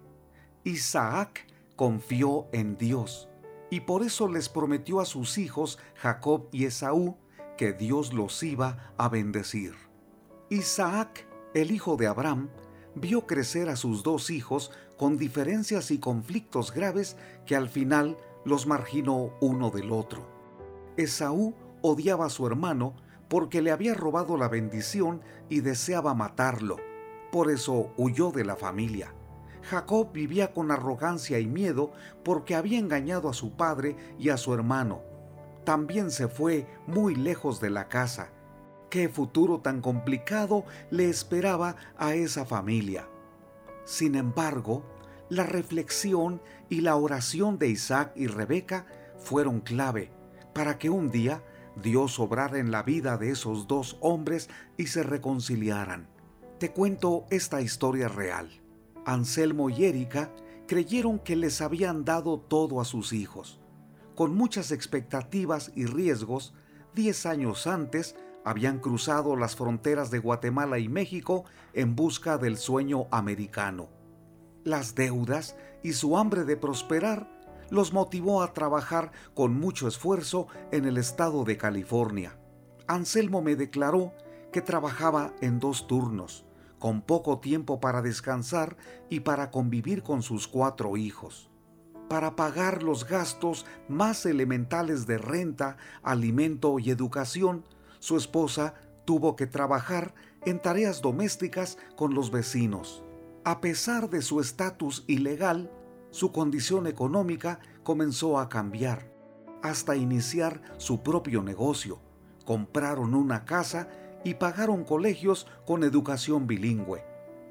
Isaac 0.64 1.46
confió 1.76 2.48
en 2.52 2.76
Dios 2.76 3.28
y 3.70 3.80
por 3.80 4.02
eso 4.02 4.28
les 4.28 4.48
prometió 4.48 5.00
a 5.00 5.04
sus 5.04 5.38
hijos 5.38 5.78
Jacob 5.96 6.48
y 6.52 6.66
Esaú 6.66 7.16
que 7.56 7.72
Dios 7.72 8.12
los 8.12 8.42
iba 8.42 8.92
a 8.96 9.08
bendecir. 9.08 9.74
Isaac 10.50 11.26
el 11.54 11.70
hijo 11.70 11.96
de 11.96 12.06
Abraham, 12.06 12.48
vio 12.94 13.26
crecer 13.26 13.68
a 13.68 13.76
sus 13.76 14.02
dos 14.02 14.30
hijos 14.30 14.70
con 14.96 15.16
diferencias 15.16 15.90
y 15.90 15.98
conflictos 15.98 16.72
graves 16.72 17.16
que 17.46 17.56
al 17.56 17.68
final 17.68 18.16
los 18.44 18.66
marginó 18.66 19.32
uno 19.40 19.70
del 19.70 19.92
otro. 19.92 20.26
Esaú 20.96 21.54
odiaba 21.80 22.26
a 22.26 22.30
su 22.30 22.46
hermano 22.46 22.94
porque 23.28 23.62
le 23.62 23.70
había 23.70 23.94
robado 23.94 24.36
la 24.36 24.48
bendición 24.48 25.22
y 25.48 25.60
deseaba 25.60 26.14
matarlo. 26.14 26.76
Por 27.30 27.50
eso 27.50 27.92
huyó 27.96 28.30
de 28.30 28.44
la 28.44 28.56
familia. 28.56 29.14
Jacob 29.62 30.12
vivía 30.12 30.52
con 30.52 30.70
arrogancia 30.70 31.38
y 31.38 31.46
miedo 31.46 31.92
porque 32.24 32.54
había 32.54 32.78
engañado 32.78 33.28
a 33.28 33.34
su 33.34 33.52
padre 33.52 33.96
y 34.18 34.28
a 34.28 34.36
su 34.36 34.52
hermano. 34.52 35.02
También 35.64 36.10
se 36.10 36.28
fue 36.28 36.66
muy 36.86 37.14
lejos 37.14 37.60
de 37.60 37.70
la 37.70 37.88
casa 37.88 38.32
qué 38.92 39.08
futuro 39.08 39.60
tan 39.60 39.80
complicado 39.80 40.66
le 40.90 41.08
esperaba 41.08 41.76
a 41.96 42.14
esa 42.14 42.44
familia. 42.44 43.08
Sin 43.86 44.16
embargo, 44.16 44.84
la 45.30 45.44
reflexión 45.44 46.42
y 46.68 46.82
la 46.82 46.96
oración 46.96 47.58
de 47.58 47.68
Isaac 47.68 48.12
y 48.16 48.26
Rebeca 48.26 48.84
fueron 49.16 49.60
clave 49.60 50.12
para 50.52 50.78
que 50.78 50.90
un 50.90 51.10
día 51.10 51.42
Dios 51.82 52.20
obrara 52.20 52.58
en 52.58 52.70
la 52.70 52.82
vida 52.82 53.16
de 53.16 53.30
esos 53.30 53.66
dos 53.66 53.96
hombres 54.02 54.50
y 54.76 54.88
se 54.88 55.02
reconciliaran. 55.02 56.06
Te 56.58 56.70
cuento 56.70 57.24
esta 57.30 57.62
historia 57.62 58.08
real. 58.08 58.50
Anselmo 59.06 59.70
y 59.70 59.86
Erika 59.86 60.30
creyeron 60.68 61.18
que 61.18 61.34
les 61.34 61.62
habían 61.62 62.04
dado 62.04 62.40
todo 62.40 62.78
a 62.78 62.84
sus 62.84 63.14
hijos. 63.14 63.58
Con 64.14 64.34
muchas 64.34 64.70
expectativas 64.70 65.72
y 65.74 65.86
riesgos, 65.86 66.52
diez 66.94 67.24
años 67.24 67.66
antes 67.66 68.16
habían 68.44 68.78
cruzado 68.78 69.36
las 69.36 69.56
fronteras 69.56 70.10
de 70.10 70.18
Guatemala 70.18 70.78
y 70.78 70.88
México 70.88 71.44
en 71.72 71.94
busca 71.94 72.38
del 72.38 72.56
sueño 72.56 73.06
americano. 73.10 73.88
Las 74.64 74.94
deudas 74.94 75.56
y 75.82 75.92
su 75.92 76.16
hambre 76.16 76.44
de 76.44 76.56
prosperar 76.56 77.28
los 77.70 77.92
motivó 77.92 78.42
a 78.42 78.52
trabajar 78.52 79.12
con 79.34 79.58
mucho 79.58 79.88
esfuerzo 79.88 80.46
en 80.70 80.84
el 80.84 80.98
estado 80.98 81.44
de 81.44 81.56
California. 81.56 82.38
Anselmo 82.86 83.40
me 83.40 83.56
declaró 83.56 84.12
que 84.52 84.60
trabajaba 84.60 85.32
en 85.40 85.58
dos 85.58 85.86
turnos, 85.86 86.44
con 86.78 87.00
poco 87.00 87.38
tiempo 87.38 87.80
para 87.80 88.02
descansar 88.02 88.76
y 89.08 89.20
para 89.20 89.50
convivir 89.50 90.02
con 90.02 90.22
sus 90.22 90.46
cuatro 90.46 90.96
hijos. 90.96 91.48
Para 92.08 92.36
pagar 92.36 92.82
los 92.82 93.08
gastos 93.08 93.64
más 93.88 94.26
elementales 94.26 95.06
de 95.06 95.16
renta, 95.16 95.78
alimento 96.02 96.78
y 96.78 96.90
educación, 96.90 97.64
su 98.02 98.16
esposa 98.16 98.74
tuvo 99.04 99.36
que 99.36 99.46
trabajar 99.46 100.12
en 100.44 100.60
tareas 100.60 101.02
domésticas 101.02 101.78
con 101.94 102.14
los 102.14 102.32
vecinos. 102.32 103.04
A 103.44 103.60
pesar 103.60 104.10
de 104.10 104.22
su 104.22 104.40
estatus 104.40 105.04
ilegal, 105.06 105.70
su 106.10 106.32
condición 106.32 106.88
económica 106.88 107.60
comenzó 107.84 108.40
a 108.40 108.48
cambiar, 108.48 109.08
hasta 109.62 109.94
iniciar 109.94 110.62
su 110.78 111.04
propio 111.04 111.44
negocio. 111.44 112.00
Compraron 112.44 113.14
una 113.14 113.44
casa 113.44 113.88
y 114.24 114.34
pagaron 114.34 114.82
colegios 114.82 115.46
con 115.64 115.84
educación 115.84 116.48
bilingüe, 116.48 117.04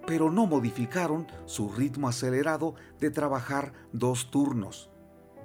pero 0.05 0.29
no 0.31 0.47
modificaron 0.47 1.27
su 1.45 1.71
ritmo 1.71 2.09
acelerado 2.09 2.75
de 2.99 3.09
trabajar 3.09 3.71
dos 3.93 4.29
turnos. 4.31 4.89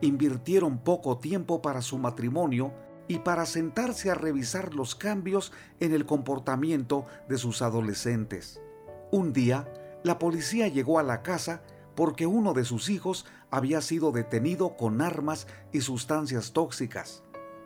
Invirtieron 0.00 0.78
poco 0.78 1.18
tiempo 1.18 1.62
para 1.62 1.80
su 1.80 1.96
matrimonio 1.96 2.72
y 3.08 3.20
para 3.20 3.46
sentarse 3.46 4.10
a 4.10 4.14
revisar 4.14 4.74
los 4.74 4.94
cambios 4.94 5.52
en 5.80 5.92
el 5.92 6.06
comportamiento 6.06 7.06
de 7.28 7.38
sus 7.38 7.62
adolescentes. 7.62 8.60
Un 9.10 9.32
día, 9.32 9.72
la 10.02 10.18
policía 10.18 10.68
llegó 10.68 10.98
a 10.98 11.02
la 11.02 11.22
casa 11.22 11.62
porque 11.94 12.26
uno 12.26 12.52
de 12.52 12.64
sus 12.64 12.90
hijos 12.90 13.26
había 13.50 13.80
sido 13.80 14.12
detenido 14.12 14.76
con 14.76 15.00
armas 15.00 15.46
y 15.72 15.80
sustancias 15.80 16.52
tóxicas. 16.52 17.22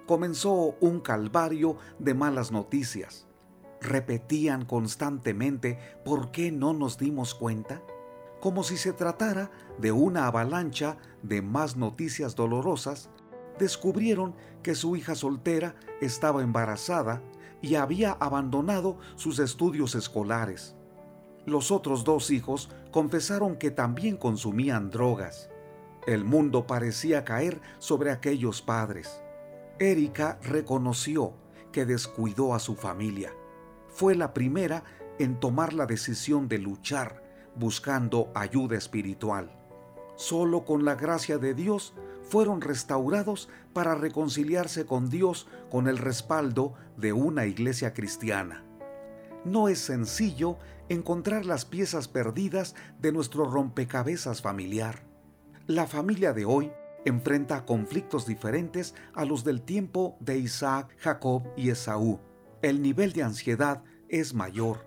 Comenzó 0.06 0.76
un 0.80 1.00
calvario 1.00 1.76
de 1.98 2.14
malas 2.14 2.52
noticias. 2.52 3.26
Repetían 3.80 4.64
constantemente 4.66 5.78
¿por 6.04 6.30
qué 6.30 6.52
no 6.52 6.72
nos 6.72 6.98
dimos 6.98 7.34
cuenta? 7.34 7.82
Como 8.40 8.62
si 8.62 8.76
se 8.76 8.92
tratara 8.92 9.50
de 9.78 9.92
una 9.92 10.26
avalancha 10.26 10.96
de 11.22 11.42
más 11.42 11.76
noticias 11.76 12.36
dolorosas, 12.36 13.10
descubrieron 13.58 14.34
que 14.62 14.74
su 14.74 14.96
hija 14.96 15.14
soltera 15.14 15.74
estaba 16.00 16.42
embarazada 16.42 17.22
y 17.62 17.74
había 17.74 18.12
abandonado 18.12 18.98
sus 19.16 19.38
estudios 19.38 19.94
escolares. 19.94 20.74
Los 21.46 21.70
otros 21.70 22.04
dos 22.04 22.30
hijos 22.30 22.70
confesaron 22.90 23.56
que 23.56 23.70
también 23.70 24.16
consumían 24.16 24.90
drogas. 24.90 25.50
El 26.06 26.24
mundo 26.24 26.66
parecía 26.66 27.24
caer 27.24 27.60
sobre 27.78 28.10
aquellos 28.10 28.62
padres. 28.62 29.22
Erika 29.78 30.38
reconoció 30.42 31.32
que 31.72 31.86
descuidó 31.86 32.54
a 32.54 32.58
su 32.58 32.74
familia. 32.74 33.32
Fue 33.88 34.14
la 34.14 34.32
primera 34.34 34.84
en 35.18 35.38
tomar 35.38 35.72
la 35.72 35.86
decisión 35.86 36.48
de 36.48 36.58
luchar 36.58 37.22
buscando 37.54 38.30
ayuda 38.34 38.76
espiritual. 38.76 39.50
Solo 40.16 40.64
con 40.64 40.84
la 40.84 40.94
gracia 40.94 41.38
de 41.38 41.54
Dios 41.54 41.94
fueron 42.30 42.60
restaurados 42.60 43.48
para 43.72 43.96
reconciliarse 43.96 44.86
con 44.86 45.10
Dios 45.10 45.48
con 45.68 45.88
el 45.88 45.98
respaldo 45.98 46.74
de 46.96 47.12
una 47.12 47.46
iglesia 47.46 47.92
cristiana. 47.92 48.64
No 49.44 49.68
es 49.68 49.80
sencillo 49.80 50.58
encontrar 50.88 51.44
las 51.44 51.64
piezas 51.64 52.06
perdidas 52.08 52.76
de 53.00 53.12
nuestro 53.12 53.44
rompecabezas 53.44 54.42
familiar. 54.42 55.02
La 55.66 55.86
familia 55.86 56.32
de 56.32 56.44
hoy 56.44 56.70
enfrenta 57.04 57.64
conflictos 57.64 58.26
diferentes 58.26 58.94
a 59.14 59.24
los 59.24 59.42
del 59.42 59.62
tiempo 59.62 60.16
de 60.20 60.38
Isaac, 60.38 60.94
Jacob 60.98 61.48
y 61.56 61.70
Esaú. 61.70 62.20
El 62.62 62.80
nivel 62.80 63.12
de 63.12 63.24
ansiedad 63.24 63.82
es 64.08 64.34
mayor, 64.34 64.86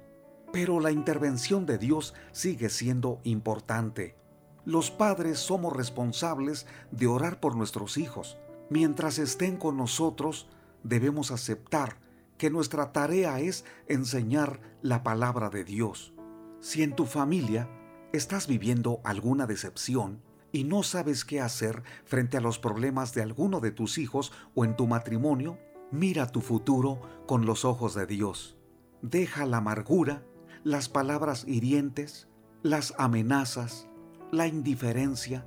pero 0.53 0.79
la 0.79 0.91
intervención 0.91 1.65
de 1.65 1.77
Dios 1.77 2.13
sigue 2.31 2.69
siendo 2.69 3.19
importante. 3.23 4.22
Los 4.65 4.91
padres 4.91 5.39
somos 5.39 5.73
responsables 5.73 6.65
de 6.91 7.07
orar 7.07 7.39
por 7.39 7.55
nuestros 7.55 7.97
hijos. 7.97 8.37
Mientras 8.69 9.19
estén 9.19 9.57
con 9.57 9.75
nosotros, 9.75 10.47
debemos 10.83 11.31
aceptar 11.31 11.97
que 12.37 12.49
nuestra 12.49 12.91
tarea 12.93 13.39
es 13.39 13.65
enseñar 13.87 14.61
la 14.81 15.03
palabra 15.03 15.49
de 15.49 15.63
Dios. 15.63 16.13
Si 16.61 16.81
en 16.81 16.95
tu 16.95 17.05
familia 17.05 17.69
estás 18.13 18.47
viviendo 18.47 19.01
alguna 19.03 19.47
decepción 19.47 20.21
y 20.53 20.63
no 20.63 20.83
sabes 20.83 21.25
qué 21.25 21.41
hacer 21.41 21.83
frente 22.05 22.37
a 22.37 22.41
los 22.41 22.57
problemas 22.57 23.13
de 23.13 23.21
alguno 23.21 23.59
de 23.59 23.71
tus 23.71 23.97
hijos 23.97 24.31
o 24.55 24.63
en 24.63 24.77
tu 24.77 24.87
matrimonio, 24.87 25.57
mira 25.91 26.31
tu 26.31 26.39
futuro 26.39 27.01
con 27.25 27.45
los 27.45 27.65
ojos 27.65 27.95
de 27.95 28.05
Dios. 28.05 28.55
Deja 29.01 29.45
la 29.45 29.57
amargura, 29.57 30.23
las 30.63 30.87
palabras 30.87 31.45
hirientes, 31.47 32.29
las 32.61 32.93
amenazas, 32.97 33.89
la 34.33 34.47
indiferencia. 34.47 35.45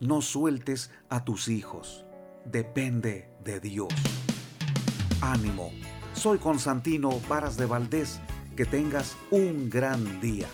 No 0.00 0.20
sueltes 0.20 0.90
a 1.08 1.24
tus 1.24 1.48
hijos. 1.48 2.04
Depende 2.44 3.30
de 3.44 3.60
Dios. 3.60 3.94
Ánimo 5.20 5.70
soy 6.14 6.38
Constantino 6.38 7.10
Varas 7.28 7.56
de 7.56 7.66
Valdés. 7.66 8.20
Que 8.56 8.64
tengas 8.66 9.16
un 9.30 9.70
gran 9.70 10.20
día. 10.20 10.46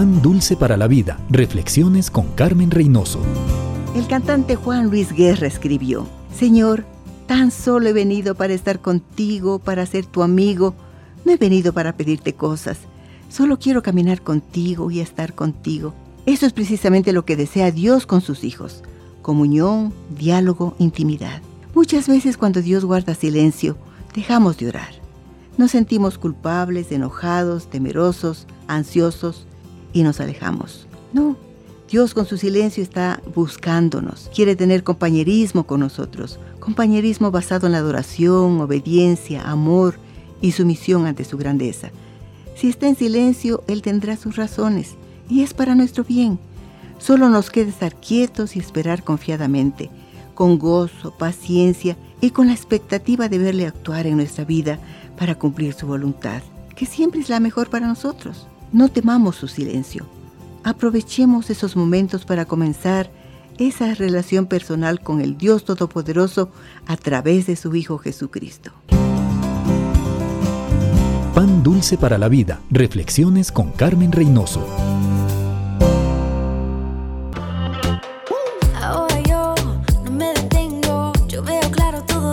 Dulce 0.00 0.56
para 0.56 0.78
la 0.78 0.88
vida. 0.88 1.18
Reflexiones 1.28 2.10
con 2.10 2.28
Carmen 2.28 2.70
Reynoso. 2.70 3.20
El 3.94 4.06
cantante 4.06 4.56
Juan 4.56 4.88
Luis 4.88 5.12
Guerra 5.12 5.46
escribió, 5.46 6.06
Señor, 6.34 6.84
tan 7.26 7.50
solo 7.50 7.88
he 7.88 7.92
venido 7.92 8.34
para 8.34 8.54
estar 8.54 8.80
contigo, 8.80 9.58
para 9.58 9.84
ser 9.84 10.06
tu 10.06 10.22
amigo. 10.22 10.74
No 11.26 11.32
he 11.32 11.36
venido 11.36 11.74
para 11.74 11.96
pedirte 11.96 12.32
cosas. 12.32 12.78
Solo 13.28 13.58
quiero 13.58 13.82
caminar 13.82 14.22
contigo 14.22 14.90
y 14.90 15.00
estar 15.00 15.34
contigo. 15.34 15.92
Eso 16.24 16.46
es 16.46 16.54
precisamente 16.54 17.12
lo 17.12 17.26
que 17.26 17.36
desea 17.36 17.70
Dios 17.70 18.06
con 18.06 18.22
sus 18.22 18.42
hijos. 18.42 18.82
Comunión, 19.20 19.92
diálogo, 20.16 20.76
intimidad. 20.78 21.42
Muchas 21.74 22.08
veces 22.08 22.38
cuando 22.38 22.62
Dios 22.62 22.86
guarda 22.86 23.14
silencio, 23.14 23.76
dejamos 24.14 24.56
de 24.56 24.68
orar. 24.68 24.94
Nos 25.58 25.72
sentimos 25.72 26.16
culpables, 26.16 26.90
enojados, 26.90 27.68
temerosos, 27.68 28.46
ansiosos 28.66 29.46
y 29.92 30.02
nos 30.02 30.20
alejamos. 30.20 30.86
No, 31.12 31.36
Dios 31.90 32.14
con 32.14 32.24
su 32.24 32.36
silencio 32.36 32.82
está 32.82 33.20
buscándonos, 33.34 34.30
quiere 34.32 34.54
tener 34.54 34.84
compañerismo 34.84 35.66
con 35.66 35.80
nosotros, 35.80 36.38
compañerismo 36.60 37.32
basado 37.32 37.66
en 37.66 37.72
la 37.72 37.78
adoración, 37.78 38.60
obediencia, 38.60 39.42
amor 39.42 39.96
y 40.40 40.52
sumisión 40.52 41.06
ante 41.06 41.24
su 41.24 41.36
grandeza. 41.36 41.90
Si 42.54 42.68
está 42.68 42.86
en 42.86 42.94
silencio, 42.94 43.64
Él 43.66 43.82
tendrá 43.82 44.16
sus 44.16 44.36
razones 44.36 44.94
y 45.28 45.42
es 45.42 45.52
para 45.52 45.74
nuestro 45.74 46.04
bien. 46.04 46.38
Solo 46.98 47.28
nos 47.28 47.50
queda 47.50 47.70
estar 47.70 47.96
quietos 47.96 48.54
y 48.54 48.58
esperar 48.58 49.02
confiadamente, 49.02 49.90
con 50.34 50.58
gozo, 50.58 51.12
paciencia 51.16 51.96
y 52.20 52.30
con 52.30 52.48
la 52.48 52.52
expectativa 52.52 53.28
de 53.28 53.38
verle 53.38 53.66
actuar 53.66 54.06
en 54.06 54.16
nuestra 54.16 54.44
vida 54.44 54.78
para 55.18 55.34
cumplir 55.34 55.72
su 55.72 55.86
voluntad, 55.86 56.42
que 56.76 56.86
siempre 56.86 57.20
es 57.20 57.30
la 57.30 57.40
mejor 57.40 57.68
para 57.68 57.86
nosotros. 57.86 58.46
No 58.72 58.88
temamos 58.88 59.36
su 59.36 59.48
silencio. 59.48 60.06
Aprovechemos 60.62 61.50
esos 61.50 61.76
momentos 61.76 62.24
para 62.24 62.44
comenzar 62.44 63.10
esa 63.58 63.94
relación 63.94 64.46
personal 64.46 65.00
con 65.00 65.20
el 65.20 65.36
Dios 65.36 65.64
Todopoderoso 65.64 66.50
a 66.86 66.96
través 66.96 67.46
de 67.46 67.56
su 67.56 67.74
Hijo 67.74 67.98
Jesucristo. 67.98 68.72
Pan 71.34 71.62
dulce 71.62 71.96
para 71.96 72.18
la 72.18 72.28
vida. 72.28 72.60
Reflexiones 72.70 73.50
con 73.52 73.70
Carmen 73.72 74.12
Reynoso. 74.12 74.66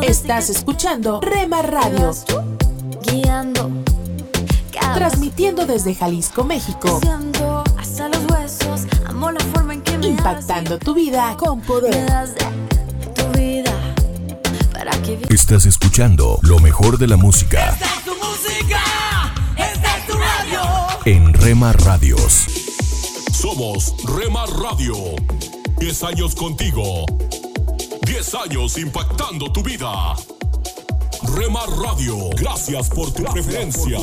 Estás 0.03 0.49
escuchando 0.49 1.19
Rema 1.21 1.61
Radio. 1.61 2.11
Guiando, 3.03 3.69
Transmitiendo 4.93 5.65
desde 5.65 5.93
Jalisco, 5.95 6.43
México. 6.43 6.99
siendo 7.01 7.63
hasta 7.77 8.07
los 8.09 8.23
huesos. 8.31 8.81
Amo 9.05 9.31
la 9.31 9.39
forma 9.53 9.73
en 9.73 9.81
que 9.81 9.97
me 9.97 10.07
Impactando 10.07 10.77
tu 10.79 10.93
vida 10.93 11.35
con 11.37 11.61
poder. 11.61 12.05
das 12.09 12.33
de 12.35 12.45
tu 13.15 13.37
vida 13.37 13.73
para 14.73 14.91
Estás 15.29 15.65
escuchando 15.65 16.39
lo 16.41 16.59
mejor 16.59 16.97
de 16.97 17.07
la 17.07 17.17
música 17.17 17.69
Esta 17.69 17.85
es 17.85 18.03
tu 18.05 18.11
música, 18.15 18.81
esta 19.57 19.97
es 19.97 20.07
tu 20.07 20.13
radio. 20.13 20.61
en 21.05 21.33
Rema 21.33 21.73
Radios. 21.73 22.45
Somos 23.31 23.93
Rema 24.05 24.45
Radio. 24.45 24.95
10 25.79 26.03
años 26.03 26.35
contigo. 26.35 27.05
10 28.01 28.35
años 28.35 28.77
impactando 28.77 29.51
tu 29.51 29.61
vida. 29.63 30.15
Rema 31.35 31.65
Radio, 31.83 32.29
gracias 32.35 32.89
por 32.89 33.11
tu 33.11 33.23
preferencia. 33.23 33.99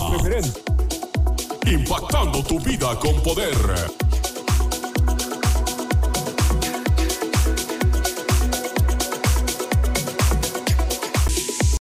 Impactando 1.66 2.42
tu 2.42 2.60
vida 2.60 2.98
con 2.98 3.20
poder. 3.22 4.03